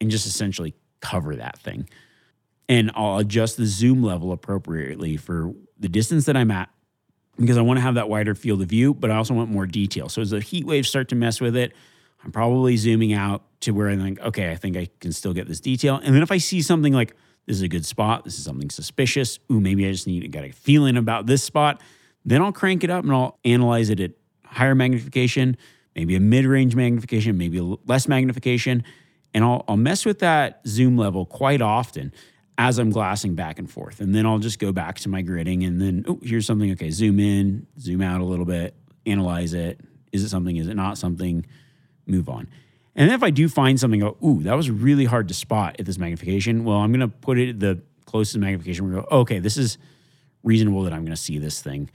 and 0.00 0.10
just 0.10 0.26
essentially 0.26 0.74
cover 1.00 1.36
that 1.36 1.58
thing. 1.58 1.88
And 2.68 2.90
I'll 2.94 3.18
adjust 3.18 3.56
the 3.56 3.66
zoom 3.66 4.02
level 4.02 4.32
appropriately 4.32 5.16
for 5.16 5.52
the 5.78 5.88
distance 5.88 6.26
that 6.26 6.36
I'm 6.36 6.50
at 6.50 6.68
because 7.38 7.58
I 7.58 7.62
want 7.62 7.78
to 7.78 7.82
have 7.82 7.94
that 7.94 8.08
wider 8.08 8.34
field 8.34 8.62
of 8.62 8.68
view, 8.68 8.94
but 8.94 9.10
I 9.10 9.16
also 9.16 9.34
want 9.34 9.50
more 9.50 9.66
detail. 9.66 10.08
So 10.08 10.22
as 10.22 10.30
the 10.30 10.40
heat 10.40 10.64
waves 10.64 10.88
start 10.88 11.08
to 11.10 11.14
mess 11.14 11.40
with 11.40 11.56
it, 11.56 11.72
I'm 12.26 12.32
probably 12.32 12.76
zooming 12.76 13.12
out 13.12 13.44
to 13.60 13.70
where 13.70 13.88
I 13.88 13.96
think, 13.96 14.18
okay, 14.20 14.50
I 14.50 14.56
think 14.56 14.76
I 14.76 14.88
can 14.98 15.12
still 15.12 15.32
get 15.32 15.46
this 15.46 15.60
detail. 15.60 16.00
And 16.02 16.12
then 16.12 16.24
if 16.24 16.32
I 16.32 16.38
see 16.38 16.60
something 16.60 16.92
like, 16.92 17.14
this 17.46 17.54
is 17.54 17.62
a 17.62 17.68
good 17.68 17.86
spot. 17.86 18.24
This 18.24 18.36
is 18.36 18.44
something 18.44 18.68
suspicious. 18.68 19.38
Ooh, 19.50 19.60
maybe 19.60 19.86
I 19.86 19.92
just 19.92 20.08
need 20.08 20.22
to 20.22 20.28
get 20.28 20.44
a 20.44 20.50
feeling 20.50 20.96
about 20.96 21.26
this 21.26 21.44
spot. 21.44 21.80
Then 22.24 22.42
I'll 22.42 22.50
crank 22.50 22.82
it 22.82 22.90
up 22.90 23.04
and 23.04 23.12
I'll 23.12 23.38
analyze 23.44 23.90
it 23.90 24.00
at 24.00 24.10
higher 24.44 24.74
magnification, 24.74 25.56
maybe 25.94 26.16
a 26.16 26.20
mid 26.20 26.46
range 26.46 26.74
magnification, 26.74 27.38
maybe 27.38 27.60
less 27.60 28.08
magnification. 28.08 28.82
And 29.32 29.44
I'll, 29.44 29.64
I'll 29.68 29.76
mess 29.76 30.04
with 30.04 30.18
that 30.18 30.62
zoom 30.66 30.98
level 30.98 31.26
quite 31.26 31.62
often 31.62 32.12
as 32.58 32.80
I'm 32.80 32.90
glassing 32.90 33.36
back 33.36 33.60
and 33.60 33.70
forth. 33.70 34.00
And 34.00 34.12
then 34.12 34.26
I'll 34.26 34.40
just 34.40 34.58
go 34.58 34.72
back 34.72 34.98
to 35.00 35.08
my 35.08 35.22
gridding 35.22 35.64
and 35.64 35.80
then, 35.80 36.04
oh, 36.08 36.18
here's 36.24 36.44
something. 36.44 36.72
Okay, 36.72 36.90
zoom 36.90 37.20
in, 37.20 37.68
zoom 37.78 38.02
out 38.02 38.20
a 38.20 38.24
little 38.24 38.46
bit, 38.46 38.74
analyze 39.06 39.54
it. 39.54 39.78
Is 40.10 40.24
it 40.24 40.28
something? 40.30 40.56
Is 40.56 40.66
it 40.66 40.74
not 40.74 40.98
something? 40.98 41.46
Move 42.06 42.28
on. 42.28 42.48
And 42.94 43.10
then 43.10 43.14
if 43.14 43.22
I 43.22 43.30
do 43.30 43.48
find 43.48 43.78
something, 43.78 44.00
go, 44.00 44.16
ooh, 44.24 44.42
that 44.42 44.54
was 44.54 44.70
really 44.70 45.04
hard 45.04 45.28
to 45.28 45.34
spot 45.34 45.76
at 45.78 45.86
this 45.86 45.98
magnification. 45.98 46.64
Well, 46.64 46.78
I'm 46.78 46.90
going 46.92 47.00
to 47.00 47.08
put 47.08 47.38
it 47.38 47.50
at 47.50 47.60
the 47.60 47.82
closest 48.06 48.38
magnification. 48.38 48.88
We 48.88 48.94
go, 48.94 49.06
okay, 49.10 49.38
this 49.38 49.56
is 49.58 49.76
reasonable 50.42 50.82
that 50.84 50.94
I'm 50.94 51.02
going 51.02 51.14
to 51.14 51.20
see 51.20 51.38
this 51.38 51.60
thing. 51.60 51.90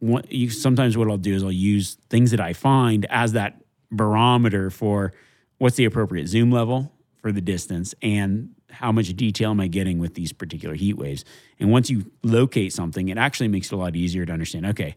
What, 0.00 0.32
you, 0.32 0.50
sometimes 0.50 0.96
what 0.96 1.08
I'll 1.08 1.16
do 1.16 1.34
is 1.34 1.44
I'll 1.44 1.52
use 1.52 1.96
things 2.10 2.32
that 2.32 2.40
I 2.40 2.54
find 2.54 3.06
as 3.08 3.32
that 3.32 3.62
barometer 3.92 4.70
for 4.70 5.12
what's 5.58 5.76
the 5.76 5.84
appropriate 5.84 6.26
zoom 6.26 6.50
level 6.50 6.92
for 7.20 7.30
the 7.30 7.40
distance 7.40 7.94
and 8.02 8.50
how 8.68 8.90
much 8.90 9.14
detail 9.14 9.50
am 9.50 9.60
I 9.60 9.68
getting 9.68 9.98
with 9.98 10.14
these 10.14 10.32
particular 10.32 10.74
heat 10.74 10.94
waves. 10.94 11.24
And 11.60 11.70
once 11.70 11.88
you 11.88 12.10
locate 12.24 12.72
something, 12.72 13.10
it 13.10 13.18
actually 13.18 13.48
makes 13.48 13.68
it 13.68 13.74
a 13.74 13.76
lot 13.76 13.94
easier 13.94 14.26
to 14.26 14.32
understand. 14.32 14.66
Okay, 14.66 14.96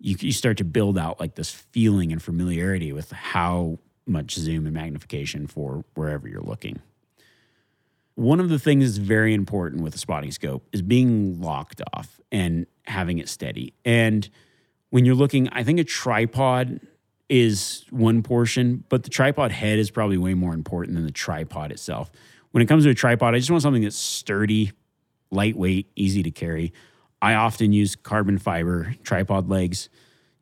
you, 0.00 0.16
you 0.18 0.32
start 0.32 0.56
to 0.58 0.64
build 0.64 0.98
out 0.98 1.20
like 1.20 1.34
this 1.34 1.50
feeling 1.50 2.10
and 2.12 2.22
familiarity 2.22 2.92
with 2.92 3.12
how 3.12 3.78
much 4.06 4.34
zoom 4.34 4.66
and 4.66 4.74
magnification 4.74 5.46
for 5.46 5.84
wherever 5.94 6.26
you're 6.26 6.40
looking. 6.42 6.80
One 8.14 8.40
of 8.40 8.48
the 8.48 8.58
things 8.58 8.84
that's 8.84 8.98
very 8.98 9.34
important 9.34 9.82
with 9.82 9.94
a 9.94 9.98
spotting 9.98 10.30
scope 10.30 10.66
is 10.72 10.82
being 10.82 11.40
locked 11.40 11.80
off 11.94 12.20
and 12.32 12.66
having 12.86 13.18
it 13.18 13.28
steady. 13.28 13.72
And 13.84 14.28
when 14.90 15.04
you're 15.04 15.14
looking, 15.14 15.48
I 15.50 15.62
think 15.62 15.78
a 15.78 15.84
tripod 15.84 16.80
is 17.28 17.86
one 17.90 18.22
portion, 18.22 18.84
but 18.88 19.04
the 19.04 19.10
tripod 19.10 19.52
head 19.52 19.78
is 19.78 19.90
probably 19.90 20.18
way 20.18 20.34
more 20.34 20.52
important 20.52 20.96
than 20.96 21.06
the 21.06 21.12
tripod 21.12 21.70
itself. 21.70 22.10
When 22.50 22.62
it 22.62 22.66
comes 22.66 22.84
to 22.84 22.90
a 22.90 22.94
tripod, 22.94 23.34
I 23.34 23.38
just 23.38 23.50
want 23.50 23.62
something 23.62 23.84
that's 23.84 23.96
sturdy, 23.96 24.72
lightweight, 25.30 25.90
easy 25.94 26.24
to 26.24 26.30
carry. 26.32 26.72
I 27.22 27.34
often 27.34 27.72
use 27.72 27.96
carbon 27.96 28.38
fiber 28.38 28.94
tripod 29.02 29.48
legs. 29.48 29.88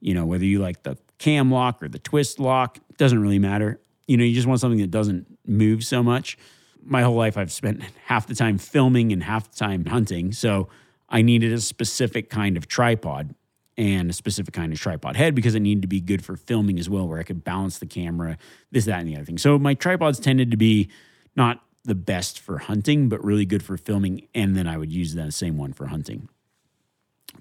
You 0.00 0.14
know, 0.14 0.26
whether 0.26 0.44
you 0.44 0.60
like 0.60 0.82
the 0.82 0.96
cam 1.18 1.50
lock 1.50 1.82
or 1.82 1.88
the 1.88 1.98
twist 1.98 2.38
lock, 2.38 2.78
it 2.88 2.96
doesn't 2.98 3.20
really 3.20 3.38
matter. 3.38 3.80
You 4.06 4.16
know, 4.16 4.24
you 4.24 4.34
just 4.34 4.46
want 4.46 4.60
something 4.60 4.80
that 4.80 4.90
doesn't 4.90 5.26
move 5.46 5.84
so 5.84 6.02
much. 6.02 6.38
My 6.82 7.02
whole 7.02 7.16
life, 7.16 7.36
I've 7.36 7.52
spent 7.52 7.82
half 8.04 8.26
the 8.26 8.34
time 8.34 8.56
filming 8.58 9.12
and 9.12 9.22
half 9.22 9.50
the 9.50 9.56
time 9.56 9.84
hunting. 9.84 10.32
So 10.32 10.68
I 11.08 11.22
needed 11.22 11.52
a 11.52 11.60
specific 11.60 12.30
kind 12.30 12.56
of 12.56 12.68
tripod 12.68 13.34
and 13.76 14.10
a 14.10 14.12
specific 14.12 14.54
kind 14.54 14.72
of 14.72 14.80
tripod 14.80 15.16
head 15.16 15.34
because 15.34 15.54
it 15.54 15.60
needed 15.60 15.82
to 15.82 15.88
be 15.88 16.00
good 16.00 16.24
for 16.24 16.36
filming 16.36 16.78
as 16.78 16.88
well, 16.88 17.06
where 17.06 17.18
I 17.18 17.22
could 17.22 17.44
balance 17.44 17.78
the 17.78 17.86
camera, 17.86 18.38
this, 18.70 18.86
that, 18.86 19.00
and 19.00 19.08
the 19.08 19.16
other 19.16 19.24
thing. 19.24 19.38
So 19.38 19.58
my 19.58 19.74
tripods 19.74 20.18
tended 20.18 20.50
to 20.50 20.56
be 20.56 20.88
not 21.36 21.62
the 21.84 21.94
best 21.94 22.40
for 22.40 22.58
hunting, 22.58 23.08
but 23.08 23.22
really 23.24 23.46
good 23.46 23.62
for 23.62 23.76
filming. 23.76 24.26
And 24.34 24.56
then 24.56 24.66
I 24.66 24.76
would 24.76 24.92
use 24.92 25.14
that 25.14 25.32
same 25.32 25.56
one 25.56 25.72
for 25.72 25.86
hunting. 25.86 26.28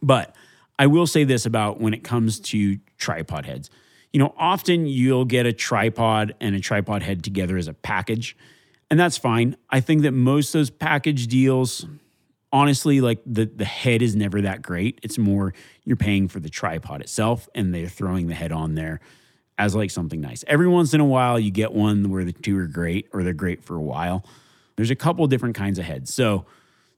But 0.01 0.35
I 0.79 0.87
will 0.87 1.07
say 1.07 1.23
this 1.23 1.45
about 1.45 1.79
when 1.79 1.93
it 1.93 2.03
comes 2.03 2.39
to 2.39 2.77
tripod 2.97 3.45
heads. 3.45 3.69
You 4.13 4.19
know, 4.19 4.33
often 4.37 4.85
you'll 4.85 5.25
get 5.25 5.45
a 5.45 5.53
tripod 5.53 6.35
and 6.39 6.55
a 6.55 6.59
tripod 6.59 7.03
head 7.03 7.23
together 7.23 7.57
as 7.57 7.67
a 7.67 7.73
package, 7.73 8.37
and 8.89 8.99
that's 8.99 9.17
fine. 9.17 9.57
I 9.69 9.79
think 9.79 10.03
that 10.03 10.11
most 10.11 10.53
those 10.53 10.69
package 10.69 11.27
deals, 11.27 11.85
honestly, 12.51 13.01
like 13.01 13.19
the 13.25 13.45
the 13.45 13.65
head 13.65 14.01
is 14.01 14.15
never 14.15 14.41
that 14.41 14.61
great. 14.61 14.99
It's 15.03 15.17
more 15.17 15.53
you're 15.83 15.97
paying 15.97 16.27
for 16.27 16.39
the 16.39 16.49
tripod 16.49 17.01
itself, 17.01 17.49
and 17.53 17.73
they're 17.73 17.89
throwing 17.89 18.27
the 18.27 18.35
head 18.35 18.51
on 18.51 18.75
there 18.75 19.01
as 19.57 19.75
like 19.75 19.91
something 19.91 20.21
nice. 20.21 20.43
Every 20.47 20.67
once 20.67 20.93
in 20.93 21.01
a 21.01 21.05
while, 21.05 21.39
you 21.39 21.51
get 21.51 21.73
one 21.73 22.09
where 22.09 22.23
the 22.23 22.33
two 22.33 22.57
are 22.59 22.67
great 22.67 23.07
or 23.11 23.23
they're 23.23 23.33
great 23.33 23.63
for 23.63 23.75
a 23.75 23.81
while. 23.81 24.23
There's 24.75 24.91
a 24.91 24.95
couple 24.95 25.25
different 25.27 25.55
kinds 25.55 25.79
of 25.79 25.85
heads. 25.85 26.13
So 26.13 26.45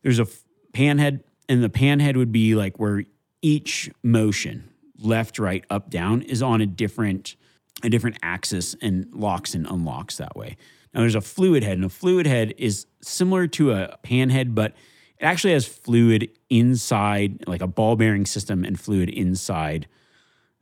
there's 0.03 0.19
a 0.19 0.27
pan 0.73 0.97
head, 0.97 1.23
and 1.49 1.63
the 1.63 1.69
pan 1.69 1.99
head 1.99 2.15
would 2.15 2.31
be 2.31 2.55
like 2.55 2.79
where 2.79 3.03
each 3.41 3.89
motion, 4.03 4.69
left, 4.99 5.39
right, 5.39 5.65
up, 5.69 5.89
down, 5.89 6.21
is 6.21 6.41
on 6.41 6.61
a 6.61 6.65
different 6.65 7.35
a 7.81 7.89
different 7.89 8.17
axis 8.21 8.75
and 8.81 9.07
locks 9.13 9.53
and 9.55 9.65
unlocks 9.65 10.17
that 10.17 10.35
way. 10.35 10.57
Now 10.93 10.99
there's 10.99 11.15
a 11.15 11.21
fluid 11.21 11.63
head, 11.63 11.77
and 11.77 11.85
a 11.85 11.89
fluid 11.89 12.27
head 12.27 12.53
is 12.57 12.85
similar 13.01 13.47
to 13.47 13.71
a 13.71 13.97
pan 14.03 14.29
head, 14.29 14.53
but 14.53 14.73
it 15.17 15.23
actually 15.25 15.53
has 15.53 15.65
fluid 15.65 16.29
inside, 16.49 17.47
like 17.47 17.61
a 17.61 17.67
ball 17.67 17.95
bearing 17.95 18.25
system 18.25 18.65
and 18.65 18.79
fluid 18.79 19.09
inside 19.09 19.87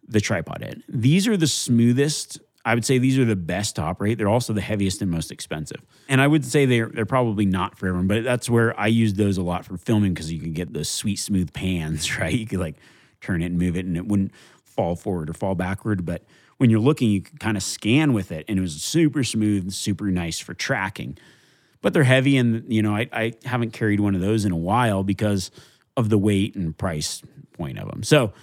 the 0.08 0.22
tripod 0.22 0.62
head. 0.62 0.84
These 0.88 1.28
are 1.28 1.38
the 1.38 1.48
smoothest 1.48 2.40
I 2.68 2.76
would 2.76 2.84
say 2.84 2.98
these 2.98 3.18
are 3.18 3.24
the 3.24 3.38
best 3.38 3.78
to 3.78 3.82
operate. 3.82 4.18
They're 4.18 4.28
also 4.28 4.52
the 4.52 4.60
heaviest 4.60 5.02
and 5.02 5.10
most 5.10 5.32
expensive. 5.32 5.82
And 6.10 6.20
I 6.20 6.28
would 6.28 6.44
say 6.44 6.66
they're 6.66 6.90
they're 6.90 7.06
probably 7.06 7.46
not 7.46 7.78
for 7.78 7.88
everyone, 7.88 8.08
but 8.08 8.26
that's 8.26 8.50
where 8.50 8.78
I 8.78 8.88
use 8.88 9.14
those 9.14 9.38
a 9.38 9.42
lot 9.42 9.64
for 9.64 9.78
filming 9.78 10.14
because 10.14 10.34
you 10.34 10.42
can 10.42 10.52
get 10.52 10.74
those 10.74 10.90
sweet 10.90 11.16
smooth 11.16 11.54
pans, 11.54 12.18
right? 12.20 12.34
You 12.34 12.46
could 12.46 12.60
like 12.60 12.76
turn 13.22 13.42
it 13.42 13.46
and 13.46 13.58
move 13.58 13.78
it 13.78 13.86
and 13.86 13.96
it 13.96 14.06
wouldn't 14.06 14.34
fall 14.66 14.98
forward 14.98 15.30
or 15.30 15.34
fall 15.34 15.56
backward. 15.56 16.06
But 16.06 16.24
when 16.58 16.70
you're 16.70 16.82
looking, 16.82 17.10
you 17.10 17.22
can 17.22 17.38
kind 17.38 17.56
of 17.56 17.64
scan 17.64 18.12
with 18.12 18.34
it 18.34 18.44
and 18.50 18.60
it 18.60 18.62
was 18.62 18.84
super 18.84 19.24
smooth, 19.24 19.72
super 19.72 20.12
nice 20.12 20.38
for 20.38 20.54
tracking. 20.54 21.18
But 21.82 21.94
they're 21.94 22.04
heavy 22.04 22.36
and 22.36 22.66
you 22.68 22.82
know, 22.82 22.98
I, 22.98 23.08
I 23.14 23.34
haven't 23.46 23.72
carried 23.72 24.02
one 24.02 24.14
of 24.14 24.20
those 24.20 24.44
in 24.44 24.52
a 24.52 24.58
while 24.58 25.04
because 25.04 25.52
of 25.96 26.10
the 26.10 26.18
weight 26.18 26.54
and 26.56 26.78
price 26.78 27.22
point 27.54 27.80
of 27.80 27.90
them. 27.90 28.04
So 28.04 28.34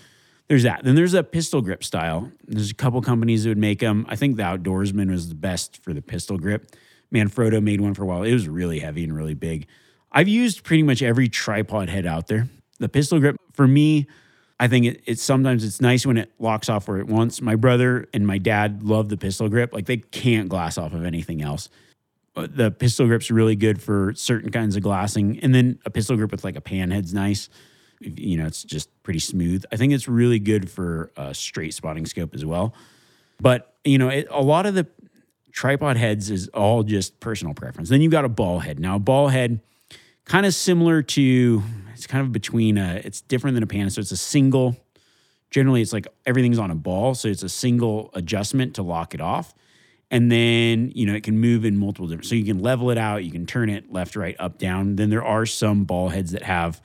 there's 0.48 0.64
that. 0.64 0.84
Then 0.84 0.94
there's 0.94 1.14
a 1.14 1.22
pistol 1.22 1.62
grip 1.62 1.82
style. 1.82 2.30
There's 2.46 2.70
a 2.70 2.74
couple 2.74 3.00
companies 3.00 3.44
that 3.44 3.50
would 3.50 3.58
make 3.58 3.78
them. 3.78 4.04
I 4.08 4.16
think 4.16 4.36
the 4.36 4.42
Outdoorsman 4.42 5.10
was 5.10 5.28
the 5.28 5.34
best 5.34 5.82
for 5.82 5.94
the 5.94 6.02
pistol 6.02 6.38
grip. 6.38 6.74
Manfrotto 7.12 7.62
made 7.62 7.80
one 7.80 7.94
for 7.94 8.02
a 8.02 8.06
while. 8.06 8.22
It 8.22 8.32
was 8.32 8.48
really 8.48 8.80
heavy 8.80 9.04
and 9.04 9.16
really 9.16 9.34
big. 9.34 9.66
I've 10.12 10.28
used 10.28 10.62
pretty 10.62 10.82
much 10.82 11.02
every 11.02 11.28
tripod 11.28 11.88
head 11.88 12.06
out 12.06 12.26
there. 12.26 12.48
The 12.78 12.88
pistol 12.88 13.20
grip 13.20 13.36
for 13.52 13.66
me, 13.66 14.06
I 14.60 14.68
think 14.68 14.86
it, 14.86 15.02
it's 15.06 15.22
sometimes 15.22 15.64
it's 15.64 15.80
nice 15.80 16.04
when 16.04 16.18
it 16.18 16.30
locks 16.38 16.68
off 16.68 16.88
where 16.88 16.98
it 16.98 17.06
wants. 17.06 17.40
My 17.40 17.56
brother 17.56 18.06
and 18.12 18.26
my 18.26 18.38
dad 18.38 18.82
love 18.82 19.08
the 19.08 19.16
pistol 19.16 19.48
grip. 19.48 19.72
Like 19.72 19.86
they 19.86 19.96
can't 19.98 20.48
glass 20.48 20.76
off 20.76 20.92
of 20.92 21.04
anything 21.04 21.40
else. 21.40 21.68
The 22.34 22.72
pistol 22.72 23.06
grip's 23.06 23.30
really 23.30 23.54
good 23.54 23.80
for 23.80 24.12
certain 24.16 24.50
kinds 24.50 24.74
of 24.74 24.82
glassing, 24.82 25.38
and 25.38 25.54
then 25.54 25.78
a 25.86 25.90
pistol 25.90 26.16
grip 26.16 26.32
with 26.32 26.42
like 26.42 26.56
a 26.56 26.60
pan 26.60 26.90
head's 26.90 27.14
nice 27.14 27.48
you 28.04 28.36
know, 28.36 28.46
it's 28.46 28.62
just 28.62 28.90
pretty 29.02 29.18
smooth. 29.18 29.64
I 29.72 29.76
think 29.76 29.92
it's 29.92 30.08
really 30.08 30.38
good 30.38 30.70
for 30.70 31.10
a 31.16 31.34
straight 31.34 31.74
spotting 31.74 32.06
scope 32.06 32.34
as 32.34 32.44
well. 32.44 32.74
But, 33.40 33.74
you 33.84 33.98
know, 33.98 34.08
it, 34.08 34.28
a 34.30 34.42
lot 34.42 34.66
of 34.66 34.74
the 34.74 34.86
tripod 35.52 35.96
heads 35.96 36.30
is 36.30 36.48
all 36.48 36.82
just 36.82 37.20
personal 37.20 37.54
preference. 37.54 37.88
Then 37.88 38.00
you've 38.00 38.12
got 38.12 38.24
a 38.24 38.28
ball 38.28 38.60
head. 38.60 38.78
Now, 38.78 38.96
a 38.96 39.00
ball 39.00 39.28
head, 39.28 39.60
kind 40.24 40.46
of 40.46 40.54
similar 40.54 41.02
to, 41.02 41.62
it's 41.92 42.06
kind 42.06 42.24
of 42.24 42.32
between 42.32 42.78
a, 42.78 43.00
it's 43.04 43.20
different 43.20 43.54
than 43.54 43.62
a 43.62 43.66
pan. 43.66 43.90
So 43.90 44.00
it's 44.00 44.12
a 44.12 44.16
single, 44.16 44.76
generally 45.50 45.82
it's 45.82 45.92
like 45.92 46.06
everything's 46.26 46.58
on 46.58 46.70
a 46.70 46.74
ball. 46.74 47.14
So 47.14 47.28
it's 47.28 47.42
a 47.42 47.48
single 47.48 48.10
adjustment 48.14 48.74
to 48.74 48.82
lock 48.82 49.14
it 49.14 49.20
off. 49.20 49.54
And 50.10 50.30
then, 50.30 50.92
you 50.94 51.06
know, 51.06 51.14
it 51.14 51.24
can 51.24 51.40
move 51.40 51.64
in 51.64 51.76
multiple 51.76 52.06
different, 52.06 52.26
so 52.26 52.34
you 52.36 52.44
can 52.44 52.60
level 52.60 52.90
it 52.90 52.98
out, 52.98 53.24
you 53.24 53.32
can 53.32 53.46
turn 53.46 53.68
it 53.68 53.92
left, 53.92 54.14
right, 54.14 54.36
up, 54.38 54.58
down. 54.58 54.96
Then 54.96 55.10
there 55.10 55.24
are 55.24 55.46
some 55.46 55.84
ball 55.84 56.10
heads 56.10 56.32
that 56.32 56.42
have, 56.42 56.80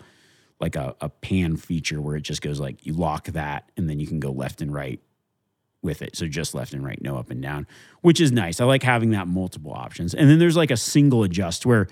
like 0.60 0.76
a, 0.76 0.96
a 1.02 1.10
pan 1.10 1.56
feature 1.56 2.02
where 2.02 2.16
it 2.16 2.22
just 2.22 2.42
goes 2.42 2.60
like 2.60 2.86
you 2.86 2.94
lock 2.94 3.26
that 3.28 3.72
and 3.78 3.90
then 3.90 4.00
you 4.00 4.08
can 4.08 4.20
go 4.20 4.32
left 4.32 4.62
and 4.62 4.74
right 4.74 5.00
with 5.82 6.02
it. 6.02 6.16
So 6.16 6.28
just 6.28 6.54
left 6.54 6.74
and 6.74 6.84
right, 6.84 7.02
no 7.02 7.18
up 7.18 7.30
and 7.30 7.42
down, 7.42 7.66
which 8.02 8.20
is 8.20 8.32
nice. 8.32 8.60
I 8.60 8.66
like 8.66 8.84
having 8.84 9.12
that 9.12 9.28
multiple 9.28 9.72
options. 9.74 10.14
And 10.14 10.30
then 10.30 10.40
there's 10.40 10.58
like 10.58 10.72
a 10.72 10.78
single 10.78 11.24
adjust 11.24 11.66
where 11.66 11.88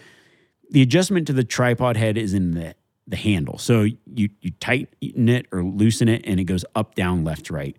the 0.69 0.81
adjustment 0.81 1.27
to 1.27 1.33
the 1.33 1.45
tripod 1.45 1.95
head 1.95 2.17
is 2.17 2.33
in 2.33 2.51
the 2.51 2.75
the 3.09 3.15
handle. 3.15 3.57
So 3.57 3.83
you 3.83 4.29
you 4.41 4.51
tighten 4.59 5.29
it 5.29 5.45
or 5.51 5.63
loosen 5.63 6.09
it 6.09 6.23
and 6.25 6.39
it 6.39 6.43
goes 6.43 6.65
up, 6.75 6.95
down, 6.95 7.23
left, 7.23 7.49
right. 7.49 7.75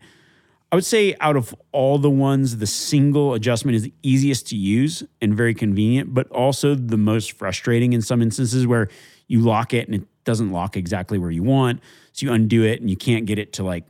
I 0.70 0.76
would 0.76 0.84
say 0.84 1.14
out 1.20 1.36
of 1.36 1.54
all 1.72 1.98
the 1.98 2.10
ones, 2.10 2.58
the 2.58 2.66
single 2.66 3.32
adjustment 3.34 3.76
is 3.76 3.82
the 3.82 3.94
easiest 4.02 4.48
to 4.48 4.56
use 4.56 5.02
and 5.20 5.34
very 5.34 5.54
convenient, 5.54 6.12
but 6.12 6.30
also 6.30 6.74
the 6.74 6.98
most 6.98 7.32
frustrating 7.32 7.94
in 7.94 8.02
some 8.02 8.20
instances 8.20 8.66
where 8.66 8.88
you 9.28 9.40
lock 9.40 9.72
it 9.72 9.86
and 9.86 9.94
it 9.94 10.06
doesn't 10.28 10.50
lock 10.50 10.76
exactly 10.76 11.16
where 11.16 11.30
you 11.30 11.42
want. 11.42 11.80
So 12.12 12.26
you 12.26 12.32
undo 12.34 12.62
it 12.62 12.82
and 12.82 12.90
you 12.90 12.98
can't 12.98 13.24
get 13.24 13.38
it 13.38 13.54
to 13.54 13.62
like 13.62 13.86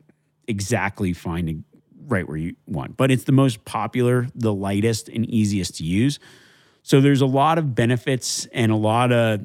exactly 0.47 1.13
find 1.13 1.65
right 2.07 2.29
where 2.29 2.37
you 2.37 2.55
want. 2.65 2.97
But 2.97 3.11
it's 3.11 3.25
the 3.25 3.33
most 3.33 3.65
popular, 3.65 4.29
the 4.37 4.55
lightest, 4.55 5.09
and 5.09 5.29
easiest 5.29 5.79
to 5.79 5.85
use. 5.85 6.21
So 6.85 7.01
there's 7.01 7.23
a 7.23 7.27
lot 7.27 7.59
of 7.59 7.75
benefits 7.75 8.47
and 8.53 8.71
a 8.71 8.77
lot 8.77 9.11
of 9.11 9.43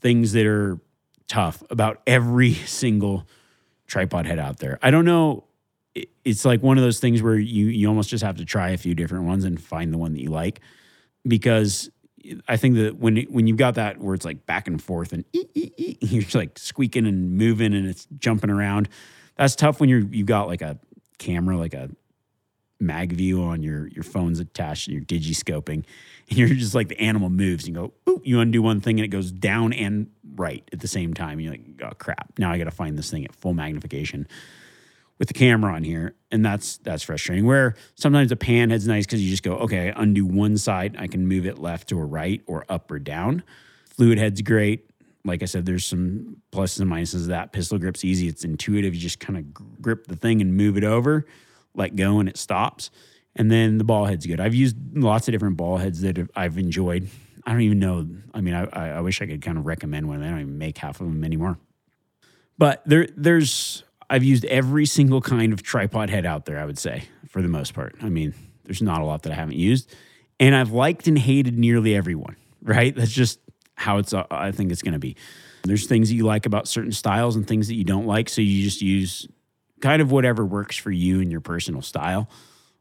things 0.00 0.30
that 0.34 0.46
are 0.46 0.78
tough 1.26 1.60
about 1.70 2.02
every 2.06 2.52
single 2.66 3.26
tripod 3.88 4.24
head 4.24 4.38
out 4.38 4.58
there. 4.58 4.78
I 4.80 4.92
don't 4.92 5.04
know. 5.04 5.42
It's 6.24 6.44
like 6.44 6.62
one 6.62 6.78
of 6.78 6.84
those 6.84 7.00
things 7.00 7.20
where 7.20 7.34
you 7.34 7.66
you 7.66 7.88
almost 7.88 8.10
just 8.10 8.22
have 8.22 8.36
to 8.36 8.44
try 8.44 8.70
a 8.70 8.78
few 8.78 8.94
different 8.94 9.24
ones 9.24 9.42
and 9.42 9.60
find 9.60 9.92
the 9.92 9.98
one 9.98 10.12
that 10.12 10.20
you 10.20 10.30
like 10.30 10.60
because 11.26 11.90
I 12.46 12.56
think 12.56 12.76
that 12.76 12.96
when 12.96 13.16
when 13.24 13.46
you've 13.46 13.56
got 13.56 13.74
that 13.74 13.98
where 13.98 14.14
it's 14.14 14.24
like 14.24 14.46
back 14.46 14.66
and 14.66 14.82
forth 14.82 15.12
and 15.12 15.24
you're 15.32 16.24
like 16.34 16.58
squeaking 16.58 17.06
and 17.06 17.36
moving 17.36 17.74
and 17.74 17.86
it's 17.86 18.06
jumping 18.18 18.50
around, 18.50 18.88
that's 19.36 19.56
tough 19.56 19.80
when 19.80 19.88
you're 19.88 20.00
you've 20.00 20.26
got 20.26 20.48
like 20.48 20.62
a 20.62 20.78
camera 21.18 21.56
like 21.56 21.74
a 21.74 21.90
mag 22.80 23.12
view 23.12 23.42
on 23.42 23.62
your 23.62 23.88
your 23.88 24.04
phone's 24.04 24.38
attached 24.38 24.86
and 24.86 24.94
you're 24.94 25.04
digiscoping 25.04 25.84
and 26.28 26.38
you're 26.38 26.48
just 26.48 26.74
like 26.74 26.88
the 26.88 27.00
animal 27.00 27.28
moves 27.28 27.66
and 27.66 27.74
you 27.74 27.92
go 28.06 28.20
you 28.22 28.38
undo 28.38 28.62
one 28.62 28.80
thing 28.80 28.98
and 29.00 29.04
it 29.04 29.08
goes 29.08 29.32
down 29.32 29.72
and 29.72 30.08
right 30.36 30.68
at 30.72 30.80
the 30.80 30.86
same 30.86 31.12
time 31.12 31.32
and 31.32 31.42
you're 31.42 31.52
like 31.52 31.64
oh 31.84 31.94
crap. 31.98 32.32
Now 32.38 32.52
I 32.52 32.58
got 32.58 32.64
to 32.64 32.70
find 32.70 32.96
this 32.96 33.10
thing 33.10 33.24
at 33.24 33.34
full 33.34 33.54
magnification 33.54 34.28
with 35.18 35.28
the 35.28 35.34
camera 35.34 35.74
on 35.74 35.84
here, 35.84 36.14
and 36.30 36.44
that's 36.44 36.78
that's 36.78 37.02
frustrating. 37.02 37.46
Where 37.46 37.74
sometimes 37.96 38.32
a 38.32 38.36
pan 38.36 38.70
head's 38.70 38.86
nice 38.86 39.04
because 39.04 39.22
you 39.22 39.30
just 39.30 39.42
go, 39.42 39.56
okay, 39.58 39.92
undo 39.94 40.24
one 40.24 40.56
side, 40.56 40.96
I 40.98 41.06
can 41.06 41.26
move 41.26 41.46
it 41.46 41.58
left 41.58 41.92
or 41.92 42.06
right 42.06 42.42
or 42.46 42.64
up 42.68 42.90
or 42.90 42.98
down. 42.98 43.42
Fluid 43.88 44.18
head's 44.18 44.42
great. 44.42 44.90
Like 45.24 45.42
I 45.42 45.46
said, 45.46 45.66
there's 45.66 45.84
some 45.84 46.36
pluses 46.52 46.80
and 46.80 46.90
minuses 46.90 47.22
of 47.22 47.26
that. 47.26 47.52
Pistol 47.52 47.78
grip's 47.78 48.04
easy. 48.04 48.28
It's 48.28 48.44
intuitive. 48.44 48.94
You 48.94 49.00
just 49.00 49.18
kind 49.18 49.36
of 49.38 49.82
grip 49.82 50.06
the 50.06 50.16
thing 50.16 50.40
and 50.40 50.56
move 50.56 50.76
it 50.76 50.84
over, 50.84 51.26
let 51.74 51.96
go, 51.96 52.20
and 52.20 52.28
it 52.28 52.36
stops. 52.36 52.90
And 53.34 53.50
then 53.50 53.78
the 53.78 53.84
ball 53.84 54.06
head's 54.06 54.26
good. 54.26 54.40
I've 54.40 54.54
used 54.54 54.76
lots 54.94 55.28
of 55.28 55.32
different 55.32 55.56
ball 55.56 55.76
heads 55.76 56.00
that 56.02 56.18
I've 56.34 56.58
enjoyed. 56.58 57.08
I 57.44 57.52
don't 57.52 57.60
even 57.62 57.78
know. 57.78 58.06
I 58.34 58.40
mean, 58.40 58.54
I, 58.54 58.64
I 58.98 59.00
wish 59.00 59.20
I 59.20 59.26
could 59.26 59.42
kind 59.42 59.58
of 59.58 59.66
recommend 59.66 60.08
one. 60.08 60.22
I 60.22 60.30
don't 60.30 60.40
even 60.40 60.58
make 60.58 60.78
half 60.78 61.00
of 61.00 61.06
them 61.06 61.24
anymore. 61.24 61.58
But 62.56 62.82
there, 62.84 63.06
there's 63.16 63.84
I've 64.10 64.24
used 64.24 64.44
every 64.46 64.86
single 64.86 65.20
kind 65.20 65.52
of 65.52 65.62
tripod 65.62 66.10
head 66.10 66.24
out 66.24 66.46
there, 66.46 66.58
I 66.58 66.64
would 66.64 66.78
say, 66.78 67.04
for 67.28 67.42
the 67.42 67.48
most 67.48 67.74
part. 67.74 67.94
I 68.02 68.08
mean, 68.08 68.34
there's 68.64 68.82
not 68.82 69.00
a 69.00 69.04
lot 69.04 69.22
that 69.22 69.32
I 69.32 69.34
haven't 69.34 69.56
used. 69.56 69.94
And 70.40 70.54
I've 70.54 70.70
liked 70.70 71.08
and 71.08 71.18
hated 71.18 71.58
nearly 71.58 71.94
everyone, 71.94 72.36
right? 72.62 72.94
That's 72.94 73.10
just 73.10 73.40
how 73.74 73.98
it's, 73.98 74.14
uh, 74.14 74.24
I 74.30 74.52
think 74.52 74.72
it's 74.72 74.82
going 74.82 74.92
to 74.92 74.98
be. 74.98 75.16
There's 75.64 75.86
things 75.86 76.08
that 76.08 76.14
you 76.14 76.24
like 76.24 76.46
about 76.46 76.68
certain 76.68 76.92
styles 76.92 77.36
and 77.36 77.46
things 77.46 77.68
that 77.68 77.74
you 77.74 77.84
don't 77.84 78.06
like. 78.06 78.28
So 78.28 78.40
you 78.40 78.62
just 78.62 78.80
use 78.80 79.26
kind 79.80 80.00
of 80.00 80.10
whatever 80.10 80.44
works 80.44 80.76
for 80.76 80.90
you 80.90 81.20
and 81.20 81.30
your 81.30 81.40
personal 81.40 81.82
style. 81.82 82.30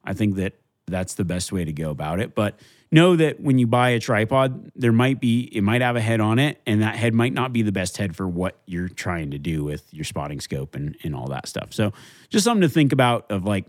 I 0.04 0.14
think 0.14 0.36
that 0.36 0.54
that's 0.88 1.16
the 1.16 1.26
best 1.26 1.52
way 1.52 1.66
to 1.66 1.74
go 1.74 1.90
about 1.90 2.20
it. 2.20 2.36
But 2.36 2.60
know 2.92 3.16
that 3.16 3.40
when 3.40 3.60
you 3.60 3.68
buy 3.68 3.90
a 3.90 4.00
tripod, 4.00 4.72
there 4.76 4.92
might 4.92 5.20
be, 5.20 5.42
it 5.54 5.62
might 5.62 5.82
have 5.82 5.96
a 5.96 6.02
head 6.02 6.22
on 6.22 6.40
it, 6.40 6.62
and 6.66 6.82
that 6.82 6.96
head 6.96 7.14
might 7.14 7.34
not 7.34 7.52
be 7.52 7.62
the 7.62 7.72
best 7.72 7.98
head 7.98 8.16
for 8.16 8.28
what 8.28 8.58
you're 8.66 8.88
trying 8.88 9.32
to 9.32 9.38
do 9.38 9.64
with 9.64 9.94
your 9.94 10.06
spotting 10.06 10.40
scope 10.40 10.76
and, 10.76 10.96
and 11.04 11.16
all 11.16 11.28
that 11.28 11.48
stuff. 11.48 11.74
So 11.74 11.92
just 12.30 12.46
something 12.46 12.62
to 12.62 12.70
think 12.70 12.94
about 12.94 13.30
of 13.32 13.46
like 13.46 13.66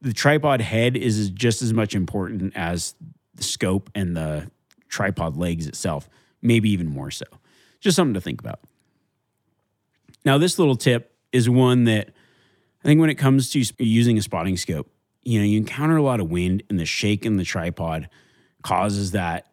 the 0.00 0.12
tripod 0.12 0.60
head 0.60 0.96
is 0.96 1.30
just 1.30 1.62
as 1.62 1.72
much 1.72 1.94
important 1.94 2.52
as 2.54 2.94
the 3.34 3.42
scope 3.42 3.90
and 3.94 4.16
the 4.16 4.50
tripod 4.88 5.36
legs 5.36 5.66
itself, 5.66 6.08
maybe 6.42 6.70
even 6.70 6.86
more 6.86 7.10
so. 7.10 7.26
Just 7.80 7.96
something 7.96 8.14
to 8.14 8.20
think 8.20 8.40
about. 8.40 8.60
Now, 10.24 10.36
this 10.38 10.58
little 10.58 10.76
tip 10.76 11.14
is 11.32 11.48
one 11.48 11.84
that 11.84 12.10
I 12.84 12.88
think 12.88 13.00
when 13.00 13.10
it 13.10 13.16
comes 13.16 13.50
to 13.50 13.64
using 13.78 14.18
a 14.18 14.22
spotting 14.22 14.56
scope, 14.56 14.90
you 15.22 15.38
know, 15.38 15.44
you 15.44 15.58
encounter 15.58 15.96
a 15.96 16.02
lot 16.02 16.20
of 16.20 16.30
wind 16.30 16.62
and 16.68 16.78
the 16.78 16.84
shake 16.84 17.24
in 17.26 17.36
the 17.36 17.44
tripod 17.44 18.08
causes 18.68 19.12
that 19.12 19.46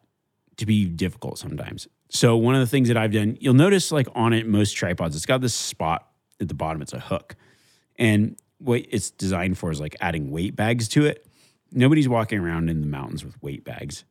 to 0.58 0.66
be 0.66 0.84
difficult 0.84 1.38
sometimes. 1.38 1.88
So 2.10 2.36
one 2.36 2.54
of 2.54 2.60
the 2.60 2.66
things 2.66 2.88
that 2.88 2.98
I've 2.98 3.12
done, 3.12 3.38
you'll 3.40 3.54
notice 3.54 3.90
like 3.90 4.06
on 4.14 4.34
it 4.34 4.46
most 4.46 4.72
tripods, 4.72 5.16
it's 5.16 5.24
got 5.24 5.40
this 5.40 5.54
spot 5.54 6.06
at 6.38 6.48
the 6.48 6.54
bottom. 6.54 6.82
It's 6.82 6.92
a 6.92 7.00
hook, 7.00 7.34
and 7.98 8.36
what 8.58 8.84
it's 8.90 9.10
designed 9.10 9.56
for 9.56 9.70
is 9.70 9.80
like 9.80 9.96
adding 10.02 10.30
weight 10.30 10.54
bags 10.54 10.86
to 10.88 11.06
it. 11.06 11.26
Nobody's 11.72 12.10
walking 12.10 12.38
around 12.38 12.68
in 12.68 12.82
the 12.82 12.86
mountains 12.86 13.24
with 13.24 13.42
weight 13.42 13.64
bags. 13.64 14.04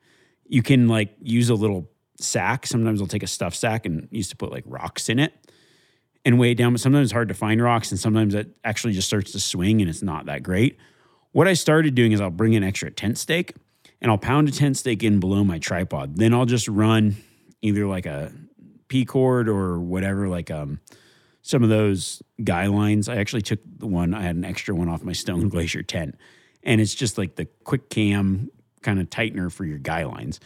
You 0.48 0.64
can 0.64 0.88
like 0.88 1.16
use 1.22 1.50
a 1.50 1.56
little 1.56 1.88
sack. 2.20 2.66
Sometimes 2.66 3.00
I'll 3.00 3.08
take 3.08 3.24
a 3.24 3.28
stuff 3.28 3.54
sack 3.54 3.86
and 3.86 4.08
used 4.12 4.32
to 4.32 4.36
put 4.36 4.52
like 4.52 4.64
rocks 4.66 5.08
in 5.08 5.20
it 5.20 5.34
and 6.26 6.40
weigh 6.40 6.52
it 6.52 6.56
down. 6.56 6.74
But 6.74 6.82
sometimes 6.82 7.06
it's 7.06 7.14
hard 7.14 7.28
to 7.28 7.36
find 7.36 7.62
rocks, 7.62 7.92
and 7.92 8.00
sometimes 8.00 8.34
it 8.34 8.58
actually 8.64 8.94
just 8.94 9.08
starts 9.08 9.32
to 9.34 9.40
swing 9.40 9.82
and 9.82 9.90
it's 9.90 10.02
not 10.02 10.26
that 10.26 10.42
great. 10.42 10.80
What 11.32 11.48
I 11.48 11.54
started 11.54 11.94
doing 11.94 12.12
is 12.12 12.22
I'll 12.22 12.32
bring 12.32 12.56
an 12.56 12.64
extra 12.64 12.90
tent 12.90 13.20
stake 13.20 13.54
and 14.02 14.12
I'll 14.12 14.18
pound 14.18 14.48
a 14.50 14.52
tent 14.52 14.78
stake 14.78 15.04
in 15.04 15.20
below 15.20 15.44
my 15.44 15.60
tripod. 15.60 16.18
Then 16.18 16.34
I'll 16.34 16.46
just 16.46 16.68
run 16.68 17.16
either 17.62 17.86
like 17.86 18.06
a 18.06 18.32
P 18.88 19.06
cord 19.06 19.50
or 19.50 19.80
whatever, 19.80 20.28
like 20.28 20.52
um, 20.52 20.80
some 21.42 21.64
of 21.64 21.70
those 21.70 22.22
guy 22.44 22.68
lines. 22.68 23.10
I 23.10 23.18
actually 23.18 23.42
took 23.42 23.60
the 23.78 23.88
one, 23.88 24.14
I 24.14 24.22
had 24.22 24.36
an 24.36 24.46
extra 24.46 24.76
one 24.76 24.90
off 24.90 25.04
my 25.04 25.14
Stone 25.14 25.50
Glacier 25.50 25.84
tent. 25.84 26.16
And 26.64 26.82
it's 26.82 26.96
just 26.96 27.18
like 27.18 27.36
the 27.36 27.46
quick 27.64 27.90
cam 27.90 28.50
kind 28.82 29.00
of 29.00 29.10
tightener 29.10 29.52
for 29.52 29.66
your 29.66 29.78
guy 29.78 30.04
lines. 30.06 30.40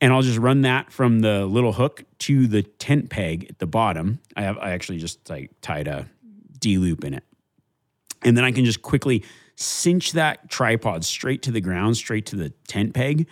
And 0.00 0.12
I'll 0.12 0.22
just 0.22 0.38
run 0.38 0.62
that 0.62 0.92
from 0.92 1.20
the 1.20 1.46
little 1.46 1.72
hook 1.72 2.04
to 2.20 2.48
the 2.48 2.64
tent 2.64 3.08
peg 3.08 3.46
at 3.50 3.60
the 3.60 3.66
bottom. 3.66 4.18
I 4.36 4.42
have 4.42 4.58
I 4.58 4.72
actually 4.72 4.98
just 4.98 5.30
like 5.30 5.52
tied 5.60 5.86
a 5.86 6.08
D 6.58 6.78
loop 6.78 7.04
in 7.04 7.14
it. 7.14 7.22
And 8.22 8.36
then 8.36 8.44
I 8.44 8.50
can 8.50 8.64
just 8.64 8.82
quickly 8.82 9.24
cinch 9.56 10.12
that 10.12 10.50
tripod 10.50 11.04
straight 11.04 11.42
to 11.42 11.50
the 11.50 11.60
ground, 11.60 11.96
straight 11.96 12.26
to 12.26 12.36
the 12.36 12.50
tent 12.66 12.94
peg, 12.94 13.26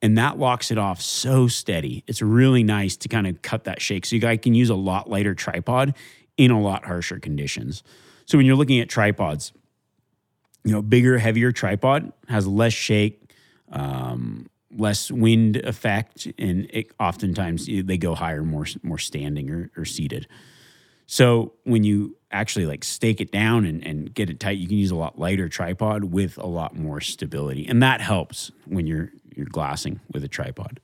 and 0.00 0.16
that 0.16 0.38
locks 0.38 0.70
it 0.70 0.78
off 0.78 1.00
so 1.00 1.48
steady. 1.48 2.04
It's 2.06 2.22
really 2.22 2.62
nice 2.62 2.96
to 2.98 3.08
kind 3.08 3.26
of 3.26 3.42
cut 3.42 3.64
that 3.64 3.80
shake. 3.80 4.06
So 4.06 4.16
you 4.16 4.22
guys 4.22 4.38
can 4.42 4.54
use 4.54 4.70
a 4.70 4.74
lot 4.74 5.10
lighter 5.10 5.34
tripod 5.34 5.94
in 6.36 6.50
a 6.50 6.60
lot 6.60 6.84
harsher 6.84 7.18
conditions. 7.18 7.82
So 8.26 8.38
when 8.38 8.46
you're 8.46 8.56
looking 8.56 8.80
at 8.80 8.88
tripods, 8.88 9.52
you 10.64 10.72
know, 10.72 10.82
bigger, 10.82 11.18
heavier 11.18 11.50
tripod 11.50 12.12
has 12.28 12.46
less 12.46 12.72
shake, 12.72 13.32
um, 13.72 14.48
less 14.70 15.10
wind 15.10 15.56
effect, 15.56 16.28
and 16.38 16.68
it, 16.70 16.92
oftentimes 17.00 17.66
they 17.66 17.96
go 17.96 18.14
higher, 18.14 18.42
more 18.42 18.66
more 18.82 18.98
standing 18.98 19.50
or, 19.50 19.70
or 19.76 19.84
seated. 19.84 20.28
So 21.06 21.54
when 21.64 21.84
you 21.84 22.17
actually 22.30 22.66
like 22.66 22.84
stake 22.84 23.20
it 23.20 23.32
down 23.32 23.64
and, 23.64 23.84
and 23.86 24.12
get 24.12 24.30
it 24.30 24.38
tight, 24.40 24.58
you 24.58 24.68
can 24.68 24.76
use 24.76 24.90
a 24.90 24.96
lot 24.96 25.18
lighter 25.18 25.48
tripod 25.48 26.04
with 26.04 26.36
a 26.38 26.46
lot 26.46 26.76
more 26.76 27.00
stability. 27.00 27.66
And 27.66 27.82
that 27.82 28.00
helps 28.00 28.50
when 28.66 28.86
you're 28.86 29.10
you're 29.34 29.46
glassing 29.46 30.00
with 30.12 30.24
a 30.24 30.28
tripod. 30.28 30.80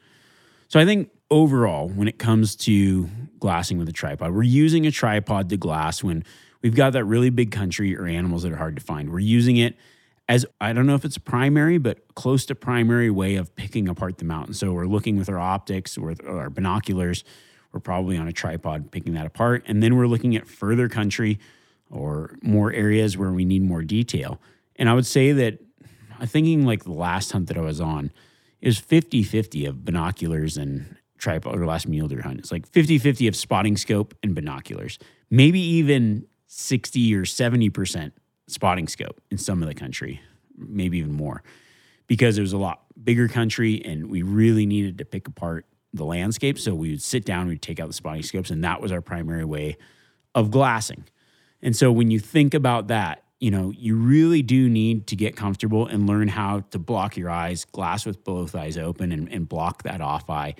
So 0.68 0.78
I 0.78 0.84
think 0.84 1.10
overall, 1.30 1.88
when 1.88 2.06
it 2.06 2.18
comes 2.18 2.54
to 2.56 3.08
glassing 3.40 3.78
with 3.78 3.88
a 3.88 3.92
tripod, 3.92 4.32
we're 4.32 4.44
using 4.44 4.86
a 4.86 4.90
tripod 4.90 5.48
to 5.50 5.56
glass 5.56 6.04
when 6.04 6.24
we've 6.62 6.74
got 6.74 6.92
that 6.92 7.04
really 7.04 7.30
big 7.30 7.50
country 7.50 7.96
or 7.96 8.06
animals 8.06 8.44
that 8.44 8.52
are 8.52 8.56
hard 8.56 8.76
to 8.76 8.82
find. 8.82 9.10
We're 9.10 9.18
using 9.18 9.56
it 9.56 9.76
as 10.28 10.46
I 10.60 10.72
don't 10.72 10.86
know 10.86 10.94
if 10.94 11.04
it's 11.04 11.18
primary, 11.18 11.78
but 11.78 12.14
close 12.14 12.46
to 12.46 12.54
primary 12.54 13.10
way 13.10 13.34
of 13.34 13.54
picking 13.56 13.88
apart 13.88 14.18
the 14.18 14.24
mountain. 14.24 14.54
So 14.54 14.72
we're 14.72 14.86
looking 14.86 15.18
with 15.18 15.28
our 15.28 15.38
optics 15.38 15.98
or 15.98 16.14
our 16.26 16.48
binoculars 16.48 17.24
we're 17.74 17.80
probably 17.80 18.16
on 18.16 18.28
a 18.28 18.32
tripod 18.32 18.92
picking 18.92 19.14
that 19.14 19.26
apart. 19.26 19.64
And 19.66 19.82
then 19.82 19.96
we're 19.96 20.06
looking 20.06 20.36
at 20.36 20.46
further 20.46 20.88
country 20.88 21.40
or 21.90 22.38
more 22.40 22.72
areas 22.72 23.18
where 23.18 23.32
we 23.32 23.44
need 23.44 23.62
more 23.62 23.82
detail. 23.82 24.40
And 24.76 24.88
I 24.88 24.94
would 24.94 25.06
say 25.06 25.32
that 25.32 25.58
I'm 26.20 26.28
thinking 26.28 26.64
like 26.64 26.84
the 26.84 26.92
last 26.92 27.32
hunt 27.32 27.48
that 27.48 27.58
I 27.58 27.62
was 27.62 27.80
on 27.80 28.12
is 28.60 28.78
50 28.78 29.24
50 29.24 29.66
of 29.66 29.84
binoculars 29.84 30.56
and 30.56 30.96
tripod 31.18 31.58
or 31.58 31.66
last 31.66 31.88
mule 31.88 32.06
deer 32.06 32.22
hunt. 32.22 32.38
It's 32.38 32.52
like 32.52 32.66
50 32.68 32.98
50 32.98 33.26
of 33.26 33.34
spotting 33.34 33.76
scope 33.76 34.14
and 34.22 34.36
binoculars, 34.36 34.98
maybe 35.28 35.60
even 35.60 36.26
60 36.46 37.14
or 37.16 37.24
70% 37.24 38.12
spotting 38.46 38.86
scope 38.86 39.20
in 39.32 39.38
some 39.38 39.62
of 39.62 39.68
the 39.68 39.74
country, 39.74 40.20
maybe 40.56 40.98
even 40.98 41.12
more, 41.12 41.42
because 42.06 42.38
it 42.38 42.40
was 42.40 42.52
a 42.52 42.58
lot 42.58 42.82
bigger 43.02 43.26
country 43.26 43.84
and 43.84 44.08
we 44.08 44.22
really 44.22 44.64
needed 44.64 44.98
to 44.98 45.04
pick 45.04 45.26
apart 45.26 45.66
the 45.94 46.04
landscape. 46.04 46.58
So 46.58 46.74
we 46.74 46.90
would 46.90 47.02
sit 47.02 47.24
down, 47.24 47.48
we'd 47.48 47.62
take 47.62 47.80
out 47.80 47.86
the 47.86 47.94
spotting 47.94 48.22
scopes, 48.22 48.50
and 48.50 48.62
that 48.64 48.80
was 48.80 48.92
our 48.92 49.00
primary 49.00 49.44
way 49.44 49.76
of 50.34 50.50
glassing. 50.50 51.04
And 51.62 51.74
so 51.74 51.90
when 51.90 52.10
you 52.10 52.18
think 52.18 52.52
about 52.52 52.88
that, 52.88 53.22
you 53.40 53.50
know, 53.50 53.72
you 53.76 53.96
really 53.96 54.42
do 54.42 54.68
need 54.68 55.06
to 55.08 55.16
get 55.16 55.36
comfortable 55.36 55.86
and 55.86 56.06
learn 56.06 56.28
how 56.28 56.60
to 56.70 56.78
block 56.78 57.16
your 57.16 57.30
eyes, 57.30 57.64
glass 57.64 58.06
with 58.06 58.24
both 58.24 58.54
eyes 58.54 58.76
open 58.78 59.12
and, 59.12 59.30
and 59.32 59.48
block 59.48 59.82
that 59.84 60.00
off 60.00 60.28
eye. 60.30 60.54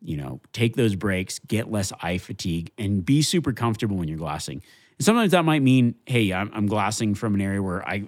You 0.00 0.16
know, 0.18 0.40
take 0.52 0.76
those 0.76 0.96
breaks, 0.96 1.38
get 1.40 1.70
less 1.70 1.92
eye 2.02 2.18
fatigue, 2.18 2.70
and 2.78 3.04
be 3.04 3.22
super 3.22 3.52
comfortable 3.52 3.96
when 3.96 4.08
you're 4.08 4.18
glassing. 4.18 4.62
And 4.98 5.04
sometimes 5.04 5.32
that 5.32 5.44
might 5.44 5.62
mean, 5.62 5.94
hey, 6.06 6.32
I'm, 6.32 6.50
I'm 6.54 6.66
glassing 6.66 7.14
from 7.14 7.34
an 7.34 7.40
area 7.40 7.62
where 7.62 7.86
I, 7.88 8.04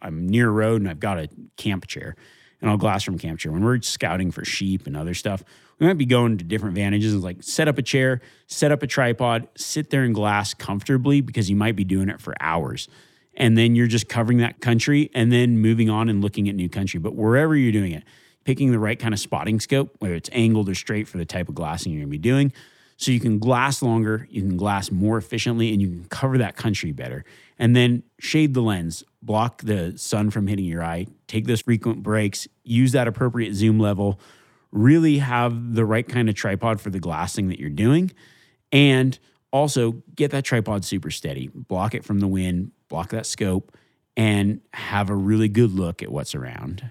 I'm 0.00 0.28
near 0.28 0.48
a 0.48 0.52
road 0.52 0.80
and 0.80 0.88
I've 0.88 1.00
got 1.00 1.18
a 1.18 1.28
camp 1.56 1.86
chair 1.86 2.14
and 2.60 2.70
I'll 2.70 2.76
glass 2.76 3.02
from 3.02 3.18
camp 3.18 3.38
chair. 3.38 3.52
When 3.52 3.64
we're 3.64 3.80
scouting 3.82 4.30
for 4.30 4.44
sheep 4.44 4.86
and 4.86 4.96
other 4.96 5.14
stuff, 5.14 5.42
we 5.78 5.86
might 5.86 5.98
be 5.98 6.06
going 6.06 6.38
to 6.38 6.44
different 6.44 6.74
vantages 6.74 7.12
and 7.12 7.22
like 7.22 7.42
set 7.42 7.68
up 7.68 7.78
a 7.78 7.82
chair, 7.82 8.20
set 8.46 8.70
up 8.70 8.82
a 8.82 8.86
tripod, 8.86 9.48
sit 9.56 9.90
there 9.90 10.02
and 10.02 10.14
glass 10.14 10.52
comfortably 10.54 11.20
because 11.20 11.48
you 11.48 11.56
might 11.56 11.76
be 11.76 11.84
doing 11.84 12.08
it 12.08 12.20
for 12.20 12.34
hours. 12.40 12.88
And 13.34 13.56
then 13.56 13.74
you're 13.74 13.86
just 13.86 14.08
covering 14.08 14.38
that 14.38 14.60
country 14.60 15.10
and 15.14 15.32
then 15.32 15.58
moving 15.58 15.88
on 15.88 16.08
and 16.08 16.20
looking 16.20 16.48
at 16.48 16.54
new 16.54 16.68
country. 16.68 17.00
But 17.00 17.14
wherever 17.14 17.56
you're 17.56 17.72
doing 17.72 17.92
it, 17.92 18.04
picking 18.44 18.72
the 18.72 18.78
right 18.78 18.98
kind 18.98 19.14
of 19.14 19.20
spotting 19.20 19.60
scope, 19.60 19.94
whether 19.98 20.14
it's 20.14 20.30
angled 20.32 20.68
or 20.68 20.74
straight 20.74 21.08
for 21.08 21.18
the 21.18 21.24
type 21.24 21.48
of 21.48 21.54
glassing 21.54 21.92
you're 21.92 22.02
gonna 22.02 22.10
be 22.10 22.18
doing. 22.18 22.52
So 22.96 23.12
you 23.12 23.20
can 23.20 23.38
glass 23.38 23.80
longer, 23.80 24.28
you 24.30 24.42
can 24.42 24.58
glass 24.58 24.90
more 24.90 25.16
efficiently, 25.16 25.72
and 25.72 25.80
you 25.80 25.88
can 25.88 26.04
cover 26.10 26.36
that 26.36 26.56
country 26.56 26.92
better. 26.92 27.24
And 27.58 27.74
then 27.74 28.02
shade 28.18 28.52
the 28.52 28.60
lens, 28.60 29.04
block 29.22 29.62
the 29.62 29.96
sun 29.96 30.28
from 30.28 30.46
hitting 30.46 30.66
your 30.66 30.84
eye, 30.84 31.06
take 31.30 31.46
those 31.46 31.60
frequent 31.60 32.02
breaks, 32.02 32.48
use 32.64 32.92
that 32.92 33.06
appropriate 33.06 33.54
zoom 33.54 33.78
level, 33.78 34.20
really 34.72 35.18
have 35.18 35.74
the 35.74 35.84
right 35.84 36.08
kind 36.08 36.28
of 36.28 36.34
tripod 36.34 36.80
for 36.80 36.90
the 36.90 36.98
glassing 36.98 37.48
that 37.48 37.60
you're 37.60 37.70
doing. 37.70 38.10
And 38.72 39.16
also 39.52 40.02
get 40.14 40.32
that 40.32 40.44
tripod 40.44 40.84
super 40.84 41.10
steady, 41.10 41.48
block 41.54 41.94
it 41.94 42.04
from 42.04 42.18
the 42.18 42.26
wind, 42.26 42.72
block 42.88 43.10
that 43.10 43.26
scope, 43.26 43.76
and 44.16 44.60
have 44.74 45.08
a 45.08 45.14
really 45.14 45.48
good 45.48 45.72
look 45.72 46.02
at 46.02 46.10
what's 46.10 46.34
around. 46.34 46.90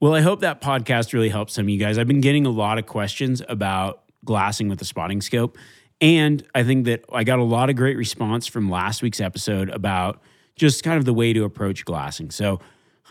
Well, 0.00 0.14
I 0.14 0.20
hope 0.20 0.40
that 0.40 0.60
podcast 0.60 1.12
really 1.12 1.28
helps 1.28 1.54
some 1.54 1.66
of 1.66 1.68
you 1.68 1.78
guys. 1.78 1.96
I've 1.96 2.08
been 2.08 2.20
getting 2.20 2.44
a 2.44 2.50
lot 2.50 2.78
of 2.78 2.86
questions 2.86 3.40
about 3.48 4.02
glassing 4.24 4.68
with 4.68 4.80
the 4.80 4.84
spotting 4.84 5.20
scope. 5.20 5.56
And 6.00 6.44
I 6.54 6.64
think 6.64 6.86
that 6.86 7.04
I 7.12 7.22
got 7.22 7.38
a 7.38 7.44
lot 7.44 7.70
of 7.70 7.76
great 7.76 7.96
response 7.96 8.46
from 8.48 8.68
last 8.68 9.00
week's 9.00 9.20
episode 9.20 9.70
about 9.70 10.20
just 10.56 10.84
kind 10.84 10.98
of 10.98 11.04
the 11.04 11.14
way 11.14 11.32
to 11.32 11.44
approach 11.44 11.84
glassing. 11.84 12.30
So 12.30 12.60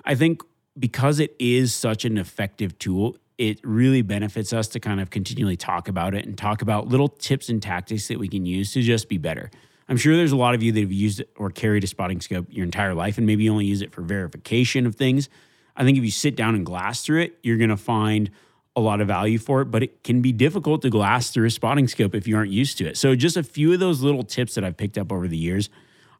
I 0.05 0.15
think 0.15 0.41
because 0.77 1.19
it 1.19 1.35
is 1.39 1.73
such 1.73 2.05
an 2.05 2.17
effective 2.17 2.77
tool, 2.79 3.17
it 3.37 3.59
really 3.63 4.01
benefits 4.01 4.53
us 4.53 4.67
to 4.69 4.79
kind 4.79 4.99
of 4.99 5.09
continually 5.09 5.57
talk 5.57 5.87
about 5.87 6.13
it 6.13 6.25
and 6.25 6.37
talk 6.37 6.61
about 6.61 6.87
little 6.87 7.07
tips 7.07 7.49
and 7.49 7.61
tactics 7.61 8.07
that 8.07 8.19
we 8.19 8.27
can 8.27 8.45
use 8.45 8.71
to 8.73 8.81
just 8.81 9.09
be 9.09 9.17
better. 9.17 9.49
I'm 9.89 9.97
sure 9.97 10.15
there's 10.15 10.31
a 10.31 10.37
lot 10.37 10.55
of 10.55 10.63
you 10.63 10.71
that 10.71 10.79
have 10.79 10.91
used 10.91 11.23
or 11.35 11.49
carried 11.49 11.83
a 11.83 11.87
spotting 11.87 12.21
scope 12.21 12.47
your 12.49 12.63
entire 12.63 12.93
life 12.93 13.17
and 13.17 13.27
maybe 13.27 13.43
you 13.43 13.51
only 13.51 13.65
use 13.65 13.81
it 13.81 13.91
for 13.91 14.01
verification 14.01 14.85
of 14.85 14.95
things. 14.95 15.29
I 15.75 15.83
think 15.83 15.97
if 15.97 16.03
you 16.03 16.11
sit 16.11 16.35
down 16.35 16.55
and 16.55 16.65
glass 16.65 17.03
through 17.03 17.21
it, 17.21 17.37
you're 17.43 17.57
going 17.57 17.69
to 17.69 17.77
find 17.77 18.29
a 18.75 18.81
lot 18.81 19.01
of 19.01 19.07
value 19.07 19.37
for 19.37 19.61
it, 19.61 19.65
but 19.65 19.83
it 19.83 20.03
can 20.03 20.21
be 20.21 20.31
difficult 20.31 20.81
to 20.81 20.89
glass 20.89 21.29
through 21.29 21.45
a 21.45 21.51
spotting 21.51 21.87
scope 21.87 22.15
if 22.15 22.27
you 22.27 22.35
aren't 22.35 22.51
used 22.51 22.77
to 22.79 22.85
it. 22.85 22.97
So, 22.97 23.15
just 23.15 23.37
a 23.37 23.43
few 23.43 23.71
of 23.73 23.79
those 23.79 24.01
little 24.01 24.23
tips 24.23 24.55
that 24.55 24.63
I've 24.63 24.77
picked 24.77 24.97
up 24.97 25.11
over 25.11 25.27
the 25.27 25.37
years, 25.37 25.69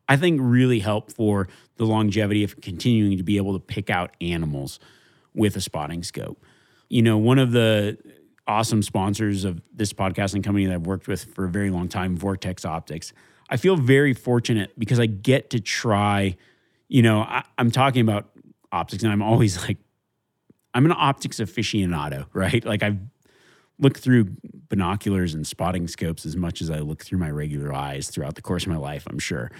I 0.08 0.18
think 0.18 0.40
really 0.42 0.80
help 0.80 1.12
for 1.12 1.48
the 1.78 1.86
longevity 1.86 2.44
of 2.44 2.60
continuing 2.62 3.18
to 3.18 3.24
be 3.24 3.38
able 3.38 3.54
to 3.54 3.60
pick 3.60 3.90
out 3.90 4.16
animals 4.22 4.80
with 5.34 5.56
a 5.56 5.62
spotting 5.62 6.04
scope. 6.04 6.44
You 6.90 7.02
know, 7.02 7.18
one 7.18 7.40
of 7.40 7.52
the 7.52 7.98
awesome 8.48 8.84
sponsors 8.84 9.46
of 9.46 9.62
this 9.74 9.94
podcasting 9.94 10.44
company 10.44 10.66
that 10.66 10.74
I've 10.74 10.86
worked 10.86 11.08
with 11.08 11.34
for 11.34 11.46
a 11.46 11.50
very 11.50 11.70
long 11.70 11.88
time, 11.88 12.18
Vortex 12.18 12.66
Optics, 12.66 13.14
I 13.50 13.58
feel 13.58 13.76
very 13.76 14.14
fortunate 14.14 14.78
because 14.78 15.00
I 15.00 15.06
get 15.06 15.50
to 15.52 15.60
try, 15.60 16.36
you 16.88 17.02
know, 17.02 17.22
I, 17.22 17.44
I'm 17.58 17.72
talking 17.72 18.02
about 18.02 18.30
optics, 18.72 19.04
and 19.04 19.12
I'm 19.12 19.22
always 19.22 19.62
like, 19.62 19.78
I'm 20.74 20.86
an 20.86 20.94
optics 20.96 21.40
aficionado, 21.40 22.26
right? 22.34 22.64
Like 22.66 22.84
I've 22.84 23.00
looked 23.80 24.00
through 24.00 24.36
binoculars 24.70 25.34
and 25.34 25.46
spotting 25.46 25.88
scopes 25.88 26.26
as 26.26 26.36
much 26.36 26.62
as 26.62 26.70
I 26.70 26.80
look 26.80 27.04
through 27.04 27.20
my 27.20 27.30
regular 27.30 27.74
eyes 27.74 28.10
throughout 28.10 28.36
the 28.36 28.42
course 28.42 28.64
of 28.64 28.70
my 28.70 28.78
life, 28.78 29.06
I'm 29.10 29.20
sure. 29.20 29.52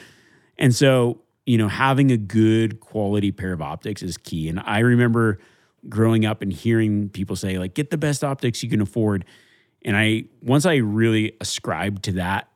And 0.58 0.74
so, 0.74 1.22
you 1.46 1.58
know, 1.58 1.68
having 1.68 2.12
a 2.12 2.18
good 2.18 2.80
quality 2.80 3.32
pair 3.32 3.54
of 3.54 3.62
optics 3.62 4.02
is 4.02 4.18
key. 4.18 4.50
And 4.50 4.60
I 4.60 4.80
remember 4.80 5.40
growing 5.90 6.26
up 6.26 6.42
and 6.42 6.54
hearing 6.54 7.10
people 7.10 7.36
say, 7.36 7.58
like, 7.58 7.74
get 7.74 7.90
the 7.90 7.98
best 7.98 8.24
optics 8.24 8.64
you 8.64 8.70
can 8.70 8.82
afford. 8.82 9.26
And 9.84 9.98
I, 9.98 10.26
once 10.42 10.66
I 10.66 10.76
really 10.76 11.36
ascribed 11.42 12.04
to 12.04 12.14
that, 12.14 12.48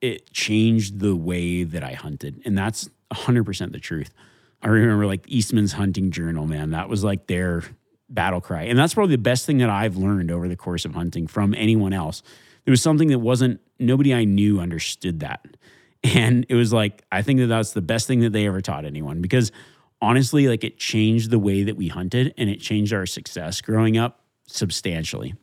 it 0.00 0.32
changed 0.32 1.00
the 1.00 1.14
way 1.14 1.64
that 1.64 1.84
I 1.84 1.92
hunted. 1.92 2.40
And 2.46 2.56
that's 2.56 2.88
100% 3.12 3.72
the 3.72 3.78
truth. 3.78 4.10
I 4.62 4.68
remember 4.68 5.06
like 5.06 5.24
Eastman's 5.26 5.72
Hunting 5.72 6.10
Journal, 6.10 6.46
man. 6.46 6.70
That 6.70 6.88
was 6.88 7.04
like 7.04 7.26
their 7.26 7.64
battle 8.08 8.40
cry. 8.40 8.62
And 8.62 8.78
that's 8.78 8.94
probably 8.94 9.14
the 9.14 9.22
best 9.22 9.46
thing 9.46 9.58
that 9.58 9.70
I've 9.70 9.96
learned 9.96 10.30
over 10.30 10.48
the 10.48 10.56
course 10.56 10.84
of 10.84 10.94
hunting 10.94 11.26
from 11.26 11.54
anyone 11.54 11.92
else. 11.92 12.22
There 12.64 12.72
was 12.72 12.82
something 12.82 13.08
that 13.08 13.18
wasn't, 13.18 13.60
nobody 13.78 14.14
I 14.14 14.24
knew 14.24 14.60
understood 14.60 15.20
that. 15.20 15.46
And 16.02 16.46
it 16.48 16.54
was 16.54 16.72
like, 16.72 17.02
I 17.12 17.22
think 17.22 17.40
that 17.40 17.46
that's 17.46 17.72
the 17.72 17.82
best 17.82 18.06
thing 18.06 18.20
that 18.20 18.32
they 18.32 18.46
ever 18.46 18.60
taught 18.60 18.84
anyone 18.84 19.20
because 19.20 19.52
honestly, 20.00 20.48
like 20.48 20.64
it 20.64 20.78
changed 20.78 21.30
the 21.30 21.38
way 21.38 21.62
that 21.62 21.76
we 21.76 21.88
hunted 21.88 22.32
and 22.38 22.48
it 22.48 22.60
changed 22.60 22.92
our 22.92 23.06
success 23.06 23.60
growing 23.60 23.98
up 23.98 24.20
substantially. 24.46 25.34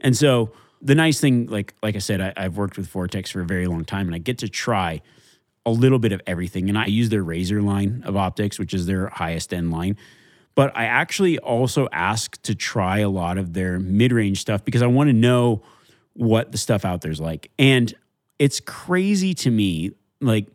And 0.00 0.16
so 0.16 0.52
the 0.80 0.94
nice 0.94 1.20
thing, 1.20 1.46
like, 1.46 1.74
like 1.82 1.96
I 1.96 2.00
said, 2.00 2.20
I, 2.20 2.32
I've 2.36 2.56
worked 2.56 2.76
with 2.76 2.86
Vortex 2.86 3.30
for 3.30 3.40
a 3.40 3.46
very 3.46 3.66
long 3.66 3.84
time 3.84 4.06
and 4.06 4.14
I 4.14 4.18
get 4.18 4.38
to 4.38 4.48
try 4.48 5.00
a 5.64 5.70
little 5.70 5.98
bit 5.98 6.12
of 6.12 6.20
everything. 6.26 6.68
And 6.68 6.78
I 6.78 6.86
use 6.86 7.08
their 7.08 7.22
Razor 7.22 7.62
line 7.62 8.02
of 8.04 8.16
optics, 8.16 8.58
which 8.58 8.74
is 8.74 8.86
their 8.86 9.08
highest 9.08 9.52
end 9.52 9.70
line. 9.70 9.96
But 10.54 10.76
I 10.76 10.84
actually 10.84 11.38
also 11.38 11.88
ask 11.92 12.40
to 12.42 12.54
try 12.54 12.98
a 12.98 13.08
lot 13.08 13.38
of 13.38 13.52
their 13.52 13.78
mid 13.78 14.12
range 14.12 14.40
stuff 14.40 14.64
because 14.64 14.82
I 14.82 14.86
want 14.86 15.08
to 15.08 15.14
know 15.14 15.62
what 16.14 16.52
the 16.52 16.58
stuff 16.58 16.84
out 16.84 17.00
there 17.00 17.10
is 17.10 17.20
like. 17.20 17.50
And 17.58 17.94
it's 18.42 18.58
crazy 18.58 19.34
to 19.34 19.52
me. 19.52 19.92
Like, 20.20 20.48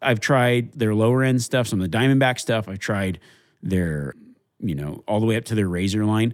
I've 0.00 0.20
tried 0.20 0.72
their 0.72 0.94
lower 0.94 1.22
end 1.22 1.42
stuff, 1.42 1.68
some 1.68 1.78
of 1.78 1.90
the 1.90 1.94
Diamondback 1.94 2.40
stuff. 2.40 2.66
I've 2.66 2.78
tried 2.78 3.20
their, 3.62 4.14
you 4.58 4.74
know, 4.74 5.04
all 5.06 5.20
the 5.20 5.26
way 5.26 5.36
up 5.36 5.44
to 5.44 5.54
their 5.54 5.68
Razor 5.68 6.06
line. 6.06 6.32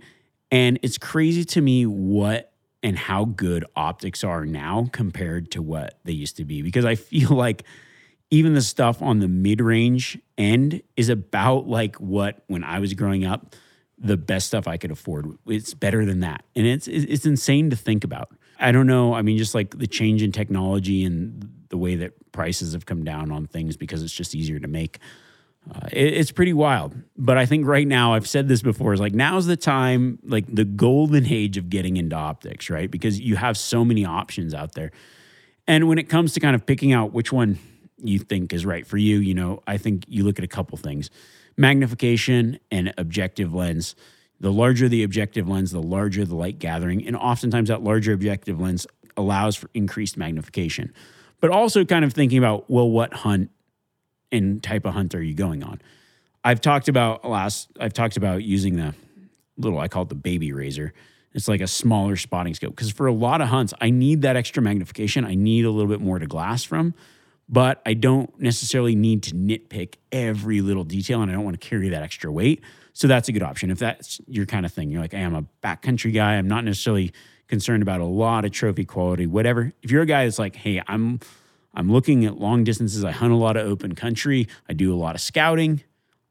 And 0.52 0.78
it's 0.84 0.96
crazy 0.96 1.44
to 1.44 1.60
me 1.60 1.86
what 1.86 2.52
and 2.84 2.96
how 2.96 3.24
good 3.24 3.64
optics 3.74 4.22
are 4.22 4.46
now 4.46 4.88
compared 4.92 5.50
to 5.50 5.60
what 5.60 5.98
they 6.04 6.12
used 6.12 6.36
to 6.36 6.44
be 6.44 6.62
because 6.62 6.84
I 6.84 6.94
feel 6.94 7.30
like 7.34 7.64
even 8.30 8.54
the 8.54 8.62
stuff 8.62 9.02
on 9.02 9.18
the 9.18 9.26
mid 9.26 9.60
range 9.60 10.20
end 10.38 10.82
is 10.96 11.08
about 11.08 11.66
like 11.66 11.96
what 11.96 12.44
when 12.46 12.62
I 12.62 12.78
was 12.78 12.94
growing 12.94 13.24
up, 13.24 13.56
the 13.98 14.16
best 14.16 14.46
stuff 14.46 14.68
I 14.68 14.76
could 14.76 14.92
afford. 14.92 15.36
It's 15.48 15.74
better 15.74 16.04
than 16.04 16.20
that. 16.20 16.44
And 16.54 16.64
it's 16.64 16.86
it's 16.86 17.26
insane 17.26 17.70
to 17.70 17.76
think 17.76 18.04
about. 18.04 18.35
I 18.58 18.72
don't 18.72 18.86
know. 18.86 19.14
I 19.14 19.22
mean, 19.22 19.38
just 19.38 19.54
like 19.54 19.78
the 19.78 19.86
change 19.86 20.22
in 20.22 20.32
technology 20.32 21.04
and 21.04 21.50
the 21.68 21.76
way 21.76 21.96
that 21.96 22.32
prices 22.32 22.72
have 22.72 22.86
come 22.86 23.04
down 23.04 23.30
on 23.30 23.46
things 23.46 23.76
because 23.76 24.02
it's 24.02 24.12
just 24.12 24.34
easier 24.34 24.58
to 24.58 24.68
make. 24.68 24.98
Uh, 25.74 25.88
it, 25.92 26.14
it's 26.14 26.30
pretty 26.30 26.52
wild. 26.52 26.94
But 27.16 27.38
I 27.38 27.46
think 27.46 27.66
right 27.66 27.86
now, 27.86 28.14
I've 28.14 28.28
said 28.28 28.48
this 28.48 28.62
before, 28.62 28.92
is 28.92 29.00
like 29.00 29.14
now's 29.14 29.46
the 29.46 29.56
time, 29.56 30.18
like 30.24 30.44
the 30.52 30.64
golden 30.64 31.26
age 31.26 31.56
of 31.56 31.68
getting 31.68 31.96
into 31.96 32.16
optics, 32.16 32.70
right? 32.70 32.90
Because 32.90 33.20
you 33.20 33.36
have 33.36 33.56
so 33.56 33.84
many 33.84 34.04
options 34.04 34.54
out 34.54 34.72
there. 34.72 34.92
And 35.66 35.88
when 35.88 35.98
it 35.98 36.08
comes 36.08 36.32
to 36.34 36.40
kind 36.40 36.54
of 36.54 36.64
picking 36.64 36.92
out 36.92 37.12
which 37.12 37.32
one 37.32 37.58
you 37.98 38.18
think 38.18 38.52
is 38.52 38.64
right 38.64 38.86
for 38.86 38.96
you, 38.96 39.18
you 39.18 39.34
know, 39.34 39.62
I 39.66 39.78
think 39.78 40.04
you 40.06 40.24
look 40.24 40.38
at 40.38 40.44
a 40.44 40.48
couple 40.48 40.78
things 40.78 41.10
magnification 41.58 42.58
and 42.70 42.92
objective 42.98 43.54
lens. 43.54 43.96
The 44.40 44.52
larger 44.52 44.88
the 44.88 45.02
objective 45.02 45.48
lens, 45.48 45.70
the 45.70 45.82
larger 45.82 46.24
the 46.24 46.34
light 46.34 46.58
gathering. 46.58 47.06
And 47.06 47.16
oftentimes 47.16 47.68
that 47.68 47.82
larger 47.82 48.12
objective 48.12 48.60
lens 48.60 48.86
allows 49.16 49.56
for 49.56 49.70
increased 49.74 50.16
magnification. 50.16 50.92
But 51.40 51.50
also 51.50 51.84
kind 51.84 52.04
of 52.04 52.12
thinking 52.12 52.38
about, 52.38 52.70
well, 52.70 52.88
what 52.88 53.12
hunt 53.12 53.50
and 54.30 54.62
type 54.62 54.84
of 54.84 54.94
hunt 54.94 55.14
are 55.14 55.22
you 55.22 55.34
going 55.34 55.62
on? 55.62 55.80
I've 56.44 56.60
talked 56.60 56.88
about 56.88 57.24
last, 57.24 57.70
I've 57.80 57.92
talked 57.92 58.16
about 58.16 58.42
using 58.42 58.76
the 58.76 58.94
little, 59.56 59.78
I 59.78 59.88
call 59.88 60.02
it 60.02 60.08
the 60.08 60.14
baby 60.14 60.52
razor. 60.52 60.92
It's 61.32 61.48
like 61.48 61.60
a 61.60 61.66
smaller 61.66 62.16
spotting 62.16 62.54
scope 62.54 62.74
because 62.74 62.90
for 62.90 63.06
a 63.06 63.12
lot 63.12 63.40
of 63.40 63.48
hunts, 63.48 63.74
I 63.80 63.90
need 63.90 64.22
that 64.22 64.36
extra 64.36 64.62
magnification. 64.62 65.24
I 65.24 65.34
need 65.34 65.64
a 65.64 65.70
little 65.70 65.90
bit 65.90 66.00
more 66.00 66.18
to 66.18 66.26
glass 66.26 66.64
from 66.64 66.94
but 67.48 67.80
I 67.86 67.94
don't 67.94 68.38
necessarily 68.40 68.94
need 68.94 69.22
to 69.24 69.34
nitpick 69.34 69.94
every 70.10 70.60
little 70.60 70.84
detail 70.84 71.22
and 71.22 71.30
I 71.30 71.34
don't 71.34 71.44
want 71.44 71.60
to 71.60 71.68
carry 71.68 71.88
that 71.90 72.02
extra 72.02 72.30
weight. 72.30 72.62
So 72.96 73.06
that's 73.08 73.28
a 73.28 73.32
good 73.32 73.42
option. 73.42 73.70
If 73.70 73.78
that's 73.78 74.22
your 74.26 74.46
kind 74.46 74.64
of 74.64 74.72
thing, 74.72 74.90
you're 74.90 75.02
like, 75.02 75.12
hey, 75.12 75.22
I'm 75.22 75.34
a 75.34 75.44
backcountry 75.62 76.14
guy. 76.14 76.36
I'm 76.36 76.48
not 76.48 76.64
necessarily 76.64 77.12
concerned 77.46 77.82
about 77.82 78.00
a 78.00 78.06
lot 78.06 78.46
of 78.46 78.52
trophy 78.52 78.86
quality, 78.86 79.26
whatever. 79.26 79.72
If 79.82 79.90
you're 79.90 80.00
a 80.00 80.06
guy 80.06 80.24
that's 80.24 80.38
like, 80.38 80.56
hey, 80.56 80.82
I'm 80.88 81.20
I'm 81.74 81.92
looking 81.92 82.24
at 82.24 82.40
long 82.40 82.64
distances, 82.64 83.04
I 83.04 83.10
hunt 83.10 83.32
a 83.32 83.36
lot 83.36 83.58
of 83.58 83.66
open 83.66 83.94
country, 83.94 84.48
I 84.66 84.72
do 84.72 84.94
a 84.94 84.96
lot 84.96 85.14
of 85.14 85.20
scouting, 85.20 85.82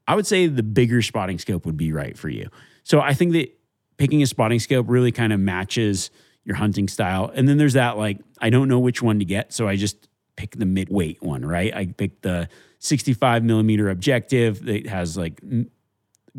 I 0.08 0.14
would 0.14 0.26
say 0.26 0.46
the 0.46 0.62
bigger 0.62 1.02
spotting 1.02 1.38
scope 1.38 1.66
would 1.66 1.76
be 1.76 1.92
right 1.92 2.18
for 2.18 2.28
you. 2.28 2.48
So 2.84 3.00
I 3.00 3.14
think 3.14 3.32
that 3.32 3.56
picking 3.96 4.22
a 4.22 4.26
spotting 4.26 4.58
scope 4.58 4.86
really 4.88 5.12
kind 5.12 5.32
of 5.32 5.40
matches 5.40 6.10
your 6.44 6.56
hunting 6.56 6.88
style. 6.88 7.30
And 7.34 7.48
then 7.48 7.58
there's 7.58 7.72
that 7.72 7.96
like, 7.96 8.18
I 8.40 8.50
don't 8.50 8.68
know 8.68 8.78
which 8.78 9.02
one 9.02 9.18
to 9.18 9.24
get. 9.24 9.52
So 9.52 9.66
I 9.66 9.76
just 9.76 10.08
pick 10.36 10.56
the 10.56 10.66
mid-weight 10.66 11.22
one, 11.22 11.44
right? 11.44 11.74
I 11.74 11.86
picked 11.86 12.22
the 12.22 12.48
65 12.78 13.42
millimeter 13.42 13.88
objective 13.88 14.64
that 14.66 14.86
has 14.86 15.16
like 15.16 15.40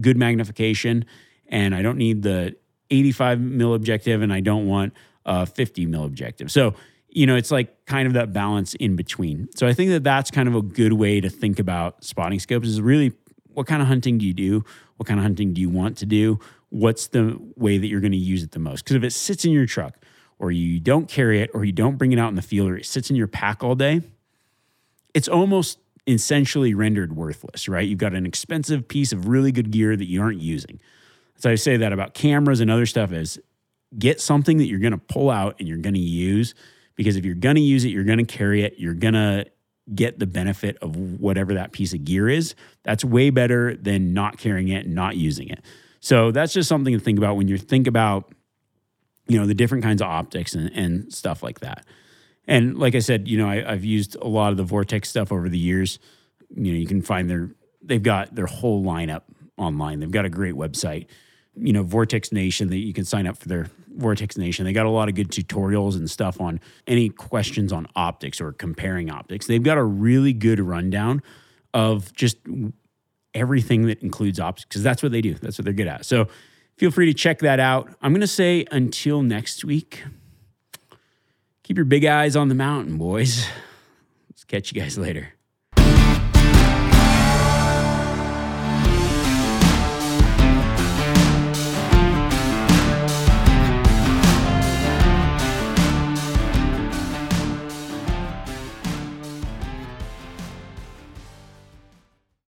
good 0.01 0.17
magnification, 0.17 1.05
and 1.47 1.73
I 1.73 1.81
don't 1.81 1.97
need 1.97 2.23
the 2.23 2.55
85 2.89 3.39
mil 3.39 3.73
objective, 3.73 4.21
and 4.21 4.31
I 4.31 4.39
don't 4.39 4.67
want 4.67 4.93
a 5.25 5.45
50 5.45 5.85
mil 5.85 6.05
objective. 6.05 6.51
So 6.51 6.75
you 7.09 7.25
know, 7.25 7.35
it's 7.35 7.51
like 7.51 7.85
kind 7.85 8.05
of 8.07 8.13
that 8.13 8.31
balance 8.31 8.75
in 8.75 8.95
between. 8.95 9.47
So 9.55 9.65
I 9.65 9.73
think 9.73 9.89
that 9.91 10.03
that's 10.03 10.29
kind 10.29 10.47
of 10.47 10.55
a 10.55 10.61
good 10.61 10.93
way 10.93 11.19
to 11.19 11.29
think 11.29 11.57
about 11.57 12.03
spotting 12.03 12.39
scopes 12.39 12.67
is 12.67 12.81
really 12.81 13.13
what 13.53 13.65
kind 13.65 13.81
of 13.81 13.87
hunting 13.87 14.19
do 14.19 14.25
you 14.25 14.33
do? 14.33 14.63
What 14.97 15.07
kind 15.07 15.19
of 15.19 15.23
hunting 15.23 15.53
do 15.53 15.61
you 15.61 15.69
want 15.69 15.97
to 15.97 16.05
do? 16.05 16.39
What's 16.69 17.07
the 17.07 17.39
way 17.55 17.77
that 17.77 17.87
you're 17.87 18.01
going 18.01 18.11
to 18.11 18.17
use 18.17 18.43
it 18.43 18.51
the 18.51 18.59
most? 18.59 18.83
Because 18.83 18.97
if 18.97 19.03
it 19.03 19.13
sits 19.13 19.45
in 19.45 19.51
your 19.51 19.65
truck, 19.65 19.97
or 20.39 20.51
you 20.51 20.79
don't 20.79 21.07
carry 21.07 21.41
it 21.41 21.49
or 21.53 21.65
you 21.65 21.71
don't 21.71 21.97
bring 21.97 22.11
it 22.11 22.19
out 22.19 22.29
in 22.29 22.35
the 22.35 22.41
field 22.41 22.69
or 22.69 22.77
it 22.77 22.85
sits 22.85 23.09
in 23.09 23.15
your 23.15 23.27
pack 23.27 23.63
all 23.63 23.75
day, 23.75 24.01
it's 25.13 25.27
almost 25.27 25.79
essentially 26.07 26.73
rendered 26.73 27.15
worthless, 27.15 27.67
right? 27.67 27.87
You've 27.87 27.99
got 27.99 28.13
an 28.13 28.25
expensive 28.25 28.87
piece 28.87 29.11
of 29.11 29.27
really 29.27 29.51
good 29.51 29.71
gear 29.71 29.95
that 29.95 30.07
you 30.07 30.21
aren't 30.21 30.41
using. 30.41 30.79
So 31.35 31.49
I 31.51 31.55
say 31.55 31.77
that 31.77 31.93
about 31.93 32.13
cameras 32.13 32.61
and 32.61 32.71
other 32.71 32.85
stuff 32.85 33.11
is 33.11 33.39
get 33.97 34.19
something 34.21 34.57
that 34.57 34.67
you're 34.67 34.79
going 34.79 34.91
to 34.91 34.97
pull 34.97 35.29
out 35.29 35.55
and 35.59 35.67
you're 35.67 35.77
going 35.77 35.93
to 35.93 35.99
use 35.99 36.55
because 36.95 37.15
if 37.15 37.25
you're 37.25 37.35
going 37.35 37.55
to 37.55 37.61
use 37.61 37.85
it, 37.85 37.89
you're 37.89 38.03
going 38.03 38.17
to 38.17 38.25
carry 38.25 38.63
it, 38.63 38.75
you're 38.77 38.93
going 38.93 39.13
to 39.13 39.45
get 39.93 40.19
the 40.19 40.25
benefit 40.25 40.77
of 40.81 40.95
whatever 40.95 41.53
that 41.53 41.71
piece 41.71 41.93
of 41.93 42.03
gear 42.03 42.27
is. 42.27 42.55
That's 42.83 43.05
way 43.05 43.29
better 43.29 43.75
than 43.75 44.13
not 44.13 44.37
carrying 44.37 44.69
it 44.69 44.85
and 44.85 44.95
not 44.95 45.15
using 45.15 45.49
it. 45.49 45.63
So 45.99 46.31
that's 46.31 46.53
just 46.53 46.67
something 46.67 46.93
to 46.93 46.99
think 46.99 47.17
about 47.17 47.37
when 47.37 47.47
you 47.47 47.57
think 47.57 47.87
about 47.87 48.33
you 49.27 49.39
know, 49.39 49.45
the 49.45 49.53
different 49.53 49.83
kinds 49.83 50.01
of 50.01 50.07
optics 50.07 50.55
and, 50.55 50.71
and 50.73 51.13
stuff 51.13 51.43
like 51.43 51.59
that. 51.59 51.85
And 52.47 52.77
like 52.77 52.95
I 52.95 52.99
said, 52.99 53.27
you 53.27 53.37
know, 53.37 53.47
I, 53.47 53.61
have 53.61 53.83
used 53.83 54.15
a 54.15 54.27
lot 54.27 54.51
of 54.51 54.57
the 54.57 54.63
Vortex 54.63 55.09
stuff 55.09 55.31
over 55.31 55.49
the 55.49 55.57
years. 55.57 55.99
You 56.55 56.71
know, 56.71 56.79
you 56.79 56.87
can 56.87 57.01
find 57.01 57.29
their, 57.29 57.51
they've 57.81 58.01
got 58.01 58.33
their 58.33 58.45
whole 58.45 58.83
lineup 58.83 59.23
online. 59.57 59.99
They've 59.99 60.11
got 60.11 60.25
a 60.25 60.29
great 60.29 60.53
website, 60.53 61.07
you 61.55 61.73
know, 61.73 61.83
Vortex 61.83 62.31
Nation 62.31 62.69
that 62.69 62.77
you 62.77 62.93
can 62.93 63.03
sign 63.03 63.27
up 63.27 63.37
for 63.37 63.49
their 63.49 63.69
Vortex 63.97 64.37
Nation. 64.37 64.65
They 64.65 64.73
got 64.73 64.85
a 64.85 64.91
lot 64.91 65.09
of 65.09 65.15
good 65.15 65.29
tutorials 65.29 65.95
and 65.95 66.09
stuff 66.09 66.39
on 66.39 66.61
any 66.85 67.09
questions 67.09 67.73
on 67.73 67.87
optics 67.95 68.39
or 68.39 68.53
comparing 68.53 69.09
optics. 69.09 69.47
They've 69.47 69.63
got 69.63 69.77
a 69.77 69.83
really 69.83 70.33
good 70.33 70.59
rundown 70.59 71.21
of 71.73 72.13
just 72.13 72.37
everything 73.33 73.87
that 73.87 74.01
includes 74.01 74.39
optics 74.39 74.65
because 74.65 74.83
that's 74.83 75.03
what 75.03 75.11
they 75.11 75.21
do. 75.21 75.33
That's 75.33 75.57
what 75.57 75.65
they're 75.65 75.73
good 75.73 75.87
at. 75.87 76.05
So 76.05 76.27
feel 76.77 76.91
free 76.91 77.07
to 77.07 77.13
check 77.13 77.39
that 77.39 77.59
out. 77.59 77.93
I'm 78.01 78.11
going 78.11 78.21
to 78.21 78.27
say 78.27 78.65
until 78.71 79.21
next 79.21 79.65
week, 79.65 80.03
keep 81.67 81.75
your 81.75 81.83
big 81.83 82.05
eyes 82.05 82.37
on 82.37 82.47
the 82.47 82.55
mountain, 82.55 82.97
boys. 82.97 83.45
Let's 84.29 84.45
catch 84.45 84.71
you 84.71 84.81
guys 84.81 84.97
later. 84.97 85.33